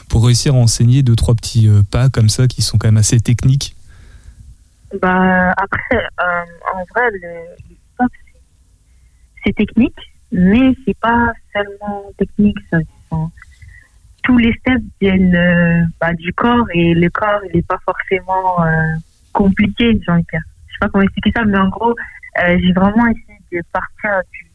pour 0.09 0.25
réussir 0.25 0.55
à 0.55 0.57
enseigner 0.57 1.03
deux, 1.03 1.15
trois 1.15 1.36
petits 1.36 1.67
euh, 1.67 1.82
pas 1.91 2.09
comme 2.09 2.29
ça 2.29 2.47
qui 2.47 2.61
sont 2.61 2.77
quand 2.77 2.88
même 2.88 2.97
assez 2.97 3.19
techniques? 3.19 3.75
Bah, 5.01 5.51
après, 5.51 5.97
euh, 5.97 6.45
en 6.75 6.84
vrai, 6.93 7.09
le 7.21 8.07
c'est- 9.43 9.53
technique, 9.53 9.97
mais 10.32 10.73
c'est 10.86 10.97
pas 10.99 11.34
seulement 11.53 12.03
technique. 12.17 12.57
Ça, 12.69 12.77
tous 14.23 14.38
les 14.38 14.53
steps 14.59 14.84
viennent 15.01 15.91
bah, 15.99 16.13
du 16.13 16.32
corps 16.34 16.67
et 16.73 16.93
le 16.93 17.09
corps, 17.09 17.41
il 17.49 17.55
n'est 17.55 17.63
pas 17.63 17.79
forcément 17.84 18.63
euh, 18.63 18.69
compliqué, 19.32 19.99
j'ai 20.03 20.11
envie 20.11 20.23
de 20.23 20.27
dire. 20.32 20.41
Je 20.67 20.73
sais 20.73 20.79
pas 20.79 20.89
comment 20.89 21.03
expliquer 21.03 21.32
ça, 21.36 21.43
mais 21.45 21.57
en 21.57 21.69
gros, 21.69 21.95
euh, 22.39 22.57
j'ai 22.59 22.71
vraiment 22.73 23.07
essayé 23.07 23.39
de 23.51 23.61
partir 23.71 24.21
du. 24.32 24.51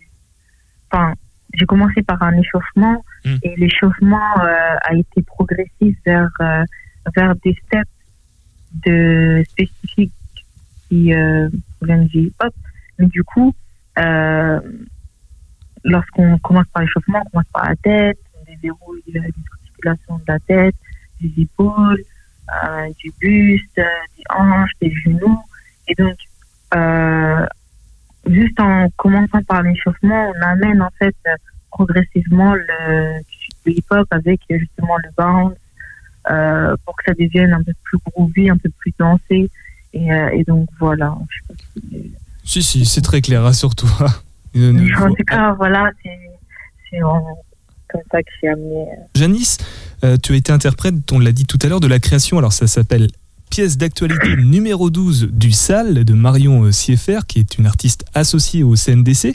Enfin, 0.91 1.15
j'ai 1.55 1.67
commencé 1.67 2.03
par 2.03 2.23
un 2.23 2.33
échauffement 2.39 3.05
et 3.25 3.55
l'échauffement 3.57 4.39
euh, 4.41 4.77
a 4.83 4.95
été 4.95 5.23
progressif 5.23 5.97
vers, 6.05 6.31
euh, 6.41 6.65
vers 7.17 7.35
des 7.37 7.57
steps 7.67 7.91
de 8.87 9.43
spécifiques 9.49 10.13
qui 10.89 11.13
viennent 11.83 12.07
du 12.07 12.19
hip-hop. 12.19 12.55
Mais 12.99 13.07
du 13.07 13.25
coup, 13.25 13.55
lorsqu'on 15.85 16.39
commence 16.39 16.67
par 16.73 16.83
l'échauffement, 16.83 17.23
on 17.27 17.31
commence 17.31 17.53
par 17.53 17.69
la 17.69 17.77
tête, 17.77 18.19
on 18.35 18.45
déverrouille 18.45 19.03
les 19.09 19.21
articulations 19.21 20.17
de 20.19 20.25
la 20.29 20.39
tête, 20.41 20.77
des 21.21 21.43
épaules, 21.43 22.03
euh, 22.65 22.89
du 22.99 23.13
buste, 23.21 23.79
euh, 23.79 23.85
des 24.17 24.25
hanches, 24.35 24.71
des 24.81 24.93
genoux. 25.05 25.39
Et 25.89 25.95
donc, 25.95 26.17
euh, 26.75 27.47
juste 28.27 28.59
en 28.61 28.89
commençant 28.97 29.43
par 29.43 29.63
l'échauffement, 29.63 30.31
on 30.35 30.43
amène 30.47 30.83
en 30.83 30.91
fait 30.99 31.15
progressivement 31.71 32.55
le, 32.55 33.21
le 33.67 33.73
hip-hop 33.73 34.07
avec 34.11 34.41
justement 34.49 34.97
le 34.99 35.11
bounce 35.17 35.55
euh, 36.31 36.75
pour 36.85 36.97
que 36.97 37.05
ça 37.07 37.13
devienne 37.13 37.53
un 37.53 37.63
peu 37.63 37.73
plus 37.85 37.99
groovy, 38.07 38.51
un 38.51 38.57
peu 38.57 38.71
plus 38.79 38.93
dansé. 38.99 39.51
Et, 39.93 40.09
et 40.33 40.45
donc 40.45 40.69
voilà. 40.79 41.17
Je 41.31 41.37
sais 41.39 41.47
pas 41.49 41.55
si- 41.91 42.13
Si, 42.45 42.63
si, 42.63 42.85
c'est 42.87 43.01
très 43.01 43.21
clair, 43.21 43.43
rassure-toi. 43.43 43.89
En 44.57 45.11
tout 45.13 45.25
cas, 45.27 45.53
voilà, 45.53 45.91
c'est 46.03 46.99
comme 47.01 48.01
ça 48.11 48.23
que 48.23 48.29
j'ai 48.41 48.49
amené. 48.49 48.87
Janice, 49.15 49.59
euh, 50.05 50.17
tu 50.23 50.33
as 50.33 50.37
été 50.37 50.53
interprète, 50.53 50.95
on 51.13 51.19
l'a 51.19 51.33
dit 51.33 51.47
tout 51.47 51.59
à 51.63 51.69
l'heure, 51.69 51.81
de 51.81 51.87
la 51.87 51.99
création. 51.99 52.39
Alors 52.39 52.53
ça 52.53 52.67
s'appelle 52.67 53.09
Pièce 53.51 53.79
d'actualité 53.79 54.37
numéro 54.45 54.91
12 54.91 55.31
du 55.33 55.53
SAL 55.53 56.05
de 56.05 56.15
Marion 56.15 56.65
euh, 56.65 56.73
Sieffert, 56.73 57.27
qui 57.27 57.39
est 57.39 57.59
une 57.59 57.67
artiste 57.67 58.05
associée 58.15 58.63
au 58.63 58.75
CNDC. 58.77 59.35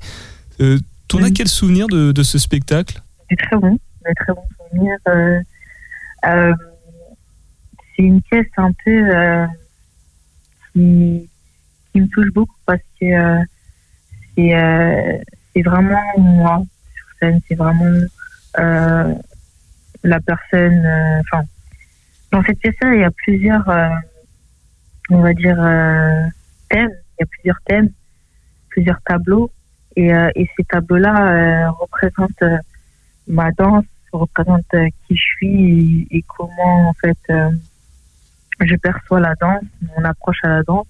Euh, 0.59 0.79
T'en 1.07 1.23
as 1.23 1.31
quel 1.31 1.47
souvenir 1.47 1.87
de, 1.87 2.11
de 2.11 2.23
ce 2.23 2.37
spectacle? 2.37 3.01
C'est 3.29 3.35
très 3.35 3.57
bon, 3.57 3.77
très 4.03 4.33
bons 4.33 4.47
souvenirs. 4.69 4.97
Euh, 5.09 5.39
euh, 6.25 6.53
c'est 7.95 8.03
une 8.03 8.21
pièce 8.21 8.47
un 8.57 8.71
peu 8.85 9.47
qui, 10.73 11.27
qui 11.91 12.01
me 12.01 12.07
touche 12.07 12.31
beaucoup 12.33 12.55
parce 12.65 12.79
que 12.99 13.05
c'est 14.35 15.61
vraiment 15.63 16.01
moi 16.17 16.63
sur 16.95 17.05
scène, 17.19 17.41
c'est 17.47 17.55
vraiment 17.55 18.05
la 20.03 20.19
personne. 20.19 20.85
euh, 20.85 21.19
Enfin, 21.21 21.43
dans 22.31 22.43
cette 22.43 22.59
pièce-là, 22.59 22.93
il 22.95 23.01
y 23.01 23.03
a 23.03 23.11
plusieurs, 23.11 23.67
euh, 23.69 23.89
on 25.09 25.21
va 25.21 25.33
dire, 25.33 25.57
euh, 25.61 26.23
thèmes. 26.69 26.91
Il 26.91 27.21
y 27.21 27.23
a 27.23 27.25
plusieurs 27.27 27.61
thèmes, 27.65 27.89
plusieurs 28.69 29.01
tableaux. 29.01 29.51
Et, 29.95 30.07
et 30.07 30.49
ces 30.55 30.63
tableaux-là 30.63 31.69
représentent 31.71 32.43
ma 33.27 33.51
danse, 33.51 33.83
représentent 34.13 34.63
qui 35.07 35.15
je 35.15 35.21
suis 35.21 36.07
et, 36.09 36.23
comment 36.27 36.89
en 36.89 36.93
fait 36.93 37.17
euh, 37.29 37.51
je 38.61 38.75
perçois 38.77 39.19
la 39.19 39.35
danse, 39.35 39.63
mon 39.97 40.05
approche 40.05 40.37
à 40.43 40.47
la 40.47 40.63
danse. 40.63 40.87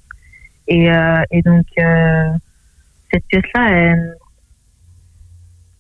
Et, 0.68 0.92
euh, 0.92 1.24
et 1.32 1.42
donc 1.42 1.66
cette 3.12 3.26
pièce-là, 3.26 3.70
elle, 3.72 4.16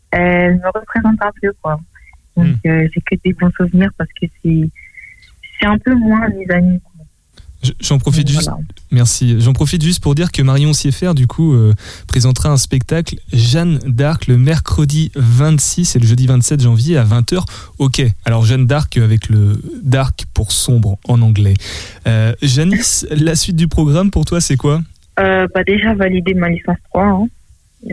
elle 0.09 0.55
me 0.55 0.67
représente 0.67 1.21
un 1.21 1.31
peu 1.39 1.53
quoi. 1.61 1.79
Donc 2.37 2.55
euh, 2.65 2.87
j'ai 2.93 3.01
que 3.01 3.15
des 3.23 3.33
bons 3.33 3.51
souvenirs 3.57 3.91
parce 3.97 4.09
que 4.19 4.27
c'est 4.43 4.69
c'est 5.59 5.67
un 5.67 5.77
peu 5.77 5.93
moins 5.93 6.27
mes 6.29 6.49
amis. 6.53 6.79
J'en 7.79 7.99
profite 7.99 8.27
juste. 8.27 8.49
Merci. 8.91 9.39
J'en 9.39 9.53
profite 9.53 9.83
juste 9.83 10.01
pour 10.01 10.15
dire 10.15 10.31
que 10.31 10.41
Marion 10.41 10.73
Sieffert, 10.73 11.13
du 11.13 11.27
coup, 11.27 11.53
euh, 11.53 11.73
présentera 12.07 12.49
un 12.49 12.57
spectacle 12.57 13.17
Jeanne 13.31 13.77
d'Arc 13.85 14.27
le 14.27 14.37
mercredi 14.37 15.11
26 15.15 15.95
et 15.95 15.99
le 15.99 16.07
jeudi 16.07 16.25
27 16.25 16.61
janvier 16.61 16.97
à 16.97 17.03
20h. 17.03 17.43
Ok. 17.77 18.01
Alors 18.25 18.45
Jeanne 18.45 18.65
d'Arc 18.65 18.97
avec 18.97 19.29
le 19.29 19.61
dark 19.83 20.25
pour 20.33 20.51
sombre 20.51 20.97
en 21.07 21.21
anglais. 21.21 21.53
Euh, 22.07 22.33
Janice, 22.41 23.05
la 23.11 23.35
suite 23.35 23.57
du 23.57 23.67
programme 23.67 24.09
pour 24.09 24.25
toi, 24.25 24.41
c'est 24.41 24.57
quoi? 24.57 24.81
Euh, 25.19 25.47
bah 25.53 25.63
déjà 25.63 25.93
valider 25.93 26.33
ma 26.33 26.49
licence 26.49 26.77
3, 26.89 27.03
hein. 27.03 27.27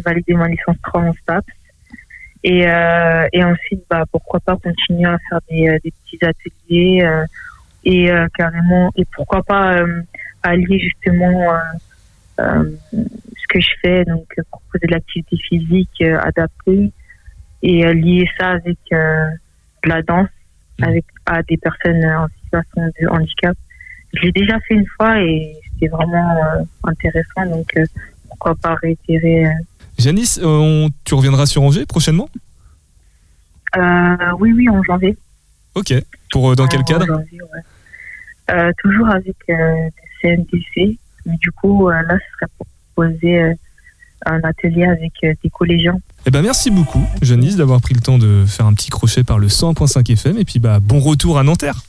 valider 0.04 0.34
ma 0.34 0.48
licence 0.48 0.76
3 0.82 1.02
en 1.02 1.12
STAPS. 1.12 1.52
Et, 2.44 2.66
euh, 2.68 3.26
et 3.32 3.42
ensuite, 3.44 3.82
bah, 3.90 4.04
pourquoi 4.10 4.40
pas 4.40 4.56
continuer 4.56 5.08
à 5.08 5.18
faire 5.28 5.40
des, 5.50 5.68
euh, 5.68 5.78
des 5.82 5.92
petits 5.92 6.24
ateliers 6.24 7.02
euh, 7.02 7.24
et 7.84 8.10
euh, 8.10 8.26
carrément, 8.36 8.90
et 8.96 9.04
pourquoi 9.14 9.42
pas 9.42 9.78
euh, 9.78 10.02
allier 10.42 10.78
justement 10.78 11.52
euh, 11.52 11.58
euh, 12.40 12.70
ce 12.92 13.46
que 13.48 13.60
je 13.60 13.70
fais, 13.82 14.04
donc 14.04 14.26
euh, 14.38 14.42
proposer 14.50 14.86
de 14.86 14.92
l'activité 14.92 15.36
physique 15.48 16.02
euh, 16.02 16.18
adaptée 16.20 16.92
et 17.62 17.86
euh, 17.86 17.92
lier 17.92 18.28
ça 18.38 18.50
avec 18.50 18.78
euh, 18.92 19.26
de 19.84 19.88
la 19.88 20.02
danse 20.02 20.28
avec 20.82 21.04
à 21.26 21.42
des 21.42 21.56
personnes 21.56 22.04
en 22.04 22.28
situation 22.42 22.92
de 23.00 23.08
handicap. 23.08 23.56
je 24.14 24.22
l'ai 24.22 24.32
déjà 24.32 24.58
fait 24.60 24.74
une 24.74 24.86
fois 24.96 25.20
et 25.20 25.56
c'était 25.64 25.88
vraiment 25.88 26.36
euh, 26.36 26.62
intéressant. 26.84 27.46
Donc, 27.46 27.66
euh, 27.76 27.84
pourquoi 28.28 28.54
pas 28.54 28.74
réitérer 28.76 29.46
euh, 29.46 29.50
Janice, 29.98 30.38
euh, 30.42 30.46
on- 30.46 30.90
tu 31.04 31.14
reviendras 31.14 31.46
sur 31.46 31.62
Angers 31.62 31.86
prochainement? 31.86 32.28
Euh, 33.76 34.16
Oui, 34.38 34.52
oui, 34.52 34.68
en 34.68 34.82
janvier. 34.82 35.16
Ok. 35.74 35.92
Pour 36.30 36.50
euh, 36.50 36.54
dans 36.54 36.66
quel 36.66 36.80
En 36.80 36.84
cadre? 36.84 37.06
janvier, 37.06 37.38
ouais. 37.42 38.72
Toujours 38.82 39.08
avec 39.08 39.36
le 39.48 39.90
CNDC. 40.22 40.98
Mais 41.26 41.36
du 41.40 41.50
coup, 41.52 41.88
là, 41.90 42.02
ce 42.08 42.34
serait 42.36 42.50
pour 42.56 42.66
proposer 42.94 43.54
un 44.24 44.40
atelier 44.42 44.84
avec 44.84 45.12
des 45.20 45.50
collégiens. 45.50 45.98
Eh 46.26 46.30
ben 46.30 46.42
merci 46.42 46.70
beaucoup, 46.70 47.04
Janice, 47.22 47.56
d'avoir 47.56 47.80
pris 47.80 47.94
le 47.94 48.00
temps 48.00 48.18
de 48.18 48.44
faire 48.46 48.66
un 48.66 48.72
petit 48.74 48.88
crochet 48.90 49.22
par 49.24 49.38
le 49.38 49.48
100.5 49.48 50.08
FM. 50.10 50.38
Et 50.38 50.44
puis 50.44 50.58
bah 50.58 50.80
bon 50.80 50.98
retour 50.98 51.38
à 51.38 51.42
Nanterre. 51.42 51.82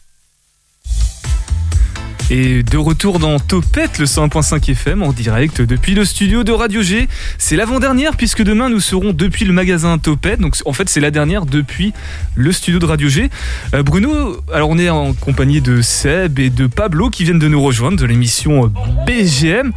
Et 2.31 2.61
de 2.61 2.77
retour 2.77 3.17
dans 3.17 3.39
Topette, 3.39 3.97
le 3.97 4.05
101.5 4.05 4.71
FM, 4.71 5.01
en 5.01 5.13
direct 5.13 5.61
depuis 5.61 5.95
le 5.95 6.05
studio 6.05 6.43
de 6.43 6.51
Radio 6.51 6.83
G. 6.83 7.07
C'est 7.39 7.55
l'avant-dernière, 7.55 8.15
puisque 8.15 8.43
demain 8.43 8.69
nous 8.69 8.79
serons 8.79 9.13
depuis 9.13 9.45
le 9.45 9.53
magasin 9.53 9.97
Topette. 9.97 10.39
Donc 10.39 10.55
en 10.65 10.73
fait, 10.73 10.89
c'est 10.89 10.99
la 10.99 11.09
dernière 11.09 11.47
depuis 11.47 11.91
le 12.35 12.51
studio 12.51 12.77
de 12.77 12.85
Radio 12.85 13.09
G. 13.09 13.31
Euh, 13.73 13.81
Bruno, 13.81 14.37
alors 14.53 14.69
on 14.69 14.77
est 14.77 14.89
en 14.89 15.13
compagnie 15.13 15.59
de 15.59 15.81
Seb 15.81 16.37
et 16.37 16.51
de 16.51 16.67
Pablo 16.67 17.09
qui 17.09 17.23
viennent 17.23 17.39
de 17.39 17.47
nous 17.47 17.61
rejoindre 17.61 17.97
de 17.97 18.05
l'émission 18.05 18.71
BGM. 19.07 19.71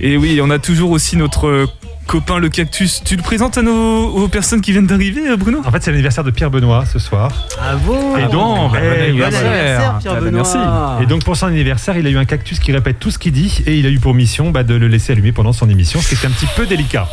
Et 0.00 0.16
oui, 0.16 0.40
on 0.42 0.48
a 0.48 0.58
toujours 0.58 0.92
aussi 0.92 1.16
notre 1.16 1.68
copain 2.08 2.38
le 2.38 2.48
cactus. 2.48 3.02
Tu 3.04 3.14
le 3.16 3.22
présentes 3.22 3.58
à 3.58 3.62
nos 3.62 4.08
aux 4.08 4.28
personnes 4.28 4.60
qui 4.62 4.72
viennent 4.72 4.86
d'arriver, 4.86 5.28
euh, 5.28 5.36
Bruno 5.36 5.60
En 5.64 5.70
fait, 5.70 5.82
c'est 5.82 5.90
l'anniversaire 5.90 6.24
de 6.24 6.30
Pierre 6.30 6.50
Benoît 6.50 6.84
ce 6.86 6.98
soir. 6.98 7.30
Ah 7.60 7.76
bon 7.76 8.16
Et 8.16 8.22
donc, 8.22 8.72
Bon 8.72 8.74
anniversaire, 8.74 9.98
Pierre 10.00 10.14
Ah 10.14 10.14
bah, 10.14 10.20
Benoît. 10.20 10.42
merci. 10.42 10.58
Et 11.02 11.06
donc 11.06 11.22
pour 11.22 11.36
son 11.36 11.46
anniversaire, 11.46 11.96
il 11.98 12.06
a 12.06 12.10
eu 12.10 12.16
un 12.18 12.24
cactus 12.24 12.58
qui 12.58 12.72
répète 12.72 12.98
tout 12.98 13.10
ce 13.10 13.18
qu'il 13.18 13.32
dit 13.32 13.62
et 13.66 13.76
il 13.76 13.86
a 13.86 13.90
eu 13.90 14.00
pour 14.00 14.14
mission 14.14 14.50
bah, 14.50 14.62
de 14.64 14.74
le 14.74 14.88
laisser 14.88 15.12
allumer 15.12 15.32
pendant 15.32 15.52
son 15.52 15.68
émission, 15.68 16.00
ce 16.00 16.08
qui 16.08 16.14
était 16.14 16.26
un 16.26 16.30
petit 16.30 16.48
peu 16.56 16.66
délicat. 16.66 17.06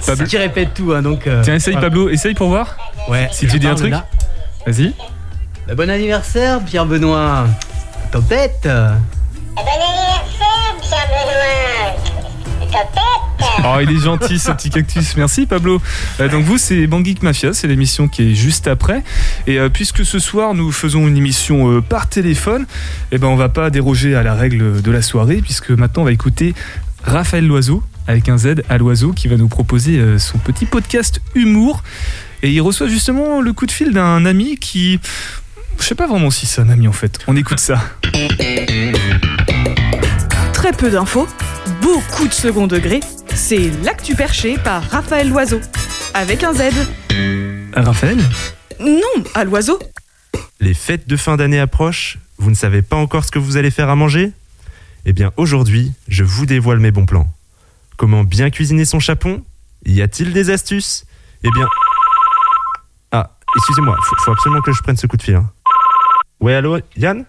C'est 0.00 0.24
qui 0.26 0.38
répète 0.38 0.72
tout, 0.74 0.92
hein, 0.94 1.02
donc. 1.02 1.26
euh, 1.26 1.42
Tiens, 1.42 1.56
essaye 1.56 1.74
Pablo, 1.76 2.08
essaye 2.08 2.34
pour 2.34 2.48
voir. 2.48 2.76
Ouais. 3.08 3.28
Si 3.32 3.46
tu 3.48 3.58
dis 3.58 3.66
un 3.66 3.74
truc. 3.74 3.92
Vas-y. 4.66 4.94
Bah, 5.66 5.74
bon 5.74 5.90
anniversaire, 5.90 6.60
Pierre 6.64 6.86
Benoît. 6.86 7.46
Topette. 8.12 8.62
Bon 8.62 8.70
anniversaire, 9.60 10.76
Pierre 10.80 11.08
Benoît. 11.10 11.96
Topette. 12.70 13.02
Oh, 13.40 13.78
il 13.82 13.90
est 13.90 14.00
gentil 14.00 14.38
ce 14.38 14.50
petit 14.52 14.70
cactus. 14.70 15.16
Merci 15.16 15.46
Pablo. 15.46 15.80
Euh, 16.20 16.28
donc 16.28 16.44
vous, 16.44 16.58
c'est 16.58 16.86
Banggeek 16.86 17.22
Mafia, 17.22 17.52
c'est 17.52 17.66
l'émission 17.66 18.08
qui 18.08 18.30
est 18.30 18.34
juste 18.34 18.66
après. 18.66 19.02
Et 19.46 19.58
euh, 19.58 19.68
puisque 19.68 20.04
ce 20.04 20.18
soir 20.18 20.54
nous 20.54 20.72
faisons 20.72 21.06
une 21.06 21.16
émission 21.16 21.70
euh, 21.70 21.80
par 21.80 22.08
téléphone, 22.08 22.66
eh 23.12 23.18
ben 23.18 23.26
on 23.26 23.36
va 23.36 23.48
pas 23.48 23.70
déroger 23.70 24.14
à 24.14 24.22
la 24.22 24.34
règle 24.34 24.82
de 24.82 24.90
la 24.90 25.02
soirée 25.02 25.40
puisque 25.42 25.70
maintenant 25.70 26.02
on 26.02 26.06
va 26.06 26.12
écouter 26.12 26.54
Raphaël 27.02 27.46
Loiseau 27.46 27.82
avec 28.06 28.28
un 28.28 28.38
Z 28.38 28.62
à 28.68 28.78
l'oiseau 28.78 29.12
qui 29.12 29.28
va 29.28 29.36
nous 29.36 29.48
proposer 29.48 30.18
son 30.18 30.38
petit 30.38 30.64
podcast 30.64 31.20
humour. 31.34 31.82
Et 32.42 32.50
il 32.50 32.60
reçoit 32.60 32.88
justement 32.88 33.40
le 33.42 33.52
coup 33.52 33.66
de 33.66 33.70
fil 33.70 33.92
d'un 33.92 34.24
ami 34.24 34.56
qui, 34.56 34.98
je 35.78 35.84
sais 35.84 35.94
pas 35.94 36.06
vraiment 36.06 36.30
si 36.30 36.46
c'est 36.46 36.62
un 36.62 36.70
ami 36.70 36.88
en 36.88 36.92
fait. 36.92 37.18
On 37.26 37.36
écoute 37.36 37.58
ça. 37.58 37.82
Très 40.54 40.72
peu 40.72 40.90
d'infos, 40.90 41.28
beaucoup 41.94 42.28
de 42.28 42.32
second 42.34 42.66
degré. 42.66 43.00
C'est 43.34 43.70
L'actu 43.82 44.14
perché 44.14 44.58
par 44.58 44.82
Raphaël 44.82 45.30
Loiseau. 45.30 45.60
Avec 46.12 46.44
un 46.44 46.52
Z. 46.52 46.64
Raphaël 47.74 48.18
Non, 48.78 49.24
à 49.34 49.44
l'oiseau. 49.44 49.78
Les 50.60 50.74
fêtes 50.74 51.08
de 51.08 51.16
fin 51.16 51.36
d'année 51.36 51.58
approchent, 51.60 52.18
vous 52.36 52.50
ne 52.50 52.54
savez 52.54 52.82
pas 52.82 52.96
encore 52.96 53.24
ce 53.24 53.30
que 53.30 53.38
vous 53.38 53.56
allez 53.56 53.70
faire 53.70 53.88
à 53.88 53.96
manger? 53.96 54.32
Eh 55.06 55.12
bien 55.14 55.32
aujourd'hui, 55.38 55.92
je 56.08 56.24
vous 56.24 56.44
dévoile 56.44 56.78
mes 56.78 56.90
bons 56.90 57.06
plans. 57.06 57.28
Comment 57.96 58.22
bien 58.24 58.50
cuisiner 58.50 58.84
son 58.84 59.00
chapon? 59.00 59.42
Y 59.86 60.02
a-t-il 60.02 60.32
des 60.34 60.50
astuces? 60.50 61.06
Eh 61.42 61.50
bien... 61.52 61.66
Ah, 63.12 63.30
excusez-moi, 63.56 63.96
faut, 64.02 64.16
faut 64.18 64.32
absolument 64.32 64.60
que 64.60 64.72
je 64.72 64.82
prenne 64.82 64.96
ce 64.98 65.06
coup 65.06 65.16
de 65.16 65.22
fil. 65.22 65.36
hein. 65.36 65.50
Ouais, 66.40 66.54
allô, 66.54 66.78
Yann? 66.96 67.24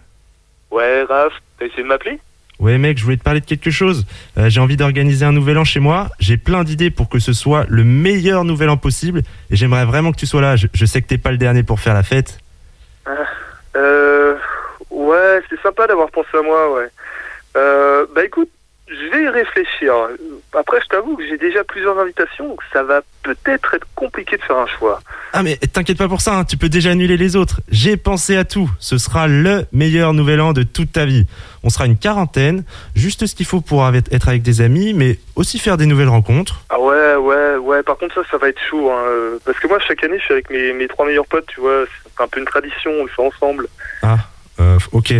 Ouais, 0.70 1.04
Raph, 1.08 1.32
t'as 1.58 1.66
essayé 1.66 1.82
de 1.82 1.88
m'appeler? 1.88 2.20
Ouais 2.60 2.76
mec, 2.76 2.98
je 2.98 3.04
voulais 3.04 3.16
te 3.16 3.22
parler 3.22 3.40
de 3.40 3.46
quelque 3.46 3.70
chose. 3.70 4.04
Euh, 4.36 4.50
j'ai 4.50 4.60
envie 4.60 4.76
d'organiser 4.76 5.24
un 5.24 5.32
nouvel 5.32 5.56
an 5.56 5.64
chez 5.64 5.80
moi. 5.80 6.08
J'ai 6.18 6.36
plein 6.36 6.62
d'idées 6.62 6.90
pour 6.90 7.08
que 7.08 7.18
ce 7.18 7.32
soit 7.32 7.64
le 7.68 7.84
meilleur 7.84 8.44
nouvel 8.44 8.68
an 8.68 8.76
possible. 8.76 9.22
Et 9.50 9.56
j'aimerais 9.56 9.86
vraiment 9.86 10.12
que 10.12 10.18
tu 10.18 10.26
sois 10.26 10.42
là. 10.42 10.56
Je, 10.56 10.84
sais 10.84 11.00
que 11.00 11.06
t'es 11.06 11.16
pas 11.16 11.30
le 11.30 11.38
dernier 11.38 11.62
pour 11.62 11.80
faire 11.80 11.94
la 11.94 12.02
fête. 12.02 12.38
Euh. 13.76 14.34
Ouais, 14.90 15.40
c'est 15.48 15.60
sympa 15.62 15.86
d'avoir 15.86 16.10
pensé 16.10 16.28
à 16.34 16.42
moi, 16.42 16.74
ouais. 16.74 16.88
Euh, 17.56 18.06
bah 18.14 18.24
écoute, 18.24 18.50
je 18.90 19.10
vais 19.10 19.28
réfléchir. 19.28 19.94
Après, 20.58 20.80
je 20.82 20.86
t'avoue 20.86 21.16
que 21.16 21.26
j'ai 21.26 21.38
déjà 21.38 21.62
plusieurs 21.62 21.96
invitations, 21.98 22.48
donc 22.48 22.60
ça 22.72 22.82
va 22.82 23.02
peut-être 23.22 23.74
être 23.74 23.86
compliqué 23.94 24.36
de 24.36 24.42
faire 24.42 24.56
un 24.56 24.66
choix. 24.66 25.00
Ah 25.32 25.44
mais 25.44 25.56
t'inquiète 25.56 25.98
pas 25.98 26.08
pour 26.08 26.20
ça, 26.20 26.38
hein, 26.38 26.44
tu 26.44 26.56
peux 26.56 26.68
déjà 26.68 26.90
annuler 26.90 27.16
les 27.16 27.36
autres. 27.36 27.60
J'ai 27.70 27.96
pensé 27.96 28.36
à 28.36 28.44
tout. 28.44 28.68
Ce 28.80 28.98
sera 28.98 29.28
le 29.28 29.64
meilleur 29.72 30.12
nouvel 30.12 30.40
an 30.40 30.52
de 30.52 30.64
toute 30.64 30.92
ta 30.92 31.04
vie. 31.04 31.26
On 31.62 31.70
sera 31.70 31.86
une 31.86 31.96
quarantaine, 31.96 32.64
juste 32.96 33.26
ce 33.26 33.34
qu'il 33.34 33.46
faut 33.46 33.60
pour 33.60 33.86
être 33.88 34.28
avec 34.28 34.42
des 34.42 34.60
amis, 34.60 34.92
mais 34.92 35.18
aussi 35.36 35.60
faire 35.60 35.76
des 35.76 35.86
nouvelles 35.86 36.08
rencontres. 36.08 36.62
Ah 36.68 36.80
ouais, 36.80 37.14
ouais, 37.14 37.56
ouais. 37.56 37.82
Par 37.84 37.96
contre, 37.96 38.14
ça, 38.14 38.22
ça 38.28 38.38
va 38.38 38.48
être 38.48 38.60
chaud, 38.68 38.90
hein. 38.90 39.38
Parce 39.44 39.58
que 39.60 39.68
moi, 39.68 39.78
chaque 39.86 40.02
année, 40.02 40.18
je 40.18 40.24
suis 40.24 40.34
avec 40.34 40.50
mes, 40.50 40.72
mes 40.72 40.88
trois 40.88 41.06
meilleurs 41.06 41.26
potes, 41.26 41.46
tu 41.46 41.60
vois. 41.60 41.84
C'est 42.04 42.24
un 42.24 42.26
peu 42.28 42.40
une 42.40 42.46
tradition, 42.46 42.90
on 42.90 43.04
le 43.04 43.08
fait 43.08 43.22
ensemble. 43.22 43.68
Ah, 44.02 44.18
euh, 44.58 44.78
ok. 44.92 45.14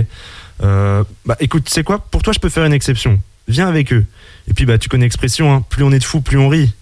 Euh, 0.63 1.05
bah 1.25 1.37
écoute, 1.41 1.65
tu 1.65 1.71
sais 1.71 1.85
quoi? 1.85 1.99
Pour 1.99 2.23
toi, 2.23 2.33
je 2.33 2.39
peux 2.39 2.49
faire 2.49 2.65
une 2.65 2.73
exception. 2.73 3.19
Viens 3.51 3.69
avec 3.69 3.93
eux. 3.93 4.05
Et 4.49 4.55
puis 4.55 4.65
bah 4.65 4.79
tu 4.79 4.89
connais 4.89 5.05
l'expression, 5.05 5.53
hein, 5.53 5.65
plus 5.69 5.83
on 5.85 5.91
est 5.93 5.99
de 5.99 6.05
fous, 6.05 6.21
plus 6.21 6.39
on 6.39 6.49
rit. 6.49 6.75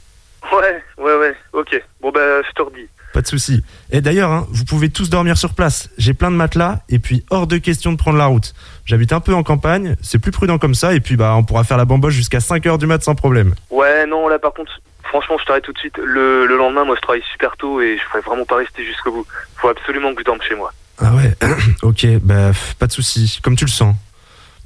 Ouais, 0.53 0.83
ouais, 0.99 1.17
ouais. 1.17 1.35
Ok. 1.53 1.83
Bon, 2.01 2.11
bah, 2.11 2.43
je 2.47 2.53
te 2.53 2.63
redis. 2.63 2.89
Pas 3.13 3.23
de 3.23 3.27
souci. 3.27 3.63
Et 3.91 4.01
d'ailleurs, 4.01 4.31
hein, 4.31 4.47
vous 4.51 4.65
pouvez 4.65 4.91
tous 4.91 5.09
dormir 5.11 5.39
sur 5.39 5.55
place. 5.55 5.89
J'ai 5.99 6.15
plein 6.15 6.31
de 6.31 6.37
matelas 6.37 6.81
et 6.89 6.99
puis 6.99 7.25
hors 7.31 7.47
de 7.47 7.57
question 7.57 7.93
de 7.93 7.97
prendre 7.97 8.19
la 8.19 8.27
route. 8.27 8.55
J'habite 8.85 9.13
un 9.13 9.21
peu 9.21 9.35
en 9.35 9.43
campagne, 9.43 9.97
c'est 10.03 10.19
plus 10.19 10.31
prudent 10.31 10.59
comme 10.59 10.75
ça 10.75 10.95
et 10.95 11.01
puis 11.01 11.17
bah 11.17 11.35
on 11.35 11.43
pourra 11.43 11.65
faire 11.65 11.79
la 11.79 11.87
bamboche 11.87 12.15
jusqu'à 12.15 12.39
5h 12.39 12.79
du 12.79 12.87
mat 12.87 13.03
sans 13.03 13.15
problème. 13.15 13.55
Ouais, 13.71 14.07
non, 14.07 14.29
là, 14.29 14.39
par 14.39 14.53
contre, 14.53 14.73
franchement, 15.05 15.37
je 15.41 15.45
t'arrête 15.47 15.65
tout 15.65 15.73
de 15.73 15.79
suite. 15.79 15.97
Le, 15.99 16.47
le 16.47 16.57
lendemain, 16.57 16.85
moi, 16.85 16.97
je 16.97 17.01
travaille 17.01 17.25
super 17.33 17.57
tôt 17.57 17.81
et 17.81 17.99
je 17.99 18.07
pourrais 18.09 18.21
vraiment 18.23 18.45
pas 18.45 18.57
rester 18.57 18.85
jusqu'au 18.85 19.11
bout. 19.11 19.27
Faut 19.57 19.69
absolument 19.69 20.13
que 20.15 20.21
je 20.21 20.25
dorme 20.25 20.43
chez 20.47 20.55
moi. 20.55 20.73
Ah 20.99 21.15
ouais, 21.15 21.35
ok, 21.83 22.07
bah 22.23 22.51
pas 22.79 22.87
de 22.87 22.93
souci, 22.93 23.41
comme 23.43 23.57
tu 23.57 23.65
le 23.65 23.71
sens. 23.71 23.95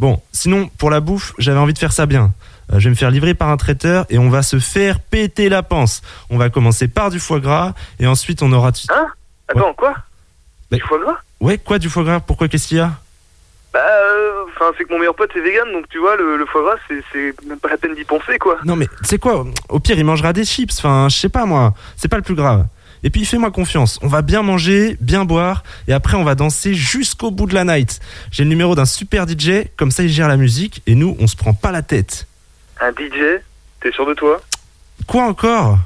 Bon, 0.02 0.20
sinon, 0.32 0.68
pour 0.78 0.90
la 0.90 0.98
bouffe, 0.98 1.32
j'avais 1.38 1.60
envie 1.60 1.74
de 1.74 1.78
faire 1.78 1.92
ça 1.92 2.06
bien. 2.06 2.32
Euh, 2.72 2.80
je 2.80 2.84
vais 2.84 2.90
me 2.90 2.96
faire 2.96 3.12
livrer 3.12 3.34
par 3.34 3.50
un 3.50 3.56
traiteur 3.56 4.04
et 4.10 4.18
on 4.18 4.30
va 4.30 4.42
se 4.42 4.58
faire 4.58 4.98
péter 4.98 5.48
la 5.48 5.62
panse. 5.62 6.02
On 6.28 6.38
va 6.38 6.50
commencer 6.50 6.88
par 6.88 7.08
du 7.08 7.20
foie 7.20 7.38
gras 7.38 7.72
et 8.00 8.08
ensuite 8.08 8.42
on 8.42 8.50
aura... 8.52 8.70
Hein 8.90 9.06
Attends, 9.46 9.72
quoi 9.74 9.94
Bah- 10.72 10.76
Du 10.78 10.82
foie 10.82 10.98
gras 10.98 11.18
Ouais, 11.38 11.56
quoi 11.56 11.78
du 11.78 11.88
foie 11.88 12.02
gras 12.02 12.18
Pourquoi 12.18 12.48
Qu'est-ce 12.48 12.66
qu'il 12.66 12.78
y 12.78 12.80
a 12.80 12.90
Bah, 13.72 13.78
euh, 13.78 14.42
enfin, 14.48 14.72
c'est 14.76 14.82
que 14.82 14.92
mon 14.92 14.98
meilleur 14.98 15.14
pote 15.14 15.30
est 15.36 15.40
vegan, 15.40 15.70
donc 15.72 15.88
tu 15.88 15.98
vois, 15.98 16.16
le, 16.16 16.36
le 16.36 16.46
foie 16.46 16.62
gras, 16.62 16.76
c'est- 16.88 17.04
c'est 17.12 17.46
même 17.46 17.60
pas 17.60 17.68
la 17.68 17.76
peine 17.76 17.94
d'y 17.94 18.02
penser, 18.02 18.38
quoi. 18.40 18.58
Non 18.64 18.74
mais 18.74 18.88
c'est 19.04 19.18
quoi? 19.18 19.46
Au 19.68 19.78
pire, 19.78 19.96
il 19.96 20.04
mangera 20.04 20.32
des 20.32 20.44
chips. 20.44 20.74
Enfin, 20.78 21.06
je 21.08 21.16
sais 21.16 21.28
pas 21.28 21.46
moi. 21.46 21.74
C'est 21.96 22.08
pas 22.08 22.16
le 22.16 22.22
plus 22.24 22.34
grave. 22.34 22.66
Et 23.04 23.10
puis 23.10 23.24
fais-moi 23.24 23.50
confiance. 23.50 23.98
On 24.02 24.08
va 24.08 24.22
bien 24.22 24.42
manger, 24.42 24.96
bien 25.00 25.24
boire, 25.24 25.62
et 25.88 25.92
après 25.92 26.16
on 26.16 26.24
va 26.24 26.34
danser 26.34 26.74
jusqu'au 26.74 27.30
bout 27.30 27.46
de 27.46 27.54
la 27.54 27.64
night. 27.64 28.00
J'ai 28.30 28.44
le 28.44 28.50
numéro 28.50 28.74
d'un 28.74 28.84
super 28.84 29.26
DJ. 29.28 29.66
Comme 29.76 29.90
ça, 29.90 30.02
il 30.02 30.08
gère 30.08 30.28
la 30.28 30.36
musique 30.36 30.82
et 30.86 30.94
nous, 30.94 31.16
on 31.18 31.26
se 31.26 31.36
prend 31.36 31.52
pas 31.54 31.72
la 31.72 31.82
tête. 31.82 32.26
Un 32.80 32.90
DJ 32.90 33.40
T'es 33.80 33.90
sûr 33.90 34.06
de 34.06 34.14
toi? 34.14 34.40
Quoi 35.08 35.24
encore? 35.24 35.78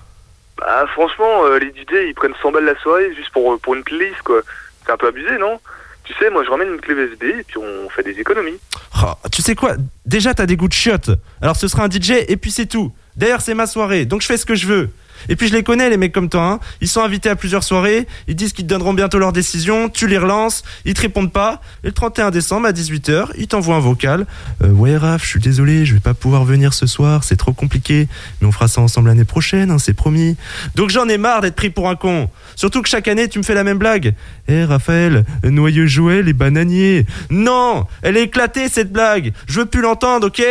Bah, 0.59 0.85
franchement, 0.93 1.45
euh, 1.47 1.59
les 1.59 1.69
DJ, 1.69 2.09
ils 2.09 2.15
prennent 2.15 2.35
100 2.43 2.53
balles 2.53 2.65
la 2.67 2.79
soirée 2.81 3.15
juste 3.17 3.31
pour, 3.31 3.53
euh, 3.53 3.59
pour 3.59 3.75
une 3.75 3.83
playlist, 3.83 4.21
quoi. 4.23 4.41
C'est 4.85 4.93
un 4.93 4.97
peu 4.99 5.09
abusé, 5.09 5.39
non? 5.39 5.59
Tu 6.05 6.13
sais, 6.15 6.31
moi, 6.31 6.45
je 6.45 6.51
ramène 6.51 6.69
une 6.69 6.81
clé 6.81 6.95
USB 6.95 7.25
et 7.25 7.43
puis 7.43 7.57
on 7.59 7.89
fait 7.89 8.03
des 8.03 8.21
économies. 8.21 8.59
Oh, 9.03 9.13
Tu 9.33 9.43
sais 9.43 9.55
quoi? 9.55 9.77
Déjà, 10.05 10.35
t'as 10.35 10.47
des 10.47 10.57
goûts 10.57 10.69
de 10.69 10.73
chiottes. 10.73 11.11
Alors 11.41 11.57
ce 11.57 11.69
sera 11.69 11.85
un 11.85 11.91
DJ 11.91 12.13
et 12.29 12.37
puis 12.37 12.51
c'est 12.51 12.67
tout. 12.67 12.93
D'ailleurs, 13.17 13.41
c'est 13.41 13.55
ma 13.55 13.67
soirée, 13.67 14.05
donc 14.05 14.21
je 14.23 14.27
fais 14.27 14.37
ce 14.37 14.47
que 14.47 14.55
je 14.55 14.67
veux. 14.67 14.91
Et 15.29 15.37
puis 15.37 15.49
je 15.49 15.55
les 15.55 15.63
connais, 15.63 15.91
les 15.91 15.97
mecs 15.97 16.13
comme 16.13 16.29
toi. 16.29 16.43
Hein. 16.43 16.61
Ils 16.81 16.89
sont 16.89 17.03
invités 17.03 17.29
à 17.29 17.37
plusieurs 17.37 17.65
soirées. 17.65 18.07
Ils 18.29 18.37
disent 18.37 18.53
qu'ils 18.53 18.67
te 18.67 18.71
donneront 18.71 18.95
bientôt 18.95 19.19
leur 19.19 19.33
décision. 19.33 19.89
Tu 19.89 20.07
les 20.07 20.19
relances. 20.19 20.63
Ils 20.85 20.95
te 20.95 21.03
répondent 21.03 21.33
pas. 21.33 21.61
Et 21.85 21.89
le 21.89 21.93
31 21.93 22.31
décembre 22.31 22.67
à 22.67 22.73
18h, 22.73 23.29
ils 23.37 23.49
t'envoient 23.49 23.77
un 23.77 23.81
vocal. 23.81 24.27
Euh, 24.63 24.71
ouais, 24.71 24.97
Raph, 24.97 25.23
je 25.23 25.29
suis 25.29 25.41
désolé, 25.41 25.85
je 25.85 25.95
vais 25.95 26.01
pas 26.01 26.15
pouvoir 26.15 26.45
venir 26.45 26.75
ce 26.75 26.87
soir. 26.87 27.25
C'est 27.25 27.37
trop 27.37 27.53
compliqué. 27.53 28.09
Mais 28.41 28.47
on 28.49 28.53
fera 28.53 28.69
ça 28.69 28.81
ensemble 28.81 29.09
l'année 29.09 29.25
prochaine, 29.25 29.71
hein, 29.71 29.79
c'est 29.79 29.95
promis. 29.95 30.37
Donc 30.75 30.91
j'en 30.91 31.09
ai 31.09 31.19
marre 31.19 31.41
d'être 31.41 31.57
pris 31.57 31.71
pour 31.71 31.89
un 31.89 31.97
con. 31.97 32.29
Surtout 32.55 32.83
que 32.83 32.89
chaque 32.89 33.09
année, 33.09 33.29
tu 33.29 33.39
me 33.39 33.45
fais 33.45 33.55
la 33.55 33.65
même 33.65 33.79
blague. 33.79 34.15
Eh, 34.49 34.65
Raphaël, 34.65 35.25
noyeux 35.45 35.87
Joël 35.87 36.29
et 36.29 36.33
bananier. 36.33 37.07
Non 37.31 37.87
Elle 38.03 38.17
est 38.17 38.25
éclatée, 38.25 38.69
cette 38.69 38.93
blague. 38.93 39.33
Je 39.47 39.61
veux 39.61 39.67
plus 39.67 39.81
l'entendre, 39.81 40.29
ok? 40.29 40.43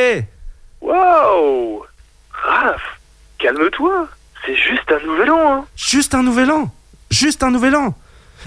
Waouh 0.82 1.84
Raph, 2.32 2.82
calme-toi. 3.39 4.07
C'est 4.46 4.56
juste 4.56 4.91
un 4.91 5.06
nouvel 5.06 5.32
an, 5.32 5.54
hein. 5.54 5.66
Juste 5.76 6.14
un 6.14 6.24
nouvel 6.24 6.52
an 6.52 6.72
Juste 7.10 7.41
un 7.43 7.52
nouvel 7.52 7.76
an 7.76 7.96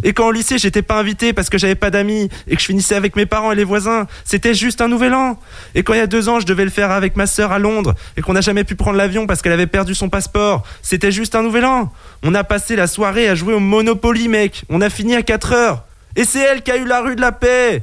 Et 0.05 0.13
quand 0.13 0.27
au 0.27 0.33
lycée, 0.33 0.59
j'étais 0.59 0.83
pas 0.83 0.99
invité 0.99 1.33
parce 1.33 1.51
que 1.51 1.59
j'avais 1.59 1.75
pas 1.75 1.91
d'amis 1.91 2.29
et 2.47 2.55
que 2.55 2.61
je 2.61 2.67
finissais 2.67 2.95
avec 2.95 3.17
mes 3.17 3.27
parents 3.27 3.51
et 3.51 3.57
les 3.57 3.65
voisins, 3.65 4.07
c'était 4.25 4.55
juste 4.55 4.81
un 4.81 4.89
nouvel 4.89 5.15
an. 5.15 5.41
Et 5.75 5.83
quand 5.83 5.95
il 5.95 5.99
y 5.99 6.03
a 6.03 6.07
deux 6.07 6.29
ans, 6.29 6.39
je 6.39 6.47
devais 6.47 6.65
le 6.65 6.71
faire 6.71 6.93
avec 6.93 7.17
ma 7.17 7.27
sœur 7.27 7.51
à 7.51 7.59
Londres 7.59 7.95
et 8.17 8.23
qu'on 8.23 8.33
n'a 8.33 8.41
jamais 8.41 8.65
pu 8.65 8.77
prendre 8.77 8.97
l'avion 8.97 9.27
parce 9.27 9.43
qu'elle 9.43 9.53
avait 9.53 9.67
perdu 9.67 9.95
son 9.95 10.09
passeport, 10.09 10.65
c'était 10.83 11.11
juste 11.11 11.35
un 11.35 11.43
nouvel 11.43 11.65
an. 11.65 11.93
On 12.23 12.35
a 12.35 12.45
passé 12.45 12.77
la 12.77 12.87
soirée 12.87 13.29
à 13.29 13.35
jouer 13.35 13.55
au 13.55 13.61
Monopoly, 13.61 14.29
mec. 14.29 14.63
On 14.69 14.81
a 14.81 14.91
fini 14.91 15.17
à 15.17 15.23
4 15.23 15.53
heures. 15.53 15.85
Et 16.15 16.25
c'est 16.25 16.41
elle 16.41 16.63
qui 16.63 16.71
a 16.71 16.77
eu 16.77 16.85
la 16.85 17.01
rue 17.01 17.17
de 17.17 17.21
la 17.21 17.33
paix. 17.33 17.83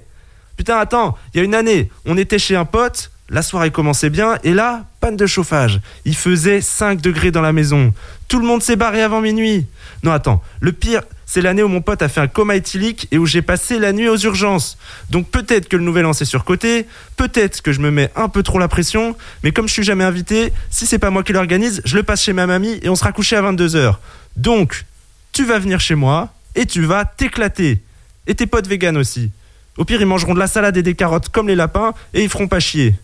Putain, 0.58 0.78
attends, 0.78 1.18
il 1.34 1.38
y 1.38 1.42
a 1.42 1.44
une 1.44 1.56
année, 1.56 1.90
on 2.06 2.18
était 2.18 2.40
chez 2.40 2.56
un 2.56 2.66
pote, 2.66 3.12
la 3.30 3.42
soirée 3.42 3.72
commençait 3.72 4.10
bien, 4.10 4.38
et 4.44 4.54
là, 4.54 4.86
panne 5.00 5.16
de 5.16 5.26
chauffage. 5.26 5.82
Il 6.06 6.16
faisait 6.16 6.62
5 6.62 7.02
degrés 7.02 7.32
dans 7.32 7.42
la 7.42 7.54
maison. 7.54 7.94
Tout 8.28 8.40
le 8.40 8.46
monde 8.46 8.62
s'est 8.62 8.76
barré 8.76 9.02
avant 9.02 9.22
minuit. 9.22 9.66
Non, 10.04 10.12
attends, 10.12 10.44
le 10.60 10.72
pire, 10.72 11.02
c'est 11.26 11.42
l'année 11.42 11.64
où 11.64 11.68
mon 11.68 11.82
pote 11.82 12.02
a 12.02 12.08
fait 12.08 12.22
un 12.22 12.28
coma 12.28 12.56
éthylique 12.56 13.08
et 13.12 13.18
où 13.18 13.26
j'ai 13.26 13.42
passé 13.42 13.80
la 13.80 13.94
nuit 13.94 14.08
aux 14.08 14.18
urgences. 14.18 14.78
Donc 15.10 15.30
peut-être 15.30 15.68
que 15.68 15.76
le 15.76 15.84
nouvel 15.84 16.06
an 16.06 16.14
c'est 16.14 16.26
surcoté, 16.26 16.86
peut-être 17.18 17.62
que 17.62 17.72
je 17.72 17.80
me 17.80 17.90
mets 17.90 18.12
un 18.16 18.30
peu 18.30 18.44
trop 18.44 18.60
la 18.60 18.68
pression, 18.68 19.16
mais 19.44 19.52
comme 19.52 19.68
je 19.68 19.74
suis 19.74 19.84
jamais 19.84 20.04
invité, 20.04 20.54
si 20.70 20.86
c'est 20.86 21.00
pas 21.00 21.10
moi 21.10 21.24
qui 21.24 21.34
l'organise, 21.34 21.82
je 21.84 21.96
le 21.98 22.04
passe 22.04 22.22
chez 22.22 22.34
ma 22.34 22.46
mamie 22.46 22.80
et 22.84 22.90
on 22.90 22.96
sera 22.96 23.12
couché 23.12 23.36
à 23.36 23.42
22h. 23.42 23.96
Donc, 24.38 24.86
tu 25.34 25.46
vas 25.46 25.58
venir 25.58 25.80
chez 25.80 25.96
moi 25.96 26.30
et 26.54 26.66
tu 26.66 26.84
vas 26.84 27.06
t'éclater. 27.06 27.82
Et 28.28 28.36
tes 28.36 28.48
potes 28.48 28.68
véganes 28.68 28.98
aussi. 28.98 29.32
Au 29.78 29.86
pire, 29.86 30.00
ils 30.00 30.08
mangeront 30.08 30.34
de 30.34 30.40
la 30.40 30.48
salade 30.48 30.78
et 30.78 30.84
des 30.84 30.96
carottes 30.96 31.30
comme 31.30 31.48
les 31.48 31.56
lapins 31.56 31.94
et 32.14 32.24
ils 32.24 32.30
feront 32.30 32.48
pas 32.48 32.60
chier. 32.60 32.96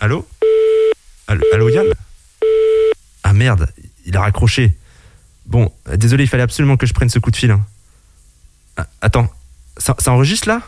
Allô 0.00 0.26
Allô, 1.26 1.68
Yann 1.68 1.86
Ah 3.22 3.32
merde, 3.32 3.68
il 4.06 4.16
a 4.16 4.20
raccroché. 4.20 4.74
Bon, 5.46 5.72
désolé, 5.96 6.24
il 6.24 6.26
fallait 6.28 6.42
absolument 6.42 6.76
que 6.76 6.86
je 6.86 6.94
prenne 6.94 7.08
ce 7.10 7.18
coup 7.18 7.30
de 7.30 7.36
fil. 7.36 7.50
hein. 7.50 7.60
Ah, 8.76 8.86
attends, 9.00 9.28
ça, 9.76 9.94
enregistre 10.08 10.48
là? 10.48 10.62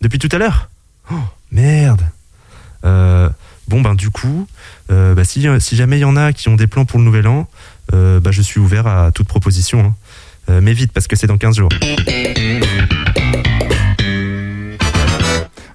Depuis 0.00 0.18
tout 0.18 0.28
à 0.32 0.38
l'heure? 0.38 0.70
Oh, 1.12 1.14
merde 1.52 2.02
Euh, 2.84 3.28
Bon, 3.68 3.82
ben 3.82 3.94
du 3.94 4.08
coup, 4.10 4.48
euh, 4.90 5.14
bah, 5.14 5.24
si, 5.24 5.42
jamais 5.42 5.98
il 5.98 6.00
y 6.00 6.04
en 6.04 6.16
a 6.16 6.32
qui 6.32 6.48
ont 6.48 6.56
des 6.56 6.66
plans 6.66 6.86
pour 6.86 6.98
le 6.98 7.04
nouvel 7.04 7.28
an, 7.28 7.46
euh, 7.92 8.18
bah, 8.18 8.30
je 8.30 8.40
suis 8.40 8.60
ouvert 8.60 8.86
à 8.86 9.12
toute 9.12 9.28
proposition. 9.28 9.94
hein. 10.48 10.60
Mais 10.62 10.72
vite, 10.72 10.92
parce 10.92 11.06
que 11.06 11.14
c'est 11.16 11.26
dans 11.26 11.36
15 11.36 11.56
jours. 11.58 11.68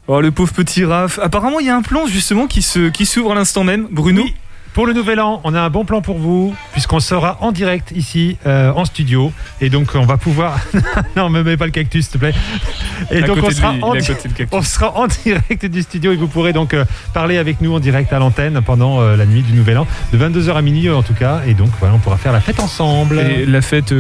Oh, 0.08 0.20
le 0.20 0.32
pauvre 0.32 0.54
petit 0.54 0.84
Raph. 0.84 1.18
Apparemment, 1.20 1.60
il 1.62 1.68
y 1.68 1.70
a 1.70 1.76
un 1.76 1.82
plan 1.82 2.06
justement 2.08 2.48
qui 2.48 2.62
se 2.62 2.90
qui 2.90 3.06
s'ouvre 3.06 3.32
à 3.32 3.36
l'instant 3.36 3.64
même. 3.64 3.88
Bruno 3.90 4.26
Pour 4.74 4.88
le 4.88 4.94
nouvel 4.94 5.20
an, 5.20 5.40
on 5.44 5.54
a 5.54 5.62
un 5.62 5.70
bon 5.70 5.86
plan 5.86 6.02
pour 6.02 6.18
vous, 6.18 6.56
puisqu'on 6.72 7.00
sera 7.00 7.38
en 7.42 7.52
direct 7.52 7.92
ici, 7.96 8.38
euh, 8.48 8.72
en 8.74 8.86
studio. 8.86 9.32
Et 9.62 9.70
donc, 9.70 9.92
on 9.94 10.06
va 10.06 10.18
pouvoir. 10.18 10.58
non, 11.16 11.30
me 11.30 11.44
mets 11.44 11.58
pas 11.58 11.66
le 11.66 11.72
cactus, 11.72 12.06
s'il 12.06 12.14
te 12.14 12.18
plaît. 12.18 12.34
Et 13.12 13.22
À 13.24 13.28
donc, 13.28 13.38
on 13.44 13.50
sera, 13.52 13.74
lui, 13.74 13.84
en 13.84 13.94
di- 13.94 14.08
on 14.52 14.62
sera 14.64 14.94
direct 15.24 15.66
du 15.68 15.84
studio 15.84 16.12
et 16.12 16.16
vous 16.16 16.28
pourrez 16.28 16.54
donc 16.54 16.74
euh, 16.74 16.86
parler 17.14 17.38
avec 17.38 17.62
nous 17.62 17.74
en 17.76 17.80
direct 17.80 18.12
à 18.14 18.20
l'antenne 18.20 18.62
pendant 18.66 19.00
euh, 19.00 19.16
la 19.16 19.26
nuit 19.28 19.44
du 19.44 19.54
nouvel 19.54 19.78
an, 19.78 19.86
de 20.12 20.18
22h 20.18 20.54
à 20.56 20.62
minuit 20.64 20.90
en 20.90 21.04
tout 21.04 21.14
cas. 21.14 21.42
Et 21.48 21.54
donc, 21.54 21.70
voilà, 21.80 21.94
on 21.94 22.00
pourra 22.00 22.18
faire 22.18 22.34
la 22.34 22.42
fête 22.42 22.60
ensemble. 22.60 23.20
Et 23.20 23.46
la 23.46 23.62
fête. 23.62 23.92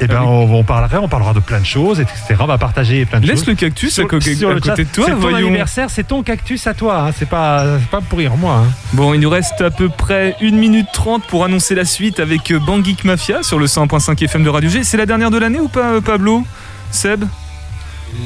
Eh 0.00 0.06
ben, 0.06 0.22
on, 0.22 0.52
on 0.52 0.64
parlera, 0.64 1.00
on 1.00 1.08
parlera 1.08 1.32
de 1.34 1.40
plein 1.40 1.60
de 1.60 1.66
choses, 1.66 2.00
etc. 2.00 2.34
On 2.40 2.46
va 2.46 2.58
partager 2.58 3.04
plein 3.06 3.20
de 3.20 3.26
Laisse 3.26 3.40
choses. 3.40 3.48
le 3.48 3.54
cactus 3.54 3.90
à 3.92 3.94
sur 3.94 4.02
à 4.02 4.04
le 4.04 4.60
côté 4.60 4.76
chat. 4.76 4.76
de 4.76 4.84
toi, 4.84 5.06
C'est 5.08 5.14
ton 5.20 5.34
anniversaire, 5.34 5.90
c'est 5.90 6.04
ton 6.04 6.22
cactus 6.22 6.66
à 6.66 6.74
toi. 6.74 7.06
hein. 7.08 7.10
C'est 7.16 7.28
pas, 7.28 7.64
pas 7.90 8.00
pour 8.00 8.18
rire 8.18 8.36
moi. 8.36 8.62
hein. 8.64 8.72
Bon, 8.92 9.14
il 9.14 9.20
nous 9.20 9.30
reste 9.30 9.63
à 9.64 9.70
peu 9.70 9.88
près 9.88 10.36
1 10.42 10.50
minute 10.52 10.86
30 10.92 11.24
pour 11.24 11.44
annoncer 11.44 11.74
la 11.74 11.84
suite 11.84 12.20
avec 12.20 12.52
Bangik 12.52 13.04
Mafia 13.04 13.42
sur 13.42 13.58
le 13.58 13.66
100.5 13.66 14.22
FM 14.22 14.44
de 14.44 14.50
Radio 14.50 14.68
G. 14.68 14.84
C'est 14.84 14.96
la 14.96 15.06
dernière 15.06 15.30
de 15.30 15.38
l'année 15.38 15.60
ou 15.60 15.68
pas, 15.68 15.94
euh, 15.94 16.00
Pablo? 16.00 16.44
Seb? 16.90 17.24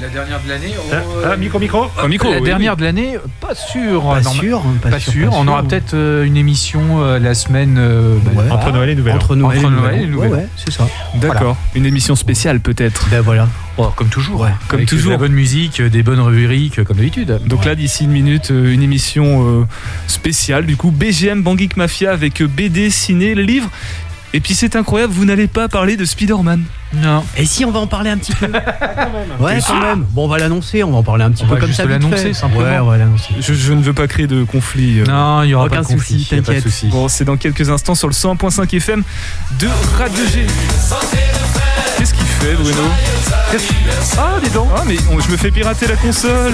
La 0.03 0.09
dernière 0.09 0.39
de 0.45 0.49
l'année 0.51 0.75
Ah, 1.25 1.37
micro, 1.37 1.59
micro 1.59 1.87
Un 2.03 2.09
micro, 2.09 2.31
La 2.31 2.39
oui, 2.41 2.45
dernière 2.45 2.73
oui. 2.75 2.79
de 2.79 2.85
l'année, 2.85 3.17
euh, 3.17 3.21
pas 3.41 3.55
sûr. 3.55 4.03
Pas 4.03 4.21
Norma- 4.21 4.41
sûr, 4.41 4.63
Pas, 4.83 4.91
pas 4.91 5.01
sûr. 5.01 5.31
On 5.33 5.49
aura 5.49 5.63
peut-être 5.63 5.95
euh, 5.95 6.25
une 6.25 6.37
émission 6.37 7.03
euh, 7.03 7.19
la 7.19 7.35
semaine. 7.35 7.77
euh, 7.79 8.17
bah. 8.35 8.43
Entre 8.51 8.71
Noël 8.71 8.91
et 8.91 8.95
Nouvel. 8.95 9.15
Entre 9.15 9.35
Noël, 9.35 9.59
Entre 9.59 9.69
et 9.69 9.71
Noël 9.71 10.03
et 10.03 10.07
Nouvel. 10.07 10.31
Ouais, 10.31 10.37
ouais, 10.39 10.47
c'est 10.57 10.73
ça. 10.73 10.87
D'accord. 11.15 11.57
Une 11.75 11.87
émission 11.87 12.17
spéciale 12.17 12.61
peut-être. 12.61 13.09
Ben 13.11 13.23
voilà. 13.23 13.49
Oh, 13.79 13.89
comme 13.97 14.09
toujours. 14.09 14.47
Comme 14.69 14.79
Avec 14.81 14.89
toujours. 14.89 15.07
De 15.07 15.13
la 15.13 15.19
bonne 15.19 15.33
musique, 15.33 15.81
euh, 15.81 15.89
des 15.89 16.03
bonnes 16.03 16.21
rubriques, 16.21 16.81
euh, 16.81 16.85
comme 16.85 16.97
d'habitude. 16.99 17.41
Donc 17.47 17.65
là, 17.65 17.75
d'ici 17.75 18.05
une 18.05 18.11
minute, 18.11 18.51
euh, 18.51 18.73
une 18.73 18.83
émission 18.83 19.61
euh, 19.61 19.65
spéciale. 20.07 20.67
Du 20.67 20.77
coup, 20.77 20.91
BGM 20.91 21.43
Bangik 21.43 21.77
Mafia 21.77 22.13
avec 22.13 22.43
euh, 22.43 22.47
BD, 22.47 22.91
ciné, 22.91 23.35
le 23.35 23.43
livre. 23.43 23.71
Et 24.35 24.41
puis 24.41 24.55
c'est 24.55 24.77
incroyable, 24.77 25.13
vous 25.13 25.25
n'allez 25.25 25.47
pas 25.47 25.69
parler 25.69 25.97
de 25.97 26.05
Spider-Man. 26.05 26.63
Non. 26.95 27.25
Et 27.37 27.47
si 27.47 27.65
on 27.65 27.71
va 27.71 27.81
en 27.81 27.87
parler 27.87 28.11
un 28.11 28.19
petit 28.19 28.33
peu 28.35 28.47
Ouais, 29.41 29.59
quand 29.67 29.81
même. 29.81 30.05
Bon, 30.11 30.25
on 30.25 30.29
va 30.29 30.39
l'annoncer, 30.39 30.83
on 30.85 30.91
va 30.91 30.99
en 30.99 31.03
parler 31.03 31.25
un 31.25 31.31
petit 31.31 31.45
On 31.45 31.49
peu 31.49 31.55
va 31.55 31.61
comme 31.61 31.69
juste 31.69 31.81
ça. 31.81 31.87
l'annoncer, 31.87 32.35
simplement. 32.35 32.63
Ouais, 32.65 32.79
on 32.79 32.87
va 32.87 32.99
l'annoncer. 32.99 33.29
Je, 33.41 33.55
je 33.55 33.73
ne 33.73 33.83
veux 33.83 33.93
pas 33.95 34.07
créer 34.07 34.27
de 34.27 34.45
conflit. 34.45 35.01
euh. 35.01 35.05
Non, 35.07 35.43
il 35.45 35.49
y 35.51 35.55
aura 35.55 35.65
Aucun 35.67 35.77
pas 35.77 35.83
de 35.83 35.87
conflit, 35.89 36.23
souci, 36.25 36.41
pas 36.43 36.53
de 36.55 36.61
souci. 36.61 36.87
Bon, 36.89 37.09
c'est 37.09 37.25
dans 37.25 37.37
quelques 37.39 37.69
instants 37.71 37.95
sur 37.95 38.09
le 38.09 38.13
100.5 38.15 38.75
FM 38.77 39.03
de 39.61 39.69
Radio 39.99 40.25
G. 40.27 40.47
Qu'est-ce 41.99 42.15
qu'il 42.15 42.27
fait, 42.27 42.55
Bruno? 42.55 42.83
Ah, 44.19 44.35
dis 44.45 44.51
donc 44.51 44.69
Ah, 44.77 44.83
mais 44.87 44.97
on- 45.11 45.21
je 45.21 45.31
me 45.31 45.37
fais 45.37 45.51
pirater 45.51 45.87
la 45.87 45.97
console 45.97 46.53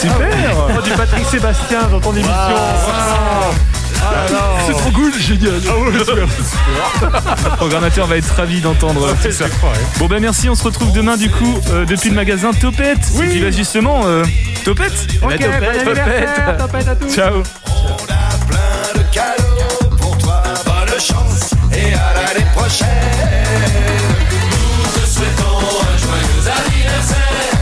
Super 0.00 0.28
Oh, 0.76 0.82
du 0.82 0.90
Patrick 0.90 1.24
Sébastien 1.26 1.82
dans 1.90 2.00
ton 2.00 2.12
émission. 2.12 2.32
C'est 4.66 4.72
trop 4.72 4.90
cool, 4.90 5.12
génial 5.18 5.60
Le 5.92 6.26
programmateur 7.56 8.06
va 8.06 8.16
être 8.16 8.34
ravi 8.34 8.60
d'entendre 8.60 9.14
tout 9.22 9.32
ça. 9.32 9.46
Bon 9.98 10.06
ben 10.06 10.20
merci, 10.20 10.48
on 10.48 10.54
se 10.54 10.64
retrouve 10.64 10.92
demain 10.92 11.16
du 11.16 11.30
coup 11.30 11.58
euh, 11.70 11.84
depuis 11.84 12.08
le 12.10 12.14
magasin 12.14 12.52
Topette. 12.52 13.06
Oui. 13.14 13.30
Qui 13.30 13.40
va 13.40 13.50
justement 13.50 14.02
euh, 14.06 14.24
Topette 14.64 14.92
Ok, 15.20 15.20
bon 15.20 15.28
anniversaire, 15.30 16.56
Topette 16.58 16.88
à 16.88 16.96
tous. 16.96 17.14
Ciao 17.14 17.42
plein 18.48 19.00
de 19.00 19.04
cadeaux 19.12 19.96
pour 19.96 20.16
toi. 20.18 20.42
Bonne 20.64 21.00
chance 21.00 21.50
et 21.72 21.92
à 21.94 22.14
l'année 22.14 22.46
prochaine. 22.54 22.88
Nous 24.30 25.00
te 25.00 25.06
souhaitons 25.06 25.58
un 25.82 25.98
joyeux 25.98 26.50
anniversaire. 26.56 27.53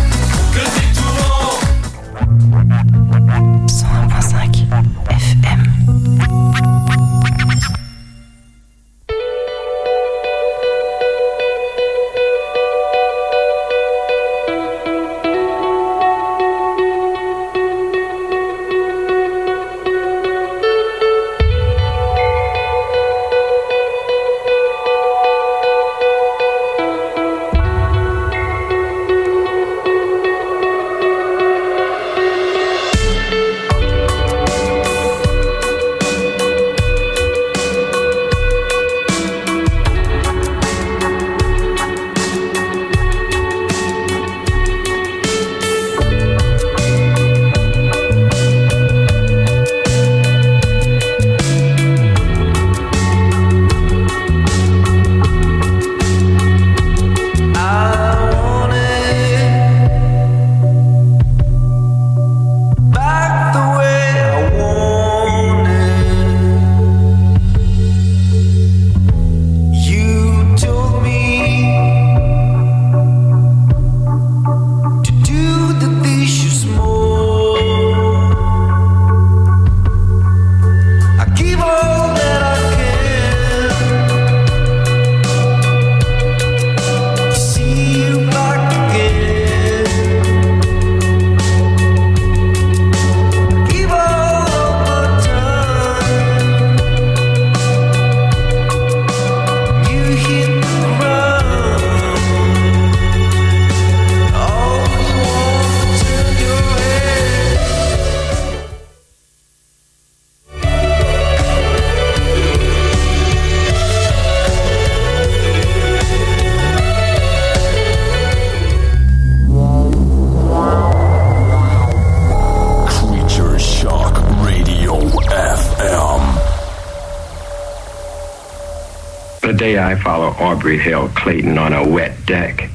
Aubrey 130.42 130.76
Hill 130.76 131.08
Clayton 131.14 131.56
on 131.56 131.72
a 131.72 131.82
wet 131.84 132.26
deck, 132.26 132.68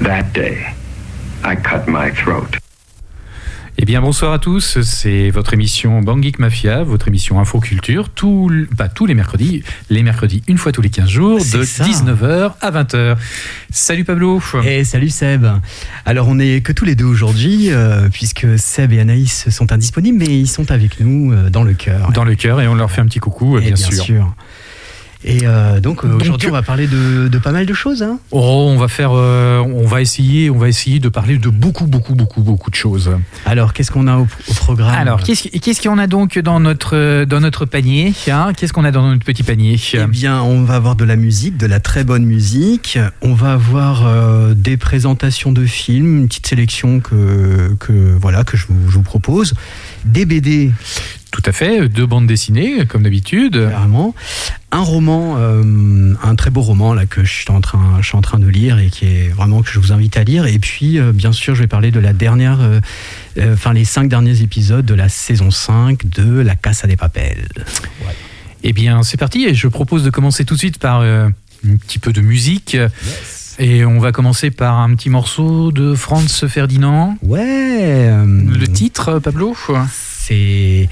that 0.00 0.32
day, 0.32 0.74
I 1.44 1.54
cut 1.54 1.86
my 1.86 2.10
throat. 2.10 2.56
Eh 3.76 3.84
bien, 3.84 4.00
bonsoir 4.00 4.32
à 4.32 4.38
tous. 4.38 4.80
C'est 4.80 5.28
votre 5.28 5.52
émission 5.52 6.00
Bang 6.00 6.22
Geek 6.22 6.38
Mafia, 6.38 6.82
votre 6.82 7.08
émission 7.08 7.38
Infoculture, 7.38 8.08
tout, 8.08 8.50
bah, 8.72 8.88
tous 8.88 9.04
les 9.04 9.14
mercredis. 9.14 9.62
Les 9.90 10.02
mercredis, 10.02 10.42
une 10.48 10.56
fois 10.56 10.72
tous 10.72 10.80
les 10.80 10.88
15 10.88 11.08
jours, 11.08 11.38
de 11.38 11.44
C'est 11.44 11.64
ça. 11.64 11.84
19h 11.84 12.52
à 12.62 12.70
20h. 12.70 13.16
Salut 13.70 14.04
Pablo. 14.04 14.42
Et 14.64 14.84
salut 14.84 15.10
Seb. 15.10 15.46
Alors 16.06 16.28
on 16.28 16.38
est 16.38 16.62
que 16.62 16.72
tous 16.72 16.86
les 16.86 16.94
deux 16.94 17.04
aujourd'hui, 17.04 17.70
euh, 17.70 18.08
puisque 18.10 18.58
Seb 18.58 18.94
et 18.94 19.00
Anaïs 19.00 19.50
sont 19.50 19.70
indisponibles, 19.70 20.18
mais 20.18 20.38
ils 20.40 20.48
sont 20.48 20.70
avec 20.70 20.98
nous 21.00 21.32
euh, 21.32 21.50
dans 21.50 21.62
le 21.62 21.74
cœur. 21.74 22.10
Dans 22.12 22.24
le 22.24 22.36
cœur, 22.36 22.62
et 22.62 22.68
on 22.68 22.74
leur 22.74 22.90
fait 22.90 23.02
un 23.02 23.06
petit 23.06 23.20
coucou, 23.20 23.56
euh, 23.56 23.60
Et 23.60 23.72
bien, 23.72 23.76
sûr. 23.76 24.34
Et 25.22 25.40
euh, 25.44 25.80
donc, 25.80 26.04
euh, 26.04 26.08
Donc, 26.08 26.22
aujourd'hui 26.22 26.48
on 26.48 26.52
va 26.52 26.62
parler 26.62 26.86
de, 26.86 27.28
de 27.28 27.38
pas 27.38 27.52
mal 27.52 27.66
de 27.66 27.74
choses. 27.74 28.02
Hein. 28.02 28.18
Oh, 28.30 28.68
on 28.70 28.78
va 28.78 28.88
faire, 28.88 29.10
euh, 29.12 29.58
on 29.58 29.86
va 29.86 30.00
essayer, 30.00 30.48
on 30.48 30.58
va 30.58 30.68
essayer 30.68 30.98
de 30.98 31.10
parler 31.10 31.36
de 31.36 31.50
beaucoup, 31.50 31.86
beaucoup, 31.86 32.14
beaucoup, 32.14 32.40
beaucoup 32.40 32.70
de 32.70 32.74
choses. 32.74 33.10
Alors, 33.44 33.74
qu'est-ce 33.74 33.90
qu'on 33.90 34.06
a 34.06 34.16
au, 34.16 34.26
au 34.48 34.54
programme 34.54 34.94
Alors, 34.94 35.22
qu'est-ce 35.22 35.48
qu'est-ce 35.48 35.82
qu'on 35.82 35.98
a 35.98 36.06
donc 36.06 36.38
dans 36.38 36.58
notre 36.58 37.24
dans 37.24 37.40
notre 37.40 37.66
panier 37.66 38.14
hein? 38.28 38.52
Qu'est-ce 38.56 38.72
qu'on 38.72 38.84
a 38.84 38.92
dans 38.92 39.08
notre 39.10 39.24
petit 39.24 39.42
panier? 39.42 39.78
Eh 39.92 40.06
bien, 40.06 40.40
on 40.42 40.62
va 40.64 40.76
avoir 40.76 40.96
de 40.96 41.04
la 41.04 41.16
musique, 41.16 41.58
de 41.58 41.66
la 41.66 41.80
très 41.80 42.02
bonne 42.02 42.24
musique. 42.24 42.98
On 43.20 43.34
va 43.34 43.52
avoir 43.52 44.06
euh, 44.06 44.54
des 44.54 44.78
présentations 44.78 45.52
de 45.52 45.66
films, 45.66 46.20
une 46.20 46.28
petite 46.28 46.46
sélection 46.46 47.00
que, 47.00 47.76
que 47.78 48.16
voilà 48.18 48.44
que 48.44 48.56
je 48.56 48.66
vous, 48.68 48.90
je 48.90 48.94
vous 48.94 49.02
propose. 49.02 49.52
Des 50.06 50.24
BD. 50.24 50.70
Tout 51.30 51.42
à 51.46 51.52
fait, 51.52 51.88
deux 51.88 52.06
bandes 52.06 52.26
dessinées 52.26 52.86
comme 52.86 53.04
d'habitude. 53.04 53.56
Un 54.72 54.80
roman, 54.80 55.36
euh, 55.38 56.14
un 56.22 56.34
très 56.34 56.50
beau 56.50 56.60
roman 56.60 56.92
là 56.92 57.06
que 57.06 57.24
je 57.24 57.32
suis 57.32 57.50
en 57.50 57.60
train, 57.60 57.98
je 58.00 58.06
suis 58.06 58.16
en 58.16 58.20
train 58.20 58.38
de 58.38 58.46
lire 58.46 58.78
et 58.78 58.88
qui 58.88 59.06
est 59.06 59.28
vraiment 59.28 59.62
que 59.62 59.70
je 59.70 59.78
vous 59.78 59.92
invite 59.92 60.16
à 60.16 60.24
lire. 60.24 60.46
Et 60.46 60.58
puis, 60.58 60.98
euh, 60.98 61.12
bien 61.12 61.32
sûr, 61.32 61.54
je 61.54 61.62
vais 61.62 61.68
parler 61.68 61.90
de 61.90 62.00
la 62.00 62.12
dernière, 62.12 62.60
euh, 62.60 62.80
euh, 63.38 63.54
enfin 63.54 63.72
les 63.72 63.84
cinq 63.84 64.08
derniers 64.08 64.42
épisodes 64.42 64.84
de 64.84 64.94
la 64.94 65.08
saison 65.08 65.50
5 65.50 66.08
de 66.08 66.40
La 66.40 66.56
Casa 66.56 66.88
des 66.88 66.96
Papels. 66.96 67.48
Eh 68.62 68.72
bien, 68.72 69.02
c'est 69.02 69.16
parti. 69.16 69.44
Et 69.44 69.54
je 69.54 69.68
propose 69.68 70.04
de 70.04 70.10
commencer 70.10 70.44
tout 70.44 70.54
de 70.54 70.58
suite 70.58 70.78
par 70.78 71.00
un 71.02 71.32
petit 71.86 71.98
peu 71.98 72.12
de 72.12 72.20
musique. 72.20 72.76
Et 73.58 73.84
on 73.84 73.98
va 73.98 74.12
commencer 74.12 74.50
par 74.50 74.78
un 74.78 74.94
petit 74.94 75.10
morceau 75.10 75.70
de 75.70 75.94
Franz 75.94 76.46
Ferdinand. 76.48 77.16
Ouais. 77.22 78.10
Le 78.26 78.66
titre, 78.66 79.18
Pablo? 79.18 79.56
C'est. 80.30 80.88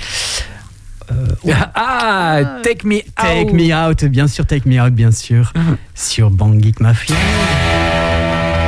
Ah, 1.75 2.61
Take 2.65 2.85
Me 2.85 2.97
Out. 2.97 3.05
Take 3.17 3.53
Me 3.53 3.73
Out, 3.73 4.05
bien 4.07 4.27
sûr, 4.27 4.45
Take 4.45 4.69
Me 4.69 4.81
Out, 4.81 4.93
bien 4.93 5.13
sûr, 5.13 5.53
sur 5.95 6.31
Bang 6.31 6.61
Geek 6.61 6.81
Mafia. 6.81 7.15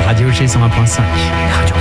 Radio 0.07 0.31
G 0.31 0.47
101.5. 0.47 1.03
Radio 1.53 1.75